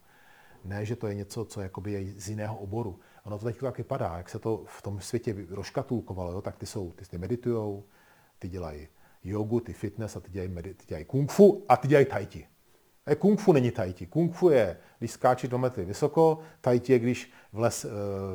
Ne, 0.63 0.85
že 0.85 0.95
to 0.95 1.07
je 1.07 1.15
něco, 1.15 1.45
co 1.45 1.61
jakoby 1.61 1.91
je 1.91 2.21
z 2.21 2.29
jiného 2.29 2.57
oboru. 2.57 2.99
Ono 3.23 3.39
to 3.39 3.45
teď 3.45 3.59
tak 3.59 3.77
vypadá, 3.77 4.17
jak 4.17 4.29
se 4.29 4.39
to 4.39 4.63
v 4.67 4.81
tom 4.81 5.01
světě 5.01 5.35
rozkatulkovalo, 5.49 6.31
jo? 6.31 6.41
tak 6.41 6.57
ty 6.57 6.65
jsou, 6.65 6.91
ty, 6.91 7.05
ty 7.05 7.17
meditujou, 7.17 7.83
ty 8.39 8.49
dělají 8.49 8.87
jogu, 9.23 9.59
ty 9.59 9.73
fitness 9.73 10.15
a 10.15 10.19
ty 10.19 10.31
dělají, 10.31 10.51
medit, 10.51 10.77
ty 10.77 10.85
dělají 10.87 11.05
kung 11.05 11.31
fu 11.31 11.65
a 11.69 11.77
ty 11.77 11.87
dělají 11.87 12.05
tai 12.05 12.25
chi. 12.25 12.47
E, 13.09 13.15
kung 13.15 13.39
fu 13.39 13.53
není 13.53 13.71
tai 13.71 13.93
chi. 13.93 14.05
Kung 14.05 14.33
fu 14.33 14.49
je, 14.49 14.77
když 14.99 15.11
skáče 15.11 15.47
do 15.47 15.57
metry 15.57 15.85
vysoko, 15.85 16.39
tai 16.61 16.79
chi 16.79 16.93
je, 16.93 16.99
když 16.99 17.31
v, 17.53 17.59
les, 17.59 17.85
eh, 17.85 17.89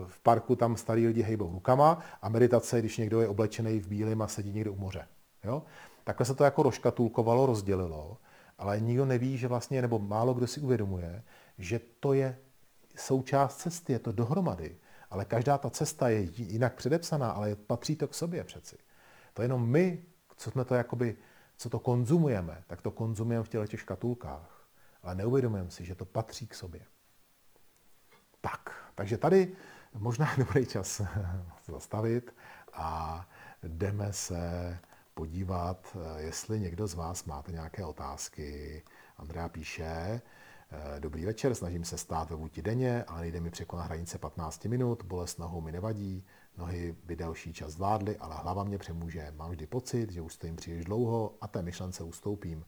v 0.07 0.21
parku 0.21 0.57
tam 0.57 0.77
starý 0.77 1.07
lidi 1.07 1.23
hejbou 1.23 1.53
rukama 1.53 1.99
a 2.23 2.29
meditace, 2.29 2.79
když 2.79 2.99
někdo 2.99 3.21
je 3.21 3.29
oblečený 3.29 3.81
v 3.81 3.89
bílém 3.89 4.23
a 4.23 4.29
sedí 4.29 4.53
někde 4.53 4.71
u 4.71 4.77
moře. 4.77 5.07
Jo? 5.45 5.63
Takhle 6.05 6.27
se 6.27 6.35
to 6.35 6.45
jako 6.45 6.63
rozkatulkovalo, 6.63 7.47
rozdělilo, 7.47 8.19
ale 8.59 8.81
nikdo 8.81 9.05
neví, 9.05 9.39
že 9.39 9.49
vlastně, 9.49 9.83
nebo 9.83 9.99
málo 9.99 10.35
kdo 10.35 10.47
si 10.47 10.61
uvědomuje, 10.61 11.23
že 11.59 11.81
to 12.01 12.13
je 12.13 12.39
součást 12.97 13.57
cesty, 13.57 13.93
je 13.93 13.99
to 13.99 14.13
dohromady. 14.13 14.77
Ale 15.11 15.25
každá 15.25 15.59
ta 15.59 15.71
cesta 15.71 16.09
je 16.09 16.29
jinak 16.37 16.75
předepsaná, 16.75 17.31
ale 17.31 17.57
patří 17.57 17.97
to 17.97 18.09
k 18.09 18.15
sobě 18.15 18.45
přeci. 18.45 18.77
To 19.35 19.43
jenom 19.43 19.69
my, 19.69 20.03
co 20.37 20.51
jsme 20.51 20.65
to 20.65 20.75
jakoby, 20.75 21.17
co 21.57 21.71
to 21.71 21.79
konzumujeme, 21.79 22.63
tak 22.67 22.83
to 22.83 22.91
konzumujeme 22.91 23.45
v 23.45 23.49
těle 23.49 23.67
těch 23.67 23.81
škatulkách 23.81 24.54
ale 25.05 25.15
neuvědomujeme 25.15 25.71
si, 25.71 25.85
že 25.85 25.95
to 25.95 26.05
patří 26.05 26.47
k 26.47 26.55
sobě. 26.55 26.81
Tak, 28.41 28.91
takže 28.95 29.19
tady 29.19 29.53
možná 29.95 30.31
je 30.31 30.45
dobrý 30.45 30.67
čas 30.67 31.03
zastavit 31.67 32.35
a 32.73 33.29
jdeme 33.63 34.13
se 34.13 34.79
podívat, 35.15 35.97
jestli 36.17 36.61
někdo 36.61 36.87
z 36.87 36.95
vás 36.95 37.25
máte 37.25 37.53
nějaké 37.53 37.85
otázky. 37.85 38.83
Andrea 39.17 39.49
píše, 39.49 40.21
Eh, 40.75 41.01
dobrý 41.01 41.25
večer, 41.25 41.55
snažím 41.55 41.85
se 41.85 41.99
stát 41.99 42.31
ve 42.31 42.37
vůti 42.37 42.63
denně, 42.63 43.05
ale 43.05 43.21
nejde 43.21 43.41
mi 43.41 43.51
překonat 43.51 43.87
hranice 43.87 44.19
15 44.19 44.65
minut, 44.65 45.03
bolest 45.03 45.39
nohou 45.39 45.61
mi 45.61 45.73
nevadí, 45.73 46.25
nohy 46.59 46.97
by 47.05 47.17
delší 47.17 47.53
čas 47.53 47.73
zvládly, 47.73 48.17
ale 48.17 48.37
hlava 48.37 48.65
mě 48.65 48.79
přemůže. 48.79 49.33
Mám 49.37 49.51
vždy 49.51 49.67
pocit, 49.67 50.13
že 50.13 50.21
už 50.21 50.35
stojím 50.35 50.57
příliš 50.57 50.85
dlouho 50.85 51.35
a 51.41 51.49
té 51.49 51.63
myšlence 51.63 52.05
ustoupím. 52.05 52.65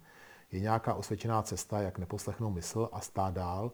Je 0.53 0.61
nějaká 0.61 0.95
osvědčená 0.95 1.43
cesta, 1.43 1.81
jak 1.81 1.99
neposlechnout 1.99 2.51
mysl 2.51 2.89
a 2.93 3.01
stát 3.01 3.35
dál? 3.35 3.73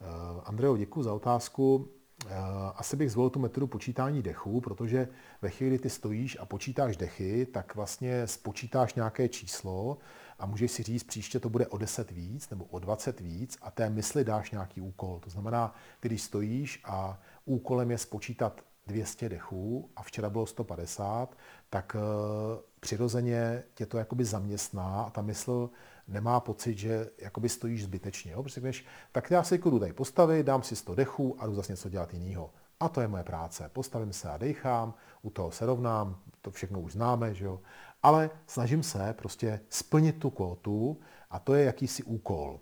Eh, 0.00 0.04
Andrejo, 0.44 0.76
děkuji 0.76 1.02
za 1.02 1.14
otázku. 1.14 1.88
Eh, 2.26 2.34
asi 2.74 2.96
bych 2.96 3.12
zvolil 3.12 3.30
tu 3.30 3.38
metodu 3.38 3.66
počítání 3.66 4.22
dechů, 4.22 4.60
protože 4.60 5.08
ve 5.42 5.50
chvíli, 5.50 5.70
kdy 5.70 5.82
ty 5.82 5.90
stojíš 5.90 6.36
a 6.40 6.44
počítáš 6.44 6.96
dechy, 6.96 7.46
tak 7.46 7.74
vlastně 7.74 8.26
spočítáš 8.26 8.94
nějaké 8.94 9.28
číslo 9.28 9.98
a 10.38 10.46
můžeš 10.46 10.72
si 10.72 10.82
říct, 10.82 11.04
příště 11.04 11.40
to 11.40 11.48
bude 11.48 11.66
o 11.66 11.78
10 11.78 12.10
víc 12.10 12.50
nebo 12.50 12.64
o 12.64 12.78
20 12.78 13.20
víc 13.20 13.58
a 13.62 13.70
té 13.70 13.90
mysli 13.90 14.24
dáš 14.24 14.50
nějaký 14.50 14.80
úkol. 14.80 15.20
To 15.20 15.30
znamená, 15.30 15.74
když 16.00 16.22
stojíš 16.22 16.80
a 16.84 17.20
úkolem 17.44 17.90
je 17.90 17.98
spočítat 17.98 18.60
200 18.86 19.28
dechů 19.28 19.90
a 19.96 20.02
včera 20.02 20.30
bylo 20.30 20.46
150, 20.46 21.36
tak 21.70 21.96
uh, 21.96 22.71
přirozeně 22.82 23.62
tě 23.74 23.86
to 23.86 23.98
jakoby 23.98 24.24
zaměstná 24.24 25.02
a 25.02 25.10
ta 25.10 25.22
mysl 25.22 25.70
nemá 26.08 26.40
pocit, 26.40 26.78
že 26.78 27.10
jakoby 27.18 27.48
stojíš 27.48 27.84
zbytečně. 27.84 28.32
Jo? 28.32 28.42
Protože 28.42 28.60
když, 28.60 28.86
tak 29.12 29.30
já 29.30 29.42
si 29.42 29.58
jdu 29.58 29.78
tady 29.78 29.92
postavit, 29.92 30.46
dám 30.46 30.62
si 30.62 30.76
100 30.76 30.94
dechů 30.94 31.36
a 31.38 31.46
jdu 31.46 31.54
zase 31.54 31.72
něco 31.72 31.88
dělat 31.88 32.14
jiného. 32.14 32.50
A 32.80 32.88
to 32.88 33.00
je 33.00 33.08
moje 33.08 33.24
práce. 33.24 33.70
Postavím 33.72 34.12
se 34.12 34.30
a 34.30 34.36
dechám, 34.36 34.94
u 35.22 35.30
toho 35.30 35.50
se 35.50 35.66
rovnám, 35.66 36.18
to 36.40 36.50
všechno 36.50 36.80
už 36.80 36.92
známe, 36.92 37.34
že 37.34 37.44
jo? 37.44 37.60
ale 38.02 38.30
snažím 38.46 38.82
se 38.82 39.14
prostě 39.18 39.60
splnit 39.68 40.18
tu 40.18 40.30
kvotu 40.30 41.00
a 41.30 41.38
to 41.38 41.54
je 41.54 41.64
jakýsi 41.64 42.02
úkol. 42.02 42.60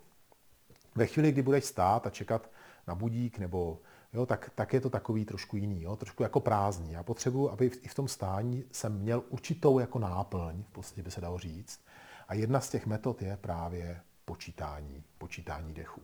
Ve 0.95 1.07
chvíli, 1.07 1.31
kdy 1.31 1.41
budeš 1.41 1.65
stát 1.65 2.07
a 2.07 2.09
čekat 2.09 2.49
na 2.87 2.95
budík 2.95 3.39
nebo 3.39 3.79
jo, 4.13 4.25
tak, 4.25 4.51
tak 4.55 4.73
je 4.73 4.81
to 4.81 4.89
takový 4.89 5.25
trošku 5.25 5.57
jiný, 5.57 5.81
jo, 5.81 5.95
trošku 5.95 6.23
jako 6.23 6.39
prázdný. 6.39 6.91
Já 6.91 7.03
potřebuji, 7.03 7.51
aby 7.51 7.71
i 7.81 7.87
v 7.87 7.95
tom 7.95 8.07
stání 8.07 8.63
jsem 8.71 8.99
měl 8.99 9.23
určitou 9.29 9.79
jako 9.79 9.99
náplň, 9.99 10.63
v 10.63 10.71
podstatě 10.71 11.03
by 11.03 11.11
se 11.11 11.21
dalo 11.21 11.37
říct. 11.37 11.79
A 12.27 12.33
jedna 12.33 12.59
z 12.59 12.69
těch 12.69 12.85
metod 12.85 13.21
je 13.21 13.37
právě 13.41 14.01
počítání, 14.25 15.03
počítání 15.17 15.73
dechu. 15.73 16.01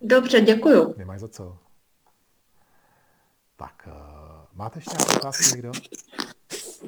Dobře, 0.00 0.40
děkuju. 0.40 0.94
Nemáš 0.98 1.20
za 1.20 1.28
co. 1.28 1.58
Tak, 3.56 3.88
uh, 3.88 3.92
máte 4.54 4.78
ještě 4.78 4.90
nějaké 4.98 5.16
otázky 5.16 5.44
někdo? 5.50 5.72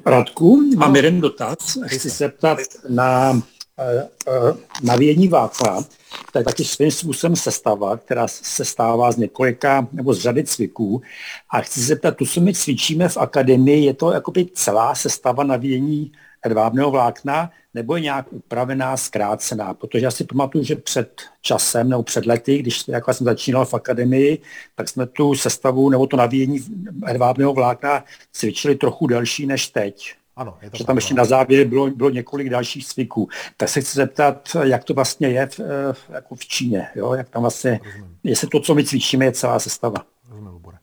Radku, 0.05 0.61
mám 0.77 0.89
no. 0.89 0.95
jeden 0.95 1.21
dotaz. 1.21 1.77
Chci 1.85 2.09
se 2.09 2.29
ptat 2.29 2.59
na 2.89 3.41
Eh, 3.79 4.09
eh, 4.27 4.53
navíjení 4.83 5.27
vápna, 5.27 5.81
to 6.31 6.37
je 6.37 6.43
taky 6.43 6.63
svým 6.63 6.91
způsobem 6.91 7.35
sestava, 7.35 7.97
která 7.97 8.27
se 8.27 8.65
stává 8.65 9.11
z 9.11 9.17
několika 9.17 9.87
nebo 9.91 10.13
z 10.13 10.19
řady 10.19 10.43
cviků. 10.43 11.01
A 11.49 11.61
chci 11.61 11.79
se 11.79 11.85
zeptat, 11.85 12.17
tu, 12.17 12.25
co 12.25 12.41
my 12.41 12.53
cvičíme 12.53 13.09
v 13.09 13.17
akademii, 13.17 13.85
je 13.85 13.93
to 13.93 14.11
jakoby 14.11 14.45
celá 14.53 14.95
sestava 14.95 15.43
navíjení 15.43 16.11
hedvábného 16.41 16.91
vlákna, 16.91 17.51
nebo 17.73 17.95
je 17.95 18.01
nějak 18.01 18.25
upravená, 18.33 18.97
zkrácená? 18.97 19.73
Protože 19.73 20.05
já 20.05 20.11
si 20.11 20.23
pamatuju, 20.23 20.63
že 20.63 20.75
před 20.75 21.21
časem 21.41 21.89
nebo 21.89 22.03
před 22.03 22.25
lety, 22.25 22.57
když 22.57 22.87
jako 22.87 23.13
jsem 23.13 23.25
začínal 23.25 23.65
v 23.65 23.73
akademii, 23.73 24.41
tak 24.75 24.89
jsme 24.89 25.05
tu 25.05 25.35
sestavu 25.35 25.89
nebo 25.89 26.07
to 26.07 26.17
navíjení 26.17 26.59
hedvábného 27.05 27.53
vlákna 27.53 28.03
cvičili 28.31 28.75
trochu 28.75 29.07
delší 29.07 29.45
než 29.45 29.67
teď. 29.67 30.15
Ano, 30.35 30.57
je 30.61 30.69
to 30.69 30.77
že 30.77 30.85
tam 30.85 30.95
ještě 30.95 31.13
na 31.13 31.25
závěr 31.25 31.67
bylo, 31.67 31.89
bylo 31.89 32.09
několik 32.09 32.49
dalších 32.49 32.87
cviků. 32.87 33.29
Tak 33.57 33.69
se 33.69 33.81
chci 33.81 33.95
zeptat, 33.95 34.57
jak 34.63 34.83
to 34.83 34.93
vlastně 34.93 35.29
je 35.29 35.47
v, 35.47 35.59
v, 35.93 36.09
jako 36.09 36.35
v 36.35 36.45
Číně, 36.45 36.89
jo? 36.95 37.13
jak 37.13 37.29
tam 37.29 37.41
vlastně, 37.41 37.79
Rozumím. 37.85 38.17
jestli 38.23 38.47
to, 38.47 38.59
co 38.59 38.75
my 38.75 38.83
cvičíme, 38.83 39.25
je 39.25 39.31
celá 39.31 39.59
sestava. 39.59 40.05
Rozumím, 40.29 40.53
Lubore. 40.53 40.77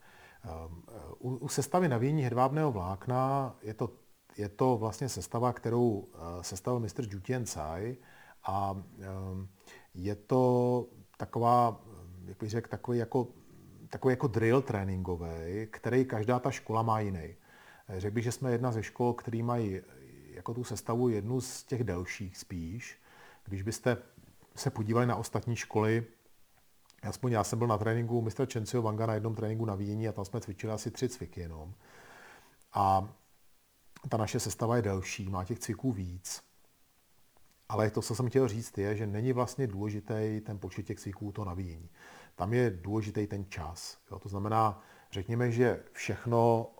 Ehm, 0.44 0.82
u, 1.18 1.34
u 1.36 1.48
sestavy 1.48 1.88
navíjení 1.88 2.22
hedvábného 2.22 2.72
vlákna 2.72 3.54
je 3.62 3.74
to, 3.74 3.90
je 4.36 4.48
to 4.48 4.76
vlastně 4.76 5.08
sestava, 5.08 5.52
kterou 5.52 6.08
eh, 6.14 6.18
sestavil 6.42 6.80
mistr 6.80 7.04
Jutien 7.10 7.46
Cai 7.46 7.96
a 8.46 8.82
je 9.94 10.14
to 10.14 10.86
taková, 11.16 11.80
jak 12.24 12.38
bych 12.38 12.50
řekl, 12.50 12.68
takový 12.68 12.98
jako, 12.98 13.28
takový 13.88 14.12
jako 14.12 14.26
drill 14.26 14.62
tréninkový, 14.62 15.66
který 15.70 16.04
každá 16.04 16.38
ta 16.38 16.50
škola 16.50 16.82
má 16.82 17.00
jiný. 17.00 17.34
Řekl 17.96 18.14
bych, 18.14 18.24
že 18.24 18.32
jsme 18.32 18.52
jedna 18.52 18.72
ze 18.72 18.82
škol, 18.82 19.12
který 19.12 19.42
mají 19.42 19.80
jako 20.34 20.54
tu 20.54 20.64
sestavu 20.64 21.08
jednu 21.08 21.40
z 21.40 21.64
těch 21.64 21.84
delších 21.84 22.36
spíš. 22.36 22.98
Když 23.44 23.62
byste 23.62 23.96
se 24.56 24.70
podívali 24.70 25.06
na 25.06 25.16
ostatní 25.16 25.56
školy, 25.56 26.06
aspoň 27.02 27.32
já 27.32 27.44
jsem 27.44 27.58
byl 27.58 27.68
na 27.68 27.78
tréninku 27.78 28.22
mistra 28.22 28.46
Čencio 28.46 28.82
Vanga 28.82 29.06
na 29.06 29.14
jednom 29.14 29.34
tréninku 29.34 29.64
na 29.64 29.74
Víni 29.74 30.08
a 30.08 30.12
tam 30.12 30.24
jsme 30.24 30.40
cvičili 30.40 30.72
asi 30.72 30.90
tři 30.90 31.08
cviky 31.08 31.40
jenom. 31.40 31.74
A 32.72 33.14
ta 34.08 34.16
naše 34.16 34.40
sestava 34.40 34.76
je 34.76 34.82
delší, 34.82 35.28
má 35.28 35.44
těch 35.44 35.58
cviků 35.58 35.92
víc. 35.92 36.42
Ale 37.68 37.90
to, 37.90 38.02
co 38.02 38.14
jsem 38.14 38.28
chtěl 38.28 38.48
říct, 38.48 38.78
je, 38.78 38.96
že 38.96 39.06
není 39.06 39.32
vlastně 39.32 39.66
důležitý 39.66 40.40
ten 40.46 40.58
počet 40.58 40.86
těch 40.86 41.00
cviků, 41.00 41.32
to 41.32 41.44
navíjení. 41.44 41.88
Tam 42.34 42.52
je 42.52 42.70
důležitý 42.70 43.26
ten 43.26 43.44
čas. 43.48 43.98
Jo? 44.10 44.18
To 44.18 44.28
znamená, 44.28 44.82
řekněme, 45.10 45.50
že 45.50 45.84
všechno 45.92 46.70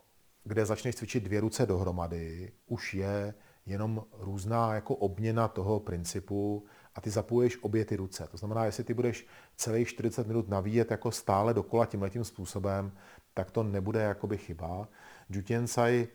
kde 0.43 0.65
začneš 0.65 0.95
cvičit 0.95 1.23
dvě 1.23 1.39
ruce 1.41 1.65
dohromady, 1.65 2.51
už 2.67 2.93
je 2.93 3.33
jenom 3.65 4.03
různá 4.19 4.75
jako 4.75 4.95
obměna 4.95 5.47
toho 5.47 5.79
principu 5.79 6.65
a 6.95 7.01
ty 7.01 7.09
zapoješ 7.09 7.57
obě 7.61 7.85
ty 7.85 7.95
ruce. 7.95 8.27
To 8.31 8.37
znamená, 8.37 8.65
jestli 8.65 8.83
ty 8.83 8.93
budeš 8.93 9.27
celých 9.55 9.87
40 9.87 10.27
minut 10.27 10.49
navíjet 10.49 10.91
jako 10.91 11.11
stále 11.11 11.53
dokola 11.53 11.85
tímhletím 11.85 12.23
způsobem, 12.23 12.91
tak 13.33 13.51
to 13.51 13.63
nebude 13.63 13.99
jakoby 14.01 14.37
chyba. 14.37 14.87
Jutiensai 15.29 16.07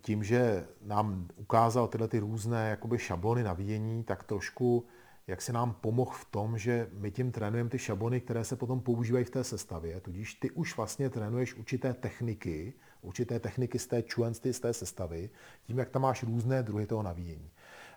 tím, 0.00 0.24
že 0.24 0.66
nám 0.82 1.28
ukázal 1.36 1.88
tyhle 1.88 2.08
ty 2.08 2.18
různé 2.18 2.70
jakoby 2.70 2.98
šablony 2.98 3.42
navíjení, 3.42 4.04
tak 4.04 4.24
trošku 4.24 4.86
jak 5.26 5.42
se 5.42 5.52
nám 5.52 5.74
pomohl 5.74 6.10
v 6.10 6.24
tom, 6.24 6.58
že 6.58 6.88
my 6.92 7.10
tím 7.10 7.32
trénujeme 7.32 7.70
ty 7.70 7.78
šablony, 7.78 8.20
které 8.20 8.44
se 8.44 8.56
potom 8.56 8.80
používají 8.80 9.24
v 9.24 9.30
té 9.30 9.44
sestavě, 9.44 10.00
tudíž 10.00 10.34
ty 10.34 10.50
už 10.50 10.76
vlastně 10.76 11.10
trénuješ 11.10 11.54
určité 11.54 11.94
techniky, 11.94 12.74
určité 13.04 13.40
techniky 13.40 13.78
z 13.78 13.86
té 13.86 14.02
čuensty, 14.02 14.52
z 14.52 14.60
té 14.60 14.72
sestavy, 14.72 15.30
tím, 15.66 15.78
jak 15.78 15.90
tam 15.90 16.02
máš 16.02 16.22
různé 16.22 16.62
druhy 16.62 16.86
toho 16.86 17.02
navíjení. 17.02 17.50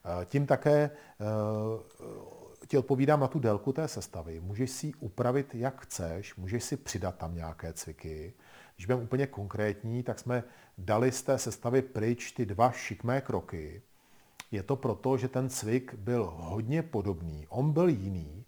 Eh, 0.05 0.25
tím 0.25 0.45
také 0.45 0.77
eh, 0.79 1.25
ti 2.67 2.77
odpovídám 2.77 3.19
na 3.19 3.27
tu 3.27 3.39
délku 3.39 3.73
té 3.73 3.87
sestavy. 3.87 4.39
Můžeš 4.39 4.71
si 4.71 4.87
ji 4.87 4.93
upravit, 4.99 5.55
jak 5.55 5.81
chceš, 5.81 6.35
můžeš 6.35 6.63
si 6.63 6.77
přidat 6.77 7.15
tam 7.17 7.35
nějaké 7.35 7.73
cviky. 7.73 8.33
Když 8.75 8.85
budeme 8.85 9.03
úplně 9.03 9.27
konkrétní, 9.27 10.03
tak 10.03 10.19
jsme 10.19 10.43
dali 10.77 11.11
z 11.11 11.21
té 11.21 11.37
sestavy 11.37 11.81
pryč 11.81 12.31
ty 12.31 12.45
dva 12.45 12.71
šikmé 12.71 13.21
kroky. 13.21 13.81
Je 14.51 14.63
to 14.63 14.75
proto, 14.75 15.17
že 15.17 15.27
ten 15.27 15.49
cvik 15.49 15.93
byl 15.93 16.33
hodně 16.35 16.81
podobný. 16.83 17.45
On 17.49 17.71
byl 17.71 17.89
jiný, 17.89 18.45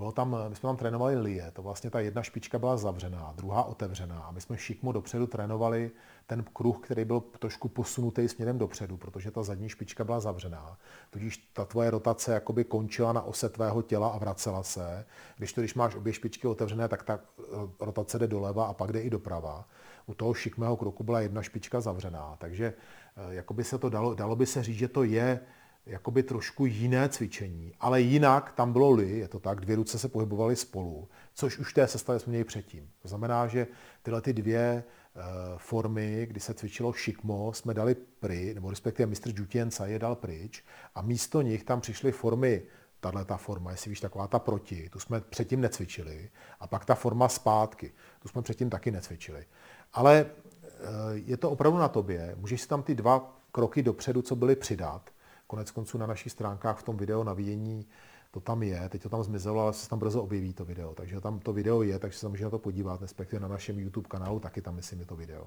bylo 0.00 0.12
tam, 0.12 0.36
my 0.48 0.56
jsme 0.56 0.66
tam 0.66 0.76
trénovali 0.76 1.16
lie, 1.16 1.50
to 1.50 1.62
vlastně 1.62 1.90
ta 1.90 2.00
jedna 2.00 2.22
špička 2.22 2.58
byla 2.58 2.76
zavřená, 2.76 3.32
druhá 3.36 3.62
otevřená 3.62 4.18
a 4.18 4.30
my 4.30 4.40
jsme 4.40 4.58
šikmo 4.58 4.92
dopředu 4.92 5.26
trénovali 5.26 5.90
ten 6.26 6.44
kruh, 6.52 6.78
který 6.78 7.04
byl 7.04 7.20
trošku 7.20 7.68
posunutý 7.68 8.28
směrem 8.28 8.58
dopředu, 8.58 8.96
protože 8.96 9.30
ta 9.30 9.42
zadní 9.42 9.68
špička 9.68 10.04
byla 10.04 10.20
zavřená. 10.20 10.78
Tudíž 11.10 11.50
ta 11.52 11.64
tvoje 11.64 11.90
rotace 11.90 12.32
jakoby 12.32 12.64
končila 12.64 13.12
na 13.12 13.22
ose 13.22 13.48
tvého 13.48 13.82
těla 13.82 14.08
a 14.08 14.18
vracela 14.18 14.62
se. 14.62 15.06
Když 15.36 15.52
to, 15.52 15.60
když 15.60 15.74
máš 15.74 15.94
obě 15.94 16.12
špičky 16.12 16.46
otevřené, 16.46 16.88
tak 16.88 17.02
ta 17.02 17.20
eh, 17.38 17.44
rotace 17.80 18.18
jde 18.18 18.26
doleva 18.26 18.66
a 18.66 18.72
pak 18.72 18.92
jde 18.92 19.00
i 19.00 19.10
doprava. 19.10 19.68
U 20.06 20.14
toho 20.14 20.34
šikmého 20.34 20.76
kroku 20.76 21.04
byla 21.04 21.20
jedna 21.20 21.42
špička 21.42 21.80
zavřená, 21.80 22.36
takže 22.38 22.74
eh, 23.16 23.34
jakoby 23.34 23.64
se 23.64 23.78
to 23.78 23.88
dalo, 23.88 24.14
dalo 24.14 24.36
by 24.36 24.46
se 24.46 24.62
říct, 24.62 24.78
že 24.78 24.88
to 24.88 25.04
je 25.04 25.40
jakoby 25.86 26.22
trošku 26.22 26.66
jiné 26.66 27.08
cvičení, 27.08 27.72
ale 27.80 28.00
jinak 28.00 28.52
tam 28.52 28.72
bylo 28.72 28.90
li, 28.90 29.18
je 29.18 29.28
to 29.28 29.38
tak, 29.38 29.60
dvě 29.60 29.76
ruce 29.76 29.98
se 29.98 30.08
pohybovaly 30.08 30.56
spolu, 30.56 31.08
což 31.34 31.58
už 31.58 31.72
té 31.72 31.88
sestavě 31.88 32.20
jsme 32.20 32.30
měli 32.30 32.44
předtím. 32.44 32.90
To 33.02 33.08
znamená, 33.08 33.46
že 33.46 33.66
tyhle 34.02 34.20
ty 34.20 34.32
dvě 34.32 34.84
uh, 35.16 35.22
formy, 35.56 36.26
kdy 36.26 36.40
se 36.40 36.54
cvičilo 36.54 36.92
šikmo, 36.92 37.52
jsme 37.52 37.74
dali 37.74 37.94
pry, 37.94 38.54
nebo 38.54 38.70
respektive 38.70 39.06
mistr 39.06 39.30
Jutienca 39.34 39.86
je 39.86 39.98
dal 39.98 40.14
pryč 40.14 40.64
a 40.94 41.02
místo 41.02 41.42
nich 41.42 41.64
tam 41.64 41.80
přišly 41.80 42.12
formy 42.12 42.62
tahle 43.00 43.24
ta 43.24 43.36
forma, 43.36 43.70
jestli 43.70 43.88
víš, 43.88 44.00
taková 44.00 44.26
ta 44.26 44.38
proti, 44.38 44.88
tu 44.88 44.98
jsme 44.98 45.20
předtím 45.20 45.60
necvičili, 45.60 46.30
a 46.60 46.66
pak 46.66 46.84
ta 46.84 46.94
forma 46.94 47.28
zpátky, 47.28 47.92
tu 48.22 48.28
jsme 48.28 48.42
předtím 48.42 48.70
taky 48.70 48.90
necvičili. 48.90 49.46
Ale 49.92 50.26
eh, 50.26 50.78
je 51.12 51.36
to 51.36 51.50
opravdu 51.50 51.78
na 51.78 51.88
tobě, 51.88 52.34
můžeš 52.38 52.60
si 52.60 52.68
tam 52.68 52.82
ty 52.82 52.94
dva 52.94 53.40
kroky 53.52 53.82
dopředu, 53.82 54.22
co 54.22 54.36
byly 54.36 54.56
přidat, 54.56 55.10
Konec 55.50 55.70
konců 55.70 55.98
na 55.98 56.06
našich 56.06 56.32
stránkách 56.32 56.78
v 56.78 56.82
tom 56.82 56.96
videu 56.96 57.22
navíjení 57.22 57.86
to 58.30 58.40
tam 58.40 58.62
je, 58.62 58.88
teď 58.88 59.02
to 59.02 59.08
tam 59.08 59.22
zmizelo, 59.22 59.60
ale 59.60 59.72
se 59.72 59.88
tam 59.88 59.98
brzo 59.98 60.22
objeví 60.22 60.52
to 60.52 60.64
video, 60.64 60.94
takže 60.94 61.20
tam 61.20 61.38
to 61.38 61.52
video 61.52 61.82
je, 61.82 61.98
takže 61.98 62.18
se 62.18 62.28
můžete 62.28 62.44
na 62.44 62.50
to 62.50 62.58
podívat, 62.58 63.00
respektive 63.02 63.40
na 63.40 63.48
našem 63.48 63.78
YouTube 63.78 64.08
kanálu 64.08 64.40
taky 64.40 64.62
tam 64.62 64.74
myslím 64.74 65.00
je 65.00 65.06
to 65.06 65.16
video. 65.16 65.46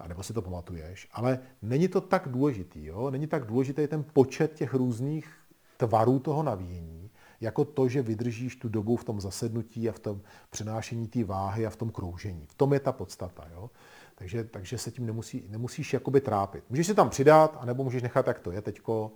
A 0.00 0.08
nebo 0.08 0.22
si 0.22 0.32
to 0.32 0.42
pamatuješ. 0.42 1.08
Ale 1.12 1.38
není 1.62 1.88
to 1.88 2.00
tak 2.00 2.28
důležitý, 2.28 2.84
jo? 2.84 3.10
Není 3.10 3.26
tak 3.26 3.46
důležitý 3.46 3.86
ten 3.86 4.04
počet 4.12 4.54
těch 4.54 4.74
různých 4.74 5.34
tvarů 5.76 6.18
toho 6.18 6.42
navíjení, 6.42 7.10
jako 7.40 7.64
to, 7.64 7.88
že 7.88 8.02
vydržíš 8.02 8.56
tu 8.56 8.68
dobu 8.68 8.96
v 8.96 9.04
tom 9.04 9.20
zasednutí 9.20 9.88
a 9.88 9.92
v 9.92 9.98
tom 9.98 10.20
přenášení 10.50 11.08
té 11.08 11.24
váhy 11.24 11.66
a 11.66 11.70
v 11.70 11.76
tom 11.76 11.90
kroužení. 11.90 12.46
V 12.46 12.54
tom 12.54 12.72
je 12.72 12.80
ta 12.80 12.92
podstata. 12.92 13.44
Jo? 13.52 13.70
Takže, 14.14 14.44
takže 14.44 14.78
se 14.78 14.90
tím 14.90 15.06
nemusí, 15.06 15.44
nemusíš 15.48 15.92
jakoby 15.92 16.20
trápit. 16.20 16.64
Můžeš 16.70 16.86
si 16.86 16.94
tam 16.94 17.10
přidat, 17.10 17.56
anebo 17.60 17.84
můžeš 17.84 18.02
nechat, 18.02 18.26
jak 18.26 18.40
to 18.40 18.52
je 18.52 18.62
teďko, 18.62 19.12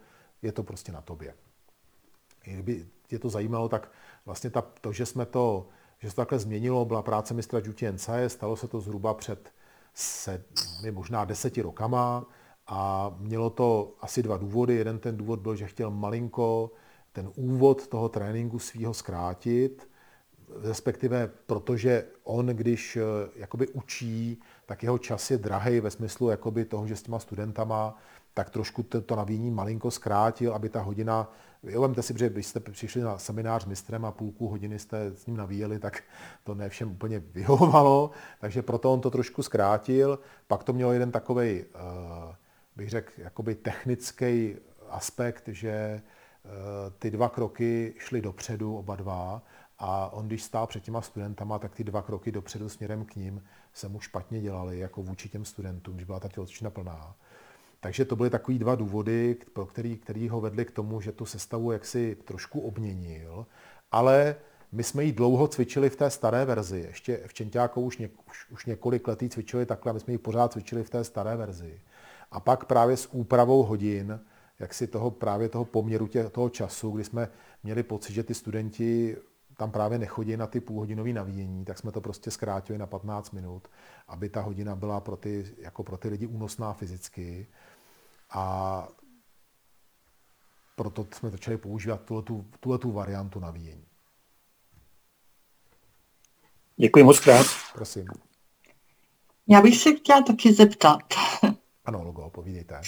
je 0.47 0.53
to 0.53 0.63
prostě 0.63 0.93
na 0.93 1.01
tobě. 1.01 1.35
Kdyby 2.45 2.87
tě 3.07 3.19
to 3.19 3.29
zajímalo, 3.29 3.69
tak 3.69 3.91
vlastně 4.27 4.51
ta, 4.51 4.63
to, 4.81 4.93
že 4.93 5.07
jsme 5.07 5.27
to, 5.27 5.69
že 5.99 6.11
se 6.11 6.17
to 6.17 6.23
takhle 6.23 6.39
změnilo, 6.39 6.85
byla 6.85 7.03
práce 7.03 7.35
mistra 7.35 7.61
Jutien 7.65 7.99
Caje, 7.99 8.29
stalo 8.29 8.57
se 8.57 8.69
to 8.69 8.81
zhruba 8.81 9.15
před 9.15 9.53
sedmi, 9.95 10.91
možná 10.93 11.25
deseti 11.25 11.63
rokama 11.63 12.27
a 12.67 13.11
mělo 13.19 13.51
to 13.51 13.95
asi 14.01 14.23
dva 14.23 14.37
důvody. 14.37 14.75
Jeden 14.75 14.99
ten 14.99 15.17
důvod 15.17 15.41
byl, 15.41 15.57
že 15.57 15.67
chtěl 15.67 15.91
malinko 15.91 16.71
ten 17.13 17.31
úvod 17.35 17.87
toho 17.87 18.09
tréninku 18.09 18.59
svýho 18.59 18.95
zkrátit, 18.95 19.89
respektive 20.63 21.31
protože 21.47 22.07
on, 22.25 22.47
když 22.47 22.97
eh, 22.97 23.03
jakoby 23.37 23.69
učí, 23.69 24.41
tak 24.67 24.83
jeho 24.83 24.99
čas 24.99 25.31
je 25.31 25.39
drahý 25.39 25.81
ve 25.81 25.91
smyslu 25.91 26.29
jakoby 26.29 26.65
toho, 26.65 26.87
že 26.87 26.97
s 26.97 27.03
těma 27.03 27.19
studentama 27.19 27.99
tak 28.37 28.51
trošku 28.51 28.82
to, 28.82 29.01
to 29.01 29.16
navíní 29.16 29.51
malinko 29.51 29.91
zkrátil, 29.91 30.55
aby 30.55 30.68
ta 30.68 30.82
hodina, 30.82 31.32
vemte 31.62 32.03
si, 32.03 32.14
že 32.18 32.28
když 32.28 32.47
jste 32.47 32.61
přišli 32.61 33.01
na 33.01 33.18
seminář 33.18 33.62
s 33.62 33.66
mistrem 33.66 34.05
a 34.05 34.12
půlku 34.12 34.49
hodiny 34.49 34.78
jste 34.78 35.07
s 35.14 35.26
ním 35.26 35.37
navíjeli, 35.37 35.78
tak 35.78 36.03
to 36.45 36.55
ne 36.55 36.68
všem 36.68 36.91
úplně 36.91 37.18
vyhovovalo, 37.18 38.11
takže 38.41 38.62
proto 38.62 38.93
on 38.93 39.01
to 39.01 39.11
trošku 39.11 39.43
zkrátil. 39.43 40.18
Pak 40.47 40.64
to 40.64 40.72
mělo 40.72 40.93
jeden 40.93 41.12
takový, 41.12 41.64
uh, 41.64 42.34
bych 42.76 42.91
řekl, 42.91 43.12
jakoby 43.18 43.55
technický 43.55 44.57
aspekt, 44.91 45.49
že 45.49 46.03
uh, 46.45 46.51
ty 46.99 47.11
dva 47.11 47.28
kroky 47.28 47.95
šly 47.99 48.22
dopředu, 48.22 48.78
oba 48.78 48.97
dva, 48.97 49.43
a 49.78 50.12
on, 50.12 50.26
když 50.26 50.43
stál 50.43 50.66
před 50.66 50.82
těma 50.82 51.01
studentama, 51.01 51.59
tak 51.59 51.74
ty 51.74 51.84
dva 51.84 52.03
kroky 52.03 52.32
dopředu 52.32 52.68
směrem 52.68 53.05
k 53.05 53.16
ním 53.16 53.43
se 53.72 53.89
mu 53.89 54.01
špatně 54.01 54.41
dělali, 54.41 54.78
jako 54.78 55.03
vůči 55.03 55.28
těm 55.28 55.45
studentům, 55.45 55.95
když 55.95 56.07
byla 56.07 56.20
ta 56.20 56.28
tělocvična 56.28 56.70
plná. 56.70 57.14
Takže 57.87 58.05
to 58.05 58.16
byly 58.16 58.30
takový 58.30 58.59
dva 58.59 58.74
důvody, 58.74 59.37
pro 59.53 59.66
který, 59.66 59.97
který 59.97 60.28
ho 60.28 60.41
vedli 60.41 60.64
k 60.64 60.70
tomu, 60.70 61.01
že 61.01 61.12
tu 61.12 61.26
sestavu 61.26 61.72
jaksi 61.72 62.16
trošku 62.24 62.61
obměnil, 62.61 63.47
ale 63.93 64.37
my 64.72 64.82
jsme 64.82 65.05
ji 65.05 65.12
dlouho 65.12 65.49
cvičili 65.49 65.91
v 65.91 65.97
té 65.97 66.11
staré 66.11 66.45
verzi. 66.45 66.78
Ještě 66.78 67.20
v 67.26 67.34
Čenťáku 67.34 67.80
už, 67.80 67.99
něk, 67.99 68.12
už, 68.28 68.51
už 68.51 68.66
několik 68.66 69.09
let 69.09 69.22
cvičili 69.28 69.66
takhle, 69.66 69.93
my 69.93 70.01
jsme 70.01 70.12
ji 70.12 70.18
pořád 70.18 70.53
cvičili 70.53 70.84
v 70.84 70.91
té 70.91 71.05
staré 71.05 71.37
verzi. 71.37 71.80
A 72.30 72.41
pak 72.41 72.64
právě 72.64 72.97
s 72.97 73.09
úpravou 73.12 73.62
hodin, 73.62 74.20
jak 74.59 74.74
si 74.74 74.87
toho 74.87 75.11
právě 75.11 75.49
toho 75.49 75.64
poměru 75.64 76.07
tě, 76.07 76.24
toho 76.24 76.49
času, 76.49 76.91
kdy 76.91 77.05
jsme 77.05 77.28
měli 77.62 77.82
pocit, 77.82 78.12
že 78.12 78.22
ty 78.22 78.34
studenti 78.34 79.16
tam 79.57 79.70
právě 79.70 79.99
nechodí 79.99 80.37
na 80.37 80.47
ty 80.47 80.61
půlhodinové 80.61 81.12
navíjení, 81.12 81.64
tak 81.64 81.78
jsme 81.78 81.93
to 81.93 82.01
prostě 82.01 82.30
zkrátili 82.30 82.78
na 82.78 82.87
15 82.87 83.30
minut, 83.30 83.68
aby 84.09 84.28
ta 84.28 84.41
hodina 84.41 84.76
byla 84.76 85.01
pro 85.01 85.16
ty, 85.16 85.45
jako 85.59 85.82
pro 85.82 85.97
ty 85.97 86.09
lidi 86.09 86.26
únosná 86.26 86.72
fyzicky. 86.72 87.47
A 88.31 88.89
proto 90.77 91.07
jsme 91.14 91.31
začali 91.31 91.57
používat 91.59 92.01
tuhle 92.61 92.79
tu 92.79 92.93
variantu 92.93 93.41
navíjení. 93.41 93.85
Děkuji 96.77 97.05
moc 97.05 97.20
krát. 97.20 97.47
Prosím. 97.74 98.07
Já 99.49 99.61
bych 99.61 99.77
se 99.77 99.95
chtěla 99.95 100.22
taky 100.22 100.53
zeptat. 100.53 101.03
Ano, 101.85 102.03
Logo, 102.05 102.31
povídejte. 102.31 102.81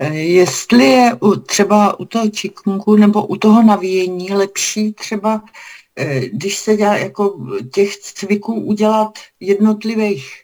Jestli 0.12 0.84
je 0.84 1.14
u, 1.14 1.36
třeba 1.36 2.00
u 2.00 2.04
toho 2.04 2.30
čikungu 2.30 2.96
nebo 2.96 3.26
u 3.26 3.36
toho 3.36 3.62
navíjení 3.62 4.32
lepší 4.32 4.92
třeba 4.92 5.42
Eh, 5.96 6.28
když 6.28 6.58
se 6.58 6.76
dělá 6.76 6.96
jako 6.96 7.46
těch 7.74 7.96
cviků 7.96 8.54
udělat 8.54 9.18
jednotlivých 9.40 10.41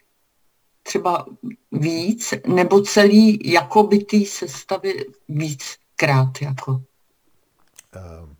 třeba 0.83 1.25
víc, 1.71 2.33
nebo 2.47 2.81
celý 2.81 3.51
jako 3.51 3.83
by 3.83 3.99
té 3.99 4.25
sestavy 4.25 5.05
víckrát 5.29 6.41
jako. 6.41 6.71
Um, 6.71 8.35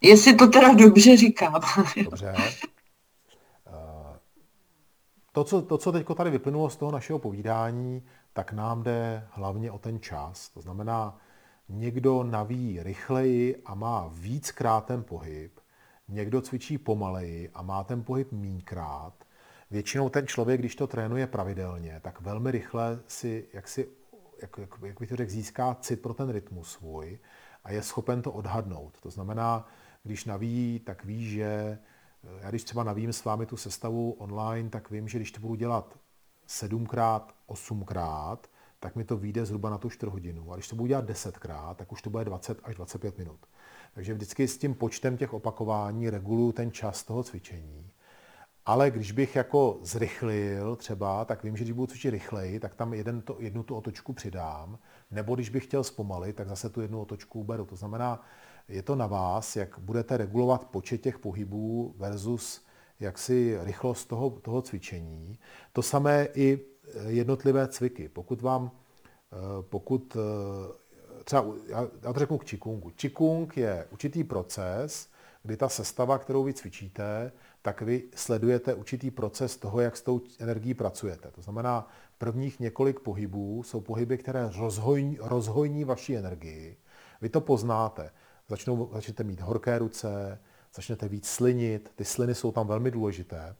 Jestli 0.00 0.34
to 0.34 0.46
teda 0.46 0.74
dobře 0.74 1.16
říkám. 1.16 1.60
Dobře. 2.04 2.34
Uh, 3.66 4.16
to, 5.32 5.44
co, 5.44 5.62
to, 5.62 5.78
co 5.78 5.92
teď 5.92 6.06
tady 6.16 6.30
vyplynulo 6.30 6.70
z 6.70 6.76
toho 6.76 6.92
našeho 6.92 7.18
povídání, 7.18 8.02
tak 8.32 8.52
nám 8.52 8.82
jde 8.82 9.26
hlavně 9.30 9.70
o 9.70 9.78
ten 9.78 10.00
čas. 10.00 10.48
To 10.48 10.60
znamená, 10.60 11.18
někdo 11.68 12.22
navíjí 12.22 12.82
rychleji 12.82 13.62
a 13.64 13.74
má 13.74 14.10
víckrát 14.12 14.84
ten 14.84 15.02
pohyb, 15.02 15.60
někdo 16.08 16.40
cvičí 16.40 16.78
pomaleji 16.78 17.50
a 17.54 17.62
má 17.62 17.84
ten 17.84 18.04
pohyb 18.04 18.32
mínkrát, 18.32 19.14
většinou 19.70 20.08
ten 20.08 20.26
člověk, 20.26 20.60
když 20.60 20.76
to 20.76 20.86
trénuje 20.86 21.26
pravidelně, 21.26 22.00
tak 22.04 22.20
velmi 22.20 22.50
rychle 22.50 23.00
si, 23.06 23.48
jak, 23.52 23.68
si, 23.68 23.88
jak, 24.42 24.58
jak, 24.58 24.70
jak 24.82 25.00
bych 25.00 25.08
to 25.08 25.16
řekl, 25.16 25.30
získá 25.30 25.74
cit 25.74 26.02
pro 26.02 26.14
ten 26.14 26.30
rytmus 26.30 26.72
svůj 26.72 27.18
a 27.64 27.72
je 27.72 27.82
schopen 27.82 28.22
to 28.22 28.32
odhadnout. 28.32 29.00
To 29.00 29.10
znamená, 29.10 29.68
když 30.02 30.24
navíjí, 30.24 30.80
tak 30.80 31.04
ví, 31.04 31.30
že 31.30 31.78
já 32.40 32.50
když 32.50 32.64
třeba 32.64 32.84
navím 32.84 33.12
s 33.12 33.24
vámi 33.24 33.46
tu 33.46 33.56
sestavu 33.56 34.12
online, 34.12 34.70
tak 34.70 34.90
vím, 34.90 35.08
že 35.08 35.18
když 35.18 35.32
to 35.32 35.40
budu 35.40 35.54
dělat 35.54 35.98
sedmkrát, 36.46 37.34
osmkrát, 37.46 38.50
tak 38.80 38.96
mi 38.96 39.04
to 39.04 39.16
vyjde 39.16 39.46
zhruba 39.46 39.70
na 39.70 39.78
tu 39.78 39.90
4 39.90 40.10
hodinu. 40.10 40.52
A 40.52 40.56
když 40.56 40.68
to 40.68 40.76
budu 40.76 40.86
dělat 40.86 41.04
desetkrát, 41.04 41.76
tak 41.76 41.92
už 41.92 42.02
to 42.02 42.10
bude 42.10 42.24
20 42.24 42.60
až 42.62 42.74
25 42.74 43.18
minut. 43.18 43.46
Takže 43.94 44.14
vždycky 44.14 44.48
s 44.48 44.58
tím 44.58 44.74
počtem 44.74 45.16
těch 45.16 45.32
opakování 45.32 46.10
reguluju 46.10 46.52
ten 46.52 46.72
čas 46.72 47.04
toho 47.04 47.22
cvičení. 47.22 47.90
Ale 48.66 48.90
když 48.90 49.12
bych 49.12 49.36
jako 49.36 49.78
zrychlil 49.82 50.76
třeba, 50.76 51.24
tak 51.24 51.44
vím, 51.44 51.56
že 51.56 51.64
když 51.64 51.72
budu 51.72 51.86
cvičit 51.86 52.10
rychleji, 52.10 52.60
tak 52.60 52.74
tam 52.74 52.94
jeden 52.94 53.20
to, 53.20 53.36
jednu 53.38 53.62
tu 53.62 53.76
otočku 53.76 54.12
přidám. 54.12 54.78
Nebo 55.10 55.34
když 55.34 55.48
bych 55.48 55.64
chtěl 55.64 55.84
zpomalit, 55.84 56.36
tak 56.36 56.48
zase 56.48 56.68
tu 56.68 56.80
jednu 56.80 57.00
otočku 57.00 57.40
uberu. 57.40 57.64
To 57.64 57.76
znamená, 57.76 58.22
je 58.68 58.82
to 58.82 58.94
na 58.96 59.06
vás, 59.06 59.56
jak 59.56 59.78
budete 59.78 60.16
regulovat 60.16 60.64
počet 60.64 60.98
těch 60.98 61.18
pohybů 61.18 61.94
versus 61.98 62.64
jaksi 63.00 63.58
rychlost 63.60 64.04
toho, 64.04 64.30
toho 64.30 64.62
cvičení. 64.62 65.38
To 65.72 65.82
samé 65.82 66.28
i 66.34 66.60
jednotlivé 67.06 67.68
cviky. 67.68 68.08
Pokud 68.08 68.42
vám, 68.42 68.70
eh, 69.32 69.36
pokud 69.60 70.16
eh, 70.16 71.22
třeba, 71.24 71.44
já, 71.66 71.86
to 72.12 72.18
řeknu 72.18 72.38
k 72.38 72.44
Qigongu. 72.44 72.90
Qigong 72.90 73.56
je 73.56 73.86
určitý 73.90 74.24
proces, 74.24 75.08
kdy 75.46 75.56
ta 75.56 75.68
sestava, 75.68 76.18
kterou 76.18 76.44
vy 76.44 76.54
cvičíte, 76.54 77.32
tak 77.62 77.82
vy 77.82 78.02
sledujete 78.14 78.74
určitý 78.74 79.10
proces 79.10 79.56
toho, 79.56 79.80
jak 79.80 79.96
s 79.96 80.02
tou 80.02 80.20
energií 80.38 80.74
pracujete. 80.74 81.30
To 81.30 81.42
znamená, 81.42 81.88
prvních 82.18 82.60
několik 82.60 83.00
pohybů 83.00 83.62
jsou 83.62 83.80
pohyby, 83.80 84.18
které 84.18 84.50
rozhojní, 84.58 85.18
rozhojní 85.20 85.84
vaši 85.84 86.14
energii. 86.14 86.76
Vy 87.20 87.28
to 87.28 87.40
poznáte. 87.40 88.10
Začnou, 88.48 88.90
začnete 88.92 89.24
mít 89.24 89.40
horké 89.40 89.78
ruce, 89.78 90.38
začnete 90.74 91.08
víc 91.08 91.28
slinit, 91.28 91.92
ty 91.96 92.04
sliny 92.04 92.34
jsou 92.34 92.52
tam 92.52 92.66
velmi 92.66 92.90
důležité. 92.90 93.56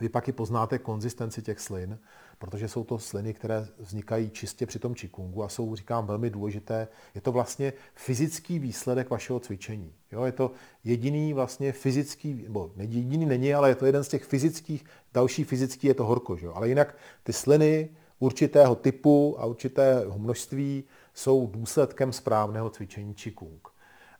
Vy 0.00 0.08
pak 0.08 0.28
i 0.28 0.32
poznáte 0.32 0.78
konzistenci 0.78 1.42
těch 1.42 1.60
slin, 1.60 1.98
protože 2.38 2.68
jsou 2.68 2.84
to 2.84 2.98
sliny, 2.98 3.34
které 3.34 3.66
vznikají 3.78 4.30
čistě 4.30 4.66
při 4.66 4.78
tom 4.78 4.94
čikungu 4.94 5.44
a 5.44 5.48
jsou, 5.48 5.74
říkám, 5.76 6.06
velmi 6.06 6.30
důležité. 6.30 6.88
Je 7.14 7.20
to 7.20 7.32
vlastně 7.32 7.72
fyzický 7.94 8.58
výsledek 8.58 9.10
vašeho 9.10 9.40
cvičení. 9.40 9.92
Jo, 10.12 10.24
je 10.24 10.32
to 10.32 10.50
jediný 10.84 11.32
vlastně 11.32 11.72
fyzický, 11.72 12.42
nebo 12.42 12.70
jediný 12.76 13.26
není, 13.26 13.54
ale 13.54 13.68
je 13.68 13.74
to 13.74 13.86
jeden 13.86 14.04
z 14.04 14.08
těch 14.08 14.24
fyzických, 14.24 14.84
další 15.14 15.44
fyzický 15.44 15.86
je 15.86 15.94
to 15.94 16.04
horko. 16.04 16.36
Že 16.36 16.46
jo? 16.46 16.52
Ale 16.54 16.68
jinak 16.68 16.96
ty 17.22 17.32
sliny 17.32 17.90
určitého 18.18 18.74
typu 18.74 19.36
a 19.38 19.46
určitého 19.46 20.18
množství 20.18 20.84
jsou 21.14 21.46
důsledkem 21.46 22.12
správného 22.12 22.70
cvičení 22.70 23.14
čikung. 23.14 23.68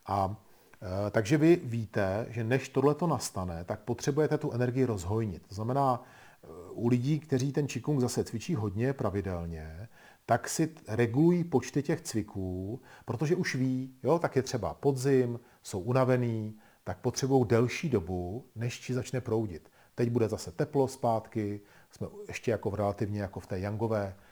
A 0.06 0.36
e, 1.06 1.10
takže 1.10 1.36
vy 1.36 1.60
víte, 1.64 2.26
že 2.30 2.44
než 2.44 2.68
tohle 2.68 2.94
to 2.94 3.06
nastane, 3.06 3.64
tak 3.64 3.80
potřebujete 3.80 4.38
tu 4.38 4.52
energii 4.52 4.84
rozhojnit. 4.84 5.42
To 5.48 5.54
znamená, 5.54 6.02
u 6.70 6.88
lidí, 6.88 7.20
kteří 7.20 7.52
ten 7.52 7.66
Qigong 7.66 8.00
zase 8.00 8.24
cvičí 8.24 8.54
hodně 8.54 8.92
pravidelně, 8.92 9.88
tak 10.26 10.48
si 10.48 10.74
regulují 10.88 11.44
počty 11.44 11.82
těch 11.82 12.00
cviků, 12.00 12.80
protože 13.04 13.36
už 13.36 13.54
ví, 13.54 13.94
jo, 14.02 14.18
tak 14.18 14.36
je 14.36 14.42
třeba 14.42 14.74
podzim, 14.74 15.40
jsou 15.62 15.80
unavený, 15.80 16.58
tak 16.84 16.98
potřebují 16.98 17.46
delší 17.46 17.88
dobu, 17.88 18.46
než 18.56 18.80
či 18.80 18.94
začne 18.94 19.20
proudit. 19.20 19.70
Teď 19.94 20.10
bude 20.10 20.28
zase 20.28 20.52
teplo 20.52 20.88
zpátky, 20.88 21.60
jsme 21.90 22.06
ještě 22.28 22.50
jako 22.50 22.70
v 22.70 22.74
relativně 22.74 23.20
jako 23.20 23.40
v 23.40 23.46
té 23.46 23.58
jangové 23.58 24.14
Eh, 24.16 24.23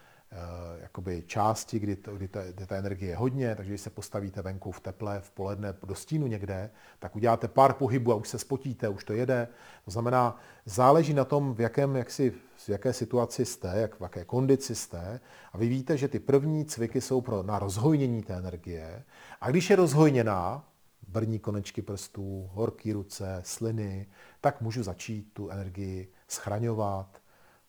jakoby 0.80 1.22
části, 1.26 1.78
kdy, 1.78 1.96
to, 1.96 2.16
kdy, 2.16 2.28
ta, 2.28 2.40
kdy 2.52 2.66
ta 2.66 2.76
energie 2.76 3.10
je 3.10 3.16
hodně, 3.16 3.54
takže 3.54 3.70
když 3.72 3.80
se 3.80 3.90
postavíte 3.90 4.42
venku 4.42 4.72
v 4.72 4.80
teple, 4.80 5.20
v 5.20 5.30
poledne 5.30 5.74
do 5.86 5.94
stínu 5.94 6.26
někde, 6.26 6.70
tak 6.98 7.16
uděláte 7.16 7.48
pár 7.48 7.72
pohybů 7.72 8.12
a 8.12 8.14
už 8.14 8.28
se 8.28 8.38
spotíte, 8.38 8.88
už 8.88 9.04
to 9.04 9.12
jede. 9.12 9.48
To 9.84 9.90
znamená, 9.90 10.38
záleží 10.66 11.14
na 11.14 11.24
tom, 11.24 11.54
v, 11.54 11.60
jakém, 11.60 11.96
jak 11.96 12.10
si, 12.10 12.30
v 12.56 12.68
jaké 12.68 12.92
situaci 12.92 13.44
jste, 13.44 13.72
jak, 13.74 14.00
v 14.00 14.02
jaké 14.02 14.24
kondici 14.24 14.74
jste. 14.74 15.20
A 15.52 15.58
vy 15.58 15.68
víte, 15.68 15.96
že 15.96 16.08
ty 16.08 16.18
první 16.18 16.64
cviky 16.64 17.00
jsou 17.00 17.20
pro, 17.20 17.42
na 17.42 17.58
rozhojnění 17.58 18.22
té 18.22 18.34
energie. 18.34 19.04
A 19.40 19.50
když 19.50 19.70
je 19.70 19.76
rozhojněná, 19.76 20.64
brní 21.08 21.38
konečky 21.38 21.82
prstů, 21.82 22.50
horký 22.52 22.92
ruce, 22.92 23.40
sliny, 23.44 24.06
tak 24.40 24.60
můžu 24.60 24.82
začít 24.82 25.32
tu 25.32 25.50
energii 25.50 26.12
schraňovat 26.28 27.18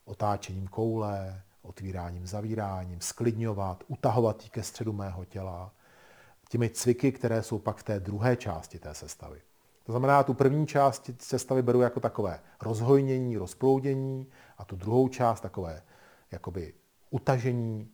otáčením 0.04 0.68
koule, 0.68 1.42
otvíráním, 1.64 2.26
zavíráním, 2.26 3.00
sklidňovat, 3.00 3.84
utahovat 3.86 4.44
ji 4.44 4.50
ke 4.50 4.62
středu 4.62 4.92
mého 4.92 5.24
těla, 5.24 5.72
těmi 6.48 6.70
cviky, 6.70 7.12
které 7.12 7.42
jsou 7.42 7.58
pak 7.58 7.76
v 7.76 7.82
té 7.82 8.00
druhé 8.00 8.36
části 8.36 8.78
té 8.78 8.94
sestavy. 8.94 9.40
To 9.84 9.92
znamená, 9.92 10.22
tu 10.22 10.34
první 10.34 10.66
část 10.66 11.10
sestavy 11.18 11.62
beru 11.62 11.80
jako 11.80 12.00
takové 12.00 12.40
rozhojnění, 12.62 13.36
rozproudění 13.36 14.26
a 14.58 14.64
tu 14.64 14.76
druhou 14.76 15.08
část 15.08 15.40
takové 15.40 15.82
jakoby 16.30 16.74
utažení, 17.10 17.90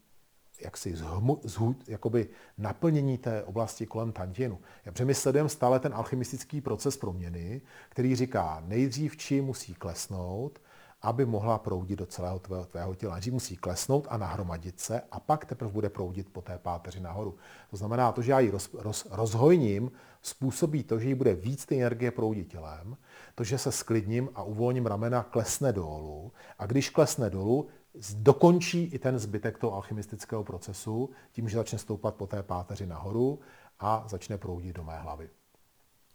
jaksi 0.60 0.96
zhmu, 0.96 1.40
zhu, 1.44 1.76
jakoby 1.86 2.28
naplnění 2.58 3.18
té 3.18 3.44
oblasti 3.44 3.86
kolem 3.86 4.12
tantienu. 4.12 4.58
Já 4.84 4.92
přemysledujeme 4.92 5.48
stále 5.48 5.80
ten 5.80 5.94
alchymistický 5.94 6.60
proces 6.60 6.96
proměny, 6.96 7.60
který 7.88 8.16
říká, 8.16 8.62
nejdřív 8.66 9.16
či 9.16 9.40
musí 9.40 9.74
klesnout, 9.74 10.58
aby 11.02 11.26
mohla 11.26 11.58
proudit 11.58 11.96
do 11.96 12.06
celého 12.06 12.38
tvého, 12.38 12.64
tvého 12.64 12.94
těla. 12.94 13.14
Nejdřív 13.14 13.32
musí 13.32 13.56
klesnout 13.56 14.06
a 14.10 14.16
nahromadit 14.16 14.80
se 14.80 15.02
a 15.10 15.20
pak 15.20 15.44
teprve 15.44 15.70
bude 15.70 15.88
proudit 15.88 16.32
po 16.32 16.42
té 16.42 16.58
páteři 16.58 17.00
nahoru. 17.00 17.36
To 17.70 17.76
znamená, 17.76 18.12
to, 18.12 18.22
že 18.22 18.32
já 18.32 18.40
ji 18.40 18.50
roz, 18.50 18.70
roz, 18.74 19.06
rozhojním, 19.10 19.90
způsobí 20.22 20.84
to, 20.84 20.98
že 20.98 21.08
jí 21.08 21.14
bude 21.14 21.34
víc 21.34 21.66
té 21.66 21.74
energie 21.74 22.10
proudit 22.10 22.48
tělem, 22.48 22.96
to, 23.34 23.44
že 23.44 23.58
se 23.58 23.72
sklidním 23.72 24.28
a 24.34 24.42
uvolním 24.42 24.86
ramena, 24.86 25.22
klesne 25.22 25.72
dolů 25.72 26.32
a 26.58 26.66
když 26.66 26.90
klesne 26.90 27.30
dolů, 27.30 27.68
dokončí 28.16 28.84
i 28.84 28.98
ten 28.98 29.18
zbytek 29.18 29.58
toho 29.58 29.74
alchymistického 29.74 30.44
procesu 30.44 31.10
tím, 31.32 31.48
že 31.48 31.56
začne 31.56 31.78
stoupat 31.78 32.14
po 32.14 32.26
té 32.26 32.42
páteři 32.42 32.86
nahoru 32.86 33.40
a 33.80 34.04
začne 34.08 34.38
proudit 34.38 34.76
do 34.76 34.84
mé 34.84 34.98
hlavy. 34.98 35.30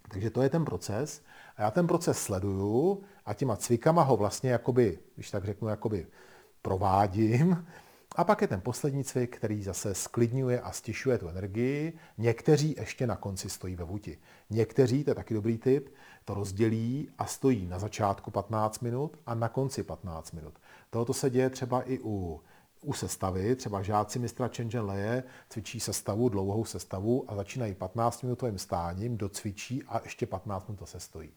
Takže 0.10 0.30
to 0.30 0.42
je 0.42 0.50
ten 0.50 0.66
proces. 0.66 1.22
A 1.58 1.62
já 1.62 1.72
ten 1.72 1.88
proces 1.88 2.18
sleduju 2.20 3.04
a 3.26 3.34
těma 3.34 3.56
cvikama 3.56 4.04
ho 4.04 4.18
vlastně 4.18 4.50
jakoby, 4.50 5.00
když 5.16 5.32
tak 5.32 5.46
řeknu, 5.46 5.68
jakoby 5.68 6.08
provádím. 6.62 7.66
A 8.16 8.24
pak 8.24 8.42
je 8.42 8.48
ten 8.48 8.62
poslední 8.62 9.04
cvik, 9.04 9.38
který 9.38 9.64
zase 9.64 9.96
sklidňuje 9.96 10.62
a 10.62 10.72
stišuje 10.72 11.18
tu 11.18 11.28
energii. 11.28 11.94
Někteří 12.18 12.76
ještě 12.80 13.08
na 13.08 13.16
konci 13.16 13.50
stojí 13.50 13.76
ve 13.76 13.84
vuti. 13.84 14.18
Někteří, 14.50 15.04
to 15.04 15.12
je 15.12 15.16
taky 15.16 15.34
dobrý 15.34 15.58
tip, 15.58 15.90
to 16.26 16.34
rozdělí 16.34 17.10
a 17.18 17.26
stojí 17.26 17.66
na 17.68 17.80
začátku 17.80 18.32
15 18.32 18.80
minut 18.80 19.18
a 19.26 19.36
na 19.36 19.50
konci 19.50 19.84
15 19.84 20.32
minut. 20.32 20.54
Tohoto 20.90 21.14
se 21.14 21.30
děje 21.30 21.50
třeba 21.50 21.82
i 21.82 22.00
u, 22.00 22.42
u 22.82 22.94
sestavy, 22.94 23.56
třeba 23.56 23.82
žáci 23.82 24.20
mistra 24.20 24.48
Chenjen 24.48 24.86
Leje 24.86 25.24
cvičí 25.50 25.80
sestavu, 25.80 26.30
dlouhou 26.30 26.66
sestavu 26.66 27.26
a 27.28 27.36
začínají 27.36 27.74
15-minutovým 27.74 28.56
stáním, 28.56 29.18
docvičí 29.18 29.84
a 29.84 30.02
ještě 30.04 30.26
15 30.26 30.68
minut 30.68 30.90
se 30.90 31.00
stojí. 31.00 31.32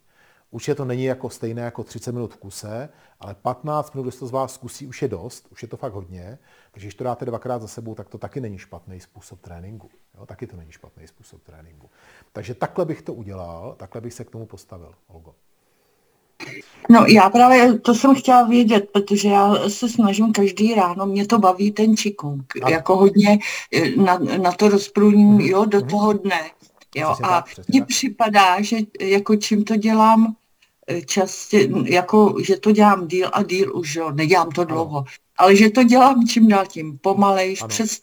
Už 0.51 0.69
je 0.69 0.75
to 0.75 0.85
není 0.85 1.05
jako 1.05 1.31
stejné 1.31 1.63
jako 1.63 1.85
30 1.85 2.13
minut 2.13 2.35
v 2.35 2.37
kuse, 2.37 2.89
ale 3.21 3.35
15 3.35 3.95
minut, 3.95 4.05
když 4.05 4.17
to 4.17 4.27
z 4.27 4.31
vás 4.31 4.55
zkusí, 4.55 4.87
už 4.87 5.03
je 5.03 5.09
dost, 5.09 5.47
už 5.53 5.63
je 5.63 5.69
to 5.69 5.77
fakt 5.77 5.93
hodně. 5.93 6.39
Takže 6.71 6.87
když 6.87 6.95
to 6.95 7.05
dáte 7.05 7.25
dvakrát 7.25 7.63
za 7.63 7.69
sebou, 7.69 7.95
tak 7.95 8.09
to 8.09 8.19
taky 8.19 8.41
není 8.41 8.59
špatný 8.59 9.01
způsob 9.01 9.41
tréninku. 9.41 9.91
Jo, 10.19 10.27
taky 10.27 10.47
to 10.47 10.57
není 10.57 10.73
špatný 10.73 11.07
způsob 11.07 11.43
tréninku. 11.43 11.91
Takže 12.33 12.55
takhle 12.55 12.85
bych 12.85 13.03
to 13.03 13.15
udělal, 13.15 13.75
takhle 13.79 14.01
bych 14.01 14.15
se 14.15 14.25
k 14.25 14.31
tomu 14.31 14.47
postavil, 14.47 14.95
Olgo. 15.09 15.35
No 16.91 17.07
já 17.07 17.31
právě 17.31 17.79
to 17.79 17.95
jsem 17.95 18.15
chtěla 18.15 18.43
vědět, 18.43 18.89
protože 18.93 19.29
já 19.29 19.69
se 19.69 19.89
snažím 19.89 20.33
každý 20.33 20.75
ráno, 20.75 21.07
mě 21.07 21.27
to 21.27 21.39
baví 21.39 21.73
ten 21.73 21.97
čikung, 21.97 22.43
jako 22.69 22.97
hodně 22.97 23.39
eh, 23.73 23.91
na, 23.97 24.19
na 24.19 24.53
to 24.53 24.69
rozprůním, 24.69 25.39
mm-hmm. 25.39 25.51
jo, 25.51 25.65
do 25.65 25.79
mm-hmm. 25.79 25.91
toho 25.91 26.13
dne. 26.13 26.41
Jo, 26.95 27.17
a 27.23 27.45
mně 27.69 27.85
připadá, 27.85 28.63
že 28.63 28.77
jako 29.01 29.37
čím 29.37 29.65
to 29.65 29.77
dělám 29.77 30.37
eh, 30.87 31.03
častě, 31.03 31.69
jako 31.85 32.35
že 32.43 32.57
to 32.57 32.73
dělám 32.73 33.09
díl 33.09 33.31
a 33.33 33.43
díl 33.43 33.77
už, 33.77 33.95
jo, 33.95 34.11
nedělám 34.13 34.51
to 34.51 34.65
dlouho, 34.65 34.99
ano. 34.99 35.07
ale 35.39 35.57
že 35.57 35.71
to 35.71 35.85
dělám 35.85 36.27
čím 36.27 36.49
dál 36.49 36.67
tím 36.67 36.99
pomalejš, 36.99 37.63
přes, 37.69 37.99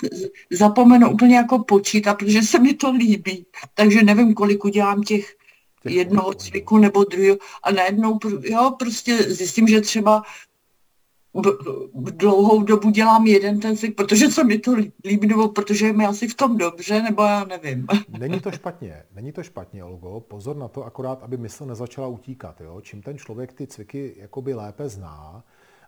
zapomenu 0.51 1.11
úplně 1.11 1.35
jako 1.35 1.59
počítat, 1.59 2.13
protože 2.13 2.41
se 2.41 2.59
mi 2.59 2.73
to 2.73 2.91
líbí, 2.91 3.45
takže 3.73 4.03
nevím, 4.03 4.33
kolik 4.33 4.65
udělám 4.65 5.01
těch 5.01 5.35
jednoho 5.85 6.33
cviku 6.33 6.77
nebo 6.77 7.03
druhého 7.03 7.37
a 7.63 7.71
najednou, 7.71 8.19
jo, 8.41 8.71
prostě 8.79 9.17
zjistím, 9.17 9.67
že 9.67 9.81
třeba 9.81 10.23
dlouhou 11.95 12.63
dobu 12.63 12.89
dělám 12.89 13.27
jeden 13.27 13.59
ten 13.59 13.77
cvik, 13.77 13.95
protože 13.95 14.29
se 14.29 14.43
mi 14.43 14.59
to 14.59 14.75
líbí, 15.05 15.27
nebo 15.27 15.47
protože 15.47 15.87
je 15.87 15.93
mi 15.93 16.05
asi 16.05 16.27
v 16.27 16.35
tom 16.35 16.57
dobře, 16.57 17.01
nebo 17.01 17.23
já 17.23 17.43
nevím. 17.43 17.87
Není 18.19 18.39
to 18.39 18.51
špatně, 18.51 19.03
není 19.15 19.31
to 19.31 19.43
špatně, 19.43 19.83
Olgo. 19.83 20.19
Pozor 20.19 20.55
na 20.55 20.67
to 20.67 20.83
akorát, 20.83 21.23
aby 21.23 21.37
mysl 21.37 21.65
nezačala 21.65 22.07
utíkat. 22.07 22.61
Jo? 22.61 22.81
Čím 22.81 23.01
ten 23.01 23.17
člověk 23.17 23.53
ty 23.53 23.67
cviky 23.67 24.15
jakoby 24.17 24.53
lépe 24.53 24.89
zná 24.89 25.43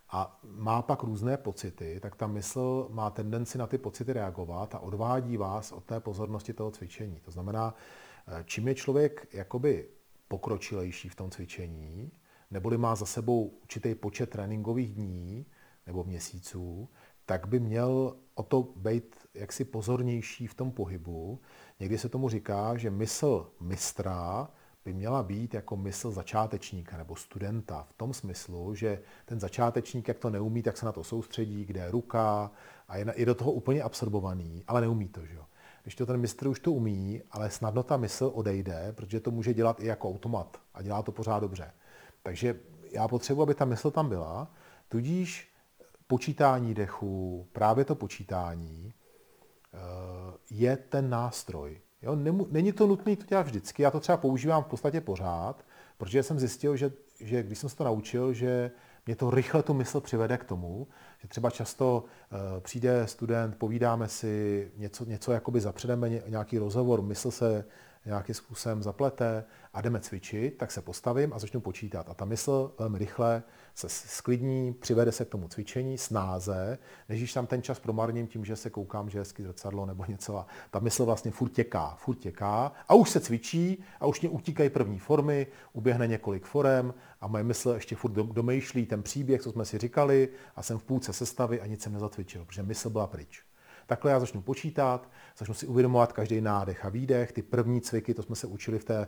a 0.09 0.39
má 0.43 0.81
pak 0.81 1.03
různé 1.03 1.37
pocity, 1.37 1.99
tak 2.01 2.15
ta 2.15 2.27
mysl 2.27 2.87
má 2.91 3.09
tendenci 3.09 3.57
na 3.57 3.67
ty 3.67 3.77
pocity 3.77 4.13
reagovat 4.13 4.75
a 4.75 4.79
odvádí 4.79 5.37
vás 5.37 5.71
od 5.71 5.83
té 5.83 5.99
pozornosti 5.99 6.53
toho 6.53 6.71
cvičení. 6.71 7.19
To 7.25 7.31
znamená, 7.31 7.75
eh, 8.27 8.43
čím 8.45 8.67
je 8.67 8.75
člověk 8.75 9.27
jakoby 9.33 9.87
pokročilejší 10.27 11.09
v 11.09 11.15
tom 11.15 11.29
cvičení, 11.29 12.11
neboli 12.51 12.77
má 12.77 12.95
za 12.95 13.05
sebou 13.05 13.53
určitý 13.61 13.95
počet 13.95 14.29
tréninkových 14.29 14.93
dní 14.93 15.45
nebo 15.87 16.03
měsíců, 16.03 16.89
tak 17.25 17.47
by 17.47 17.59
měl 17.59 18.15
o 18.35 18.43
to 18.43 18.73
být 18.75 19.15
jaksi 19.33 19.65
pozornější 19.65 20.47
v 20.47 20.53
tom 20.53 20.71
pohybu. 20.71 21.39
Někdy 21.79 21.97
se 21.97 22.09
tomu 22.09 22.29
říká, 22.29 22.77
že 22.77 22.89
mysl 22.89 23.51
mistra 23.59 24.49
by 24.85 24.93
měla 24.93 25.23
být 25.23 25.53
jako 25.53 25.77
mysl 25.77 26.11
začátečníka 26.11 26.97
nebo 26.97 27.15
studenta 27.15 27.83
v 27.83 27.93
tom 27.93 28.13
smyslu, 28.13 28.75
že 28.75 29.01
ten 29.25 29.39
začátečník, 29.39 30.07
jak 30.07 30.19
to 30.19 30.29
neumí, 30.29 30.63
tak 30.63 30.77
se 30.77 30.85
na 30.85 30.91
to 30.91 31.03
soustředí, 31.03 31.65
kde 31.65 31.79
je 31.79 31.91
ruka 31.91 32.51
a 32.87 32.97
je, 32.97 33.05
je 33.15 33.25
do 33.25 33.35
toho 33.35 33.51
úplně 33.51 33.81
absorbovaný, 33.81 34.63
ale 34.67 34.81
neumí 34.81 35.07
to. 35.07 35.25
Že 35.25 35.35
jo? 35.35 35.45
Když 35.83 35.95
to 35.95 36.05
ten 36.05 36.17
mistr 36.17 36.47
už 36.47 36.59
to 36.59 36.71
umí, 36.71 37.21
ale 37.31 37.49
snadno 37.49 37.83
ta 37.83 37.97
mysl 37.97 38.31
odejde, 38.33 38.93
protože 38.95 39.19
to 39.19 39.31
může 39.31 39.53
dělat 39.53 39.79
i 39.79 39.85
jako 39.85 40.09
automat 40.09 40.61
a 40.73 40.81
dělá 40.81 41.01
to 41.01 41.11
pořád 41.11 41.39
dobře. 41.39 41.71
Takže 42.27 42.55
já 42.91 43.07
potřebuji, 43.07 43.41
aby 43.41 43.55
ta 43.55 43.65
mysl 43.65 43.91
tam 43.91 44.09
byla, 44.09 44.51
tudíž 44.89 45.53
počítání 46.07 46.73
dechu, 46.73 47.47
právě 47.51 47.85
to 47.85 47.95
počítání, 47.95 48.93
eh, 49.73 49.77
je 50.51 50.77
ten 50.77 51.09
nástroj. 51.09 51.81
Jo, 52.01 52.15
není 52.49 52.71
to 52.71 52.87
nutné 52.87 53.15
to 53.15 53.25
dělat 53.25 53.41
vždycky, 53.41 53.83
já 53.83 53.91
to 53.91 53.99
třeba 53.99 54.17
používám 54.17 54.63
v 54.63 54.67
podstatě 54.67 55.01
pořád, 55.01 55.65
protože 55.97 56.23
jsem 56.23 56.39
zjistil, 56.39 56.75
že, 56.75 56.91
že 57.19 57.43
když 57.43 57.59
jsem 57.59 57.69
se 57.69 57.75
to 57.75 57.83
naučil, 57.83 58.33
že 58.33 58.71
mě 59.05 59.15
to 59.15 59.31
rychle 59.31 59.63
tu 59.63 59.73
mysl 59.73 60.01
přivede 60.01 60.37
k 60.37 60.43
tomu, 60.43 60.87
že 61.19 61.27
třeba 61.27 61.49
často 61.49 62.03
uh, 62.03 62.59
přijde 62.59 63.07
student, 63.07 63.55
povídáme 63.57 64.07
si, 64.07 64.71
něco, 64.75 65.05
něco 65.05 65.31
jakoby 65.31 65.61
zapředeme, 65.61 66.09
nějaký 66.09 66.57
rozhovor, 66.57 67.01
mysl 67.01 67.31
se 67.31 67.65
nějakým 68.07 68.35
způsobem 68.35 68.83
zaplete 68.83 69.43
a 69.73 69.81
jdeme 69.81 69.99
cvičit, 69.99 70.57
tak 70.57 70.71
se 70.71 70.81
postavím 70.81 71.33
a 71.33 71.39
začnu 71.39 71.59
počítat. 71.59 72.09
A 72.09 72.13
ta 72.13 72.25
mysl 72.25 72.73
velmi 72.79 72.97
rychle 72.97 73.43
se 73.75 73.89
sklidní, 73.89 74.73
přivede 74.73 75.11
se 75.11 75.25
k 75.25 75.29
tomu 75.29 75.47
cvičení 75.47 75.97
snáze, 75.97 76.77
než 77.09 77.19
když 77.19 77.33
tam 77.33 77.47
ten 77.47 77.61
čas 77.61 77.79
promarním 77.79 78.27
tím, 78.27 78.45
že 78.45 78.55
se 78.55 78.69
koukám, 78.69 79.09
že 79.09 79.17
je 79.17 79.21
hezky 79.21 79.43
zrcadlo 79.43 79.85
nebo 79.85 80.05
něco. 80.07 80.37
A 80.37 80.47
ta 80.71 80.79
mysl 80.79 81.05
vlastně 81.05 81.31
furt 81.31 81.49
těká, 81.49 81.95
furt 81.99 82.15
těká 82.15 82.71
a 82.87 82.93
už 82.93 83.09
se 83.09 83.19
cvičí 83.19 83.83
a 83.99 84.05
už 84.05 84.21
mě 84.21 84.29
utíkají 84.29 84.69
první 84.69 84.99
formy, 84.99 85.47
uběhne 85.73 86.07
několik 86.07 86.45
forem 86.45 86.93
a 87.21 87.27
moje 87.27 87.43
mysl 87.43 87.69
ještě 87.69 87.95
furt 87.95 88.11
domýšlí 88.11 88.85
ten 88.85 89.03
příběh, 89.03 89.41
co 89.41 89.51
jsme 89.51 89.65
si 89.65 89.77
říkali 89.77 90.29
a 90.55 90.63
jsem 90.63 90.77
v 90.77 90.83
půlce 90.83 91.13
sestavy 91.13 91.61
a 91.61 91.65
nic 91.65 91.81
jsem 91.81 91.93
nezacvičil, 91.93 92.45
protože 92.45 92.63
mysl 92.63 92.89
byla 92.89 93.07
pryč. 93.07 93.46
Takhle 93.87 94.11
já 94.11 94.19
začnu 94.19 94.41
počítat, 94.41 95.09
začnu 95.37 95.53
si 95.53 95.67
uvědomovat 95.67 96.13
každý 96.13 96.41
nádech 96.41 96.85
a 96.85 96.89
výdech. 96.89 97.31
Ty 97.31 97.41
první 97.41 97.81
cviky, 97.81 98.13
to 98.13 98.23
jsme 98.23 98.35
se 98.35 98.47
učili 98.47 98.79
v 98.79 98.83
té, 98.83 99.07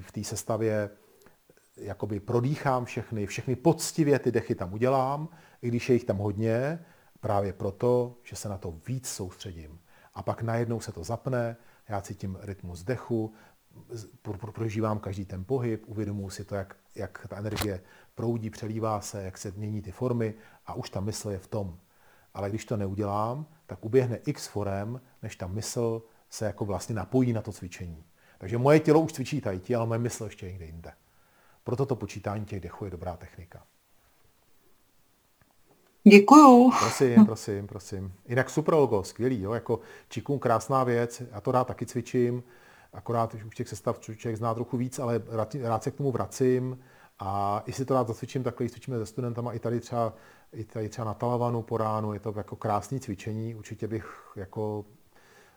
v 0.00 0.12
té, 0.12 0.24
sestavě, 0.24 0.90
jakoby 1.76 2.20
prodýchám 2.20 2.84
všechny, 2.84 3.26
všechny 3.26 3.56
poctivě 3.56 4.18
ty 4.18 4.32
dechy 4.32 4.54
tam 4.54 4.72
udělám, 4.72 5.28
i 5.62 5.68
když 5.68 5.88
je 5.88 5.94
jich 5.94 6.04
tam 6.04 6.18
hodně, 6.18 6.84
právě 7.20 7.52
proto, 7.52 8.16
že 8.22 8.36
se 8.36 8.48
na 8.48 8.58
to 8.58 8.74
víc 8.86 9.08
soustředím. 9.08 9.80
A 10.14 10.22
pak 10.22 10.42
najednou 10.42 10.80
se 10.80 10.92
to 10.92 11.04
zapne, 11.04 11.56
já 11.88 12.00
cítím 12.00 12.38
rytmus 12.40 12.82
dechu, 12.82 13.32
prožívám 14.52 14.98
každý 14.98 15.24
ten 15.24 15.44
pohyb, 15.44 15.82
uvědomuji 15.86 16.30
si 16.30 16.44
to, 16.44 16.54
jak, 16.54 16.76
jak 16.94 17.26
ta 17.28 17.36
energie 17.36 17.80
proudí, 18.14 18.50
přelívá 18.50 19.00
se, 19.00 19.22
jak 19.22 19.38
se 19.38 19.50
mění 19.56 19.82
ty 19.82 19.90
formy 19.90 20.34
a 20.66 20.74
už 20.74 20.90
ta 20.90 21.00
mysl 21.00 21.30
je 21.30 21.38
v 21.38 21.46
tom. 21.46 21.78
Ale 22.34 22.50
když 22.50 22.64
to 22.64 22.76
neudělám, 22.76 23.46
tak 23.68 23.84
uběhne 23.84 24.18
x 24.26 24.46
forem, 24.46 25.00
než 25.22 25.36
ta 25.36 25.46
mysl 25.46 26.02
se 26.30 26.44
jako 26.44 26.64
vlastně 26.64 26.94
napojí 26.94 27.32
na 27.32 27.42
to 27.42 27.52
cvičení. 27.52 28.04
Takže 28.38 28.58
moje 28.58 28.80
tělo 28.80 29.00
už 29.00 29.12
cvičí 29.12 29.40
tajti, 29.40 29.74
ale 29.74 29.86
moje 29.86 29.98
mysl 29.98 30.24
ještě 30.24 30.46
někde 30.46 30.64
jinde. 30.64 30.92
Proto 31.64 31.86
to 31.86 31.96
počítání 31.96 32.44
těch 32.44 32.60
dechů 32.60 32.84
je 32.84 32.90
dobrá 32.90 33.16
technika. 33.16 33.62
Děkuju. 36.10 36.70
Prosím, 36.78 37.26
prosím, 37.26 37.66
prosím. 37.66 38.12
Jinak 38.28 38.50
super 38.50 38.74
logo, 38.74 39.04
skvělý, 39.04 39.42
jo, 39.42 39.52
jako 39.52 39.80
čikun 40.08 40.38
krásná 40.38 40.84
věc, 40.84 41.22
já 41.32 41.40
to 41.40 41.52
rád 41.52 41.66
taky 41.66 41.86
cvičím. 41.86 42.42
akorát 42.92 43.34
už 43.34 43.54
těch 43.54 43.68
sestav 43.68 44.00
člověk 44.00 44.36
zná 44.36 44.54
trochu 44.54 44.76
víc, 44.76 44.98
ale 44.98 45.22
rád, 45.28 45.54
rád 45.54 45.82
se 45.82 45.90
k 45.90 45.94
tomu 45.94 46.12
vracím 46.12 46.78
a 47.18 47.62
i 47.66 47.72
si 47.72 47.84
to 47.84 47.94
rád 47.94 48.08
zacvičím, 48.08 48.42
takhle 48.42 48.68
cvičíme 48.68 48.98
se 48.98 49.06
studentama 49.06 49.52
i 49.52 49.58
tady 49.58 49.80
třeba, 49.80 50.14
i 50.52 50.64
tady 50.64 50.88
třeba 50.88 51.04
na 51.04 51.14
Talavanu 51.14 51.62
po 51.62 51.76
ránu, 51.76 52.12
je 52.12 52.20
to 52.20 52.34
jako 52.36 52.56
krásné 52.56 53.00
cvičení, 53.00 53.54
určitě 53.54 53.88
bych 53.88 54.32
jako 54.36 54.84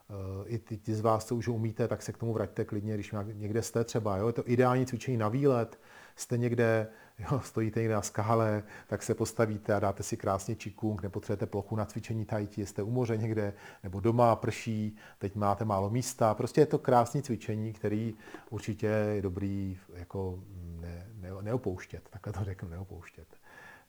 eh, 0.10 0.48
i 0.48 0.60
ty, 0.60 0.78
ty 0.78 0.96
z 0.96 1.02
vás, 1.02 1.26
co 1.26 1.36
už 1.36 1.48
umíte, 1.48 1.88
tak 1.88 2.02
se 2.02 2.14
k 2.14 2.18
tomu 2.18 2.34
vraťte 2.34 2.66
klidně, 2.66 2.94
když 2.94 3.16
někde 3.34 3.62
jste 3.62 3.84
třeba. 3.84 4.18
Jo? 4.18 4.28
Je 4.28 4.34
to 4.34 4.50
ideální 4.50 4.86
cvičení 4.86 5.18
na 5.18 5.30
výlet, 5.30 5.80
jste 6.16 6.38
někde, 6.38 6.88
jo, 7.20 7.40
stojíte 7.40 7.80
někde 7.80 7.96
na 7.96 8.02
skále, 8.02 8.64
tak 8.88 9.04
se 9.04 9.16
postavíte 9.16 9.74
a 9.74 9.80
dáte 9.80 10.04
si 10.04 10.18
krásně 10.18 10.56
čikung, 10.56 11.04
nepotřebujete 11.04 11.46
plochu 11.46 11.76
na 11.76 11.86
cvičení 11.86 12.26
tajti, 12.26 12.66
jste 12.66 12.84
u 12.84 12.92
moře 12.92 13.18
někde, 13.18 13.54
nebo 13.84 14.00
doma 14.00 14.36
prší, 14.36 14.96
teď 15.18 15.36
máte 15.36 15.66
málo 15.66 15.90
místa. 15.90 16.34
Prostě 16.34 16.62
je 16.62 16.66
to 16.66 16.80
krásné 16.80 17.22
cvičení, 17.22 17.74
který 17.74 18.16
určitě 18.50 18.88
je 18.88 19.22
dobrý 19.22 19.78
jako 19.94 20.40
ne, 20.80 21.08
ne, 21.16 21.30
neopouštět, 21.42 22.10
takhle 22.10 22.34
to 22.34 22.44
řeknu, 22.44 22.70
neopouštět. 22.70 23.41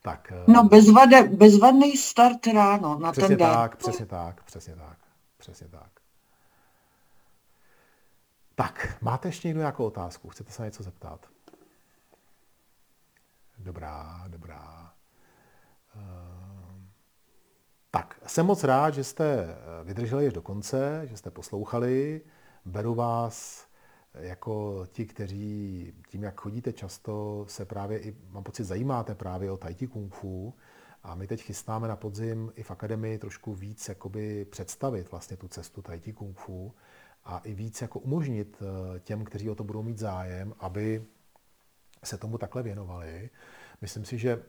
Tak, 0.03 0.33
no 0.47 0.63
eh, 0.65 0.69
bezvade, 0.69 1.23
bezvadný 1.23 1.97
start 1.97 2.47
ráno 2.47 2.99
na 2.99 3.13
přesně 3.13 3.29
ten 3.29 3.39
den. 3.39 3.55
Tak, 3.55 3.77
přesně 3.77 4.07
tak, 4.07 4.43
přesně 4.43 4.77
tak, 4.77 4.99
přesně 5.39 5.69
tak. 5.69 5.91
Tak, 8.55 8.97
máte 9.01 9.29
ještě 9.29 9.49
někdo 9.49 9.61
nějakou 9.61 9.87
otázku? 9.87 10.29
Chcete 10.29 10.53
se 10.53 10.65
něco 10.65 10.83
zeptat? 10.83 11.27
Dobrá, 13.59 14.25
dobrá. 14.29 14.93
Ehm, 15.97 16.89
tak, 17.91 18.21
jsem 18.27 18.47
moc 18.47 18.65
rád, 18.65 18.95
že 18.95 19.05
jste 19.05 19.25
eh, 19.35 19.85
vydrželi 19.85 20.27
až 20.27 20.33
do 20.33 20.43
konce, 20.43 21.03
že 21.05 21.17
jste 21.17 21.31
poslouchali. 21.31 22.21
Beru 22.65 22.95
vás 22.95 23.67
jako 24.15 24.87
ti, 24.93 25.07
kteří 25.07 25.93
tím, 26.09 26.23
jak 26.23 26.41
chodíte 26.41 26.73
často, 26.73 27.45
se 27.49 27.65
právě 27.65 27.99
i, 27.99 28.17
mám 28.31 28.43
pocit, 28.43 28.65
zajímáte 28.65 29.15
právě 29.15 29.51
o 29.51 29.57
tai 29.57 29.75
kung 29.75 30.15
fu. 30.15 30.55
A 31.03 31.15
my 31.15 31.27
teď 31.27 31.43
chystáme 31.43 31.89
na 31.89 31.97
podzim 31.97 32.53
i 32.57 32.63
v 32.63 32.71
akademii 32.71 33.19
trošku 33.19 33.55
víc 33.55 33.89
jakoby 33.89 34.45
představit 34.45 35.11
vlastně 35.11 35.37
tu 35.37 35.49
cestu 35.49 35.83
tai 35.83 36.13
kung 36.13 36.39
fu 36.39 36.75
a 37.25 37.39
i 37.39 37.55
víc 37.55 37.83
jako 37.83 37.99
umožnit 37.99 38.63
eh, 38.63 39.01
těm, 39.01 39.25
kteří 39.25 39.51
o 39.51 39.55
to 39.55 39.65
budou 39.65 39.83
mít 39.83 39.99
zájem, 39.99 40.55
aby 40.59 41.05
se 42.05 42.17
tomu 42.17 42.39
takhle 42.39 42.63
věnovali. 42.63 43.31
Myslím 43.81 44.05
si, 44.05 44.19
že 44.19 44.43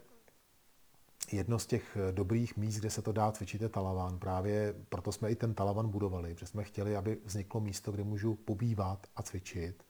jedno 1.36 1.60
z 1.60 1.66
těch 1.66 1.98
dobrých 2.12 2.58
míst, 2.58 2.80
kde 2.80 2.90
se 2.90 3.02
to 3.02 3.12
dá 3.12 3.32
cvičit, 3.32 3.62
je 3.62 3.70
Talavan. 3.70 4.20
Právě 4.20 4.76
proto 4.90 5.12
jsme 5.12 5.32
i 5.32 5.36
ten 5.36 5.54
Talavan 5.54 5.90
budovali, 5.90 6.34
protože 6.34 6.46
jsme 6.46 6.64
chtěli, 6.64 6.96
aby 6.96 7.18
vzniklo 7.26 7.62
místo, 7.62 7.92
kde 7.92 8.04
můžu 8.04 8.36
pobývat 8.36 9.08
a 9.16 9.24
cvičit. 9.24 9.84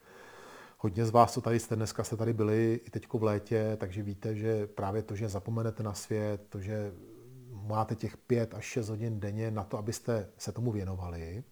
Hodně 0.78 1.06
z 1.06 1.10
vás, 1.10 1.34
co 1.34 1.42
tady 1.42 1.60
jste 1.60 1.76
dneska, 1.76 2.04
jste 2.04 2.18
tady 2.18 2.34
byli 2.34 2.80
i 2.86 2.90
teď 2.90 3.08
v 3.14 3.24
létě, 3.24 3.78
takže 3.80 4.04
víte, 4.04 4.36
že 4.36 4.68
právě 4.68 5.04
to, 5.04 5.16
že 5.16 5.30
zapomenete 5.30 5.84
na 5.84 5.94
svět, 5.94 6.42
to, 6.50 6.60
že 6.60 6.94
máte 7.52 7.96
těch 7.96 8.18
pět 8.18 8.54
až 8.54 8.66
šest 8.66 8.90
hodin 8.90 9.20
denně 9.20 9.52
na 9.52 9.64
to, 9.64 9.78
abyste 9.78 10.30
se 10.38 10.52
tomu 10.52 10.72
věnovali. 10.72 11.44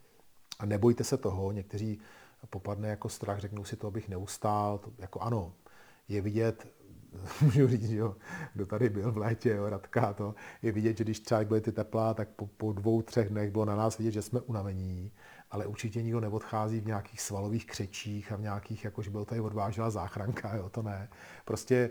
A 0.60 0.66
nebojte 0.66 1.04
se 1.04 1.18
toho, 1.18 1.52
někteří 1.52 2.00
popadne 2.50 2.90
jako 2.90 3.10
strach, 3.10 3.40
řeknou 3.40 3.64
si 3.64 3.76
to, 3.76 3.88
abych 3.88 4.10
neustál. 4.10 4.78
To, 4.78 4.92
jako 4.98 5.20
ano, 5.20 5.54
je 6.08 6.22
vidět, 6.22 6.68
můžu 7.42 7.68
říct, 7.68 7.90
jo, 7.90 8.16
kdo 8.54 8.66
tady 8.66 8.90
byl 8.90 9.12
v 9.12 9.18
létě, 9.18 9.50
jo, 9.50 9.70
Radka, 9.70 10.14
to 10.14 10.36
je 10.62 10.72
vidět, 10.72 10.98
že 10.98 11.04
když 11.04 11.20
třeba 11.20 11.44
byly 11.44 11.62
ty 11.62 11.72
teplá, 11.72 12.14
tak 12.14 12.30
po, 12.30 12.48
po 12.48 12.74
dvou, 12.74 13.02
třech 13.02 13.30
dnech 13.30 13.52
bylo 13.52 13.66
na 13.66 13.76
nás 13.76 13.98
vidět, 13.98 14.12
že 14.12 14.22
jsme 14.22 14.42
unavení, 14.42 15.12
ale 15.52 15.66
určitě 15.66 16.02
nikdo 16.02 16.20
neodchází 16.20 16.80
v 16.80 16.86
nějakých 16.86 17.22
svalových 17.22 17.66
křečích 17.66 18.32
a 18.32 18.36
v 18.36 18.42
nějakých, 18.42 18.86
jakož 18.86 19.08
byl 19.08 19.26
tady 19.26 19.42
odvážela 19.42 19.90
záchranka, 19.90 20.56
jo, 20.56 20.70
to 20.70 20.82
ne. 20.82 21.10
Prostě 21.46 21.90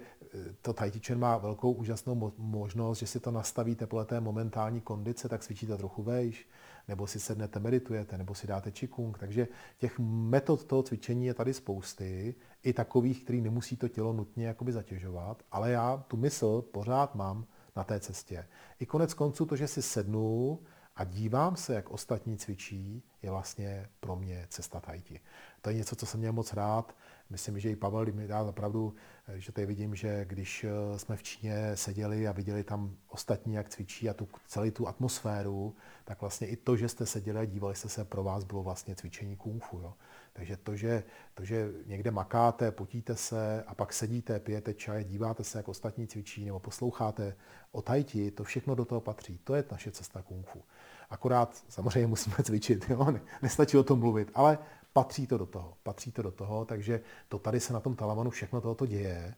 to 0.63 0.73
tajtičen 0.73 1.19
má 1.19 1.37
velkou 1.37 1.73
úžasnou 1.73 2.33
možnost, 2.39 2.99
že 2.99 3.07
si 3.07 3.21
to 3.21 3.31
nastavíte 3.31 3.87
podle 3.87 4.05
té 4.05 4.21
momentální 4.21 4.81
kondice, 4.81 5.29
tak 5.29 5.43
cvičíte 5.43 5.77
trochu 5.77 6.03
vejš, 6.03 6.49
nebo 6.89 7.07
si 7.07 7.21
sednete, 7.21 7.61
meditujete, 7.61 8.19
nebo 8.19 8.35
si 8.35 8.47
dáte 8.47 8.73
čikung. 8.73 9.19
Takže 9.19 9.49
těch 9.79 9.99
metod 9.99 10.65
toho 10.65 10.83
cvičení 10.83 11.27
je 11.27 11.35
tady 11.35 11.55
spousty, 11.55 12.35
i 12.63 12.73
takových, 12.73 13.25
který 13.25 13.41
nemusí 13.41 13.77
to 13.77 13.89
tělo 13.89 14.13
nutně 14.13 14.47
jakoby 14.47 14.73
zatěžovat, 14.73 15.43
ale 15.53 15.71
já 15.71 16.05
tu 16.09 16.17
mysl 16.17 16.63
pořád 16.63 17.15
mám 17.15 17.47
na 17.77 17.85
té 17.85 18.01
cestě. 18.01 18.49
I 18.81 18.87
konec 18.87 19.15
konců 19.15 19.47
to, 19.47 19.57
že 19.57 19.69
si 19.69 19.83
sednu 19.83 20.61
a 20.97 21.05
dívám 21.05 21.57
se, 21.57 21.75
jak 21.75 21.91
ostatní 21.91 22.39
cvičí, 22.39 23.03
je 23.23 23.31
vlastně 23.31 23.89
pro 24.01 24.17
mě 24.17 24.47
cesta 24.49 24.81
tajti. 24.81 25.21
To 25.61 25.71
je 25.71 25.77
něco, 25.77 25.97
co 25.97 26.07
jsem 26.07 26.21
měl 26.21 26.33
moc 26.33 26.53
rád. 26.53 26.95
Myslím, 27.31 27.61
že 27.61 27.71
i 27.71 27.77
Pavel 27.77 28.07
mi 28.13 28.27
dá 28.27 28.45
zapravdu, 28.45 28.95
že 29.35 29.53
tady 29.53 29.67
vidím, 29.67 29.95
že 29.95 30.25
když 30.25 30.65
eh, 30.65 30.99
jsme 30.99 31.17
v 31.17 31.23
Číně 31.23 31.77
seděli 31.77 32.29
a 32.29 32.33
viděli 32.33 32.65
tam 32.65 32.97
ostatní, 33.09 33.55
jak 33.55 33.69
cvičí 33.69 34.09
a 34.09 34.15
tu, 34.15 34.29
celý 34.47 34.71
tu 34.71 34.89
atmosféru, 34.89 35.75
tak 36.05 36.21
vlastně 36.21 36.47
i 36.47 36.57
to, 36.57 36.77
že 36.77 36.89
jste 36.89 37.07
seděli 37.07 37.39
a 37.39 37.45
dívali 37.45 37.75
jste 37.75 37.89
se, 37.89 38.05
pro 38.05 38.25
vás 38.25 38.45
bylo 38.45 38.63
vlastně 38.63 38.95
cvičení 38.95 39.37
kung 39.37 39.65
fu. 39.65 39.81
Jo. 39.81 39.95
Takže 40.33 40.57
to 40.57 40.77
že, 40.77 41.05
to, 41.35 41.45
že 41.45 41.71
někde 41.87 42.11
makáte, 42.11 42.71
potíte 42.71 43.17
se 43.17 43.63
a 43.67 43.75
pak 43.75 43.93
sedíte, 43.93 44.41
pijete 44.41 44.75
čaj, 44.75 45.05
díváte 45.05 45.45
se, 45.45 45.59
jak 45.59 45.69
ostatní 45.69 46.07
cvičí 46.07 46.45
nebo 46.45 46.61
posloucháte 46.61 47.37
o 47.73 47.83
tajti, 47.83 48.31
to 48.31 48.45
všechno 48.45 48.75
do 48.75 48.85
toho 48.85 49.01
patří. 49.01 49.39
To 49.45 49.55
je 49.55 49.65
naše 49.71 49.91
cesta 49.91 50.23
kung 50.23 50.47
fu. 50.47 50.63
Akorát 51.11 51.65
samozřejmě 51.69 52.07
musíme 52.07 52.37
cvičit, 52.43 52.87
jo? 52.91 53.07
nestačí 53.43 53.77
o 53.77 53.83
tom 53.83 53.99
mluvit, 53.99 54.31
ale 54.35 54.59
patří 54.93 55.27
to 55.27 55.39
do 55.39 55.47
toho. 55.47 55.77
Patří 55.83 56.13
to 56.13 56.23
do 56.23 56.31
toho, 56.31 56.65
takže 56.65 57.01
to 57.29 57.39
tady 57.39 57.61
se 57.61 57.73
na 57.73 57.81
tom 57.81 57.97
talavanu 57.97 58.31
všechno 58.31 58.61
tohoto 58.61 58.87
děje. 58.87 59.35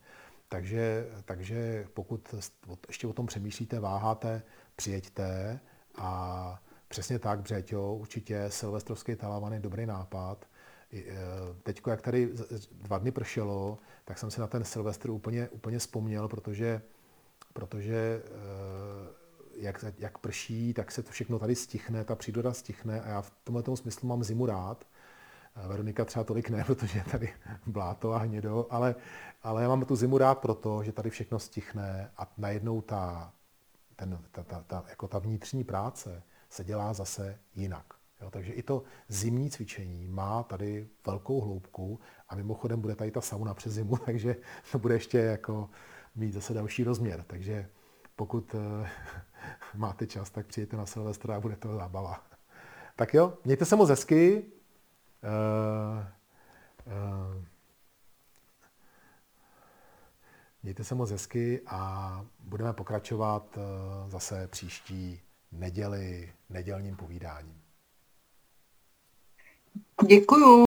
Takže, 0.49 1.07
takže 1.25 1.87
pokud 1.95 2.35
ještě 2.89 3.07
o 3.07 3.13
tom 3.13 3.27
přemýšlíte, 3.27 3.81
váháte, 3.81 4.43
přijeďte 4.77 5.61
a 5.99 6.63
přesně 6.89 7.19
tak, 7.19 7.41
Břeťo, 7.41 7.95
určitě 7.95 8.45
silvestrovský 8.49 9.17
talavan 9.17 9.53
je 9.53 9.61
dobrý 9.61 9.87
nápad. 9.87 10.45
E, 10.93 11.03
Teď, 11.63 11.83
jak 11.87 12.03
tady 12.03 12.33
dva 12.73 12.99
dny 12.99 13.11
pršelo, 13.11 13.79
tak 14.05 14.19
jsem 14.19 14.31
si 14.31 14.41
na 14.41 14.47
ten 14.47 14.65
Silvestr 14.65 15.11
úplně, 15.11 15.49
úplně 15.49 15.79
vzpomněl, 15.79 16.29
protože, 16.29 16.83
protože 17.53 17.97
e, 17.97 18.23
jak, 19.57 19.85
jak 19.99 20.19
prší, 20.19 20.75
tak 20.75 20.91
se 20.93 21.03
to 21.03 21.11
všechno 21.11 21.39
tady 21.39 21.55
stichne, 21.55 22.05
ta 22.05 22.15
příroda 22.15 22.53
stichne 22.53 23.01
a 23.01 23.09
já 23.09 23.23
v 23.23 23.31
tomhle 23.45 23.77
smyslu 23.77 24.09
mám 24.09 24.25
zimu 24.25 24.47
rád. 24.47 24.85
Veronika 25.57 26.05
třeba 26.05 26.25
tolik 26.25 26.51
ne, 26.51 26.65
protože 26.67 26.99
je 26.99 27.05
tady 27.05 27.33
bláto 27.67 28.13
a 28.13 28.19
hnědo, 28.19 28.67
ale, 28.71 28.95
ale 29.43 29.63
já 29.63 29.69
mám 29.69 29.85
tu 29.85 29.97
zimu 29.97 30.19
rád 30.19 30.39
proto, 30.39 30.83
že 30.83 30.93
tady 30.93 31.11
všechno 31.11 31.39
stichne 31.39 32.11
a 32.17 32.33
najednou 32.39 32.81
ta, 32.81 33.33
ten, 33.97 34.19
ta, 34.31 34.43
ta, 34.43 34.65
ta, 34.67 34.85
jako 34.89 35.09
ta 35.09 35.19
vnitřní 35.19 35.65
práce 35.65 36.23
se 36.49 36.65
dělá 36.65 36.93
zase 36.93 37.39
jinak. 37.55 37.87
Jo, 38.23 38.31
takže 38.31 38.53
i 38.53 38.63
to 38.63 38.83
zimní 39.09 39.51
cvičení 39.51 40.09
má 40.09 40.43
tady 40.43 40.89
velkou 41.07 41.41
hloubku 41.41 42.01
a 42.29 42.35
mimochodem 42.35 42.81
bude 42.81 42.95
tady 42.95 43.11
ta 43.11 43.21
sauna 43.21 43.55
přes 43.55 43.73
zimu, 43.73 43.97
takže 44.07 44.37
to 44.73 44.79
bude 44.79 44.95
ještě 44.95 45.19
jako 45.19 45.71
mít 46.15 46.33
zase 46.33 46.55
další 46.55 46.85
rozměr. 46.85 47.25
Takže 47.27 47.69
pokud 48.17 48.55
uh, 48.55 48.61
máte 49.75 50.07
čas, 50.07 50.31
tak 50.31 50.47
přijďte 50.47 50.77
na 50.77 50.87
Silvestra 50.87 51.37
a 51.37 51.41
bude 51.41 51.57
to 51.57 51.77
zábava. 51.77 52.25
Tak 52.97 53.15
jo, 53.15 53.39
mějte 53.45 53.65
se 53.65 53.77
moc 53.77 53.89
hezky. 53.89 54.45
Uh, 55.23 56.05
uh, 56.87 57.45
mějte 60.63 60.85
se 60.85 60.95
moc 60.95 61.11
hezky 61.11 61.61
a 61.67 62.25
budeme 62.41 62.73
pokračovat 62.73 63.57
uh, 63.57 64.11
zase 64.11 64.49
příští 64.49 65.21
neděli 65.53 66.33
nedělním 66.51 66.97
povídáním. 66.97 67.63
Děkuju. 70.07 70.53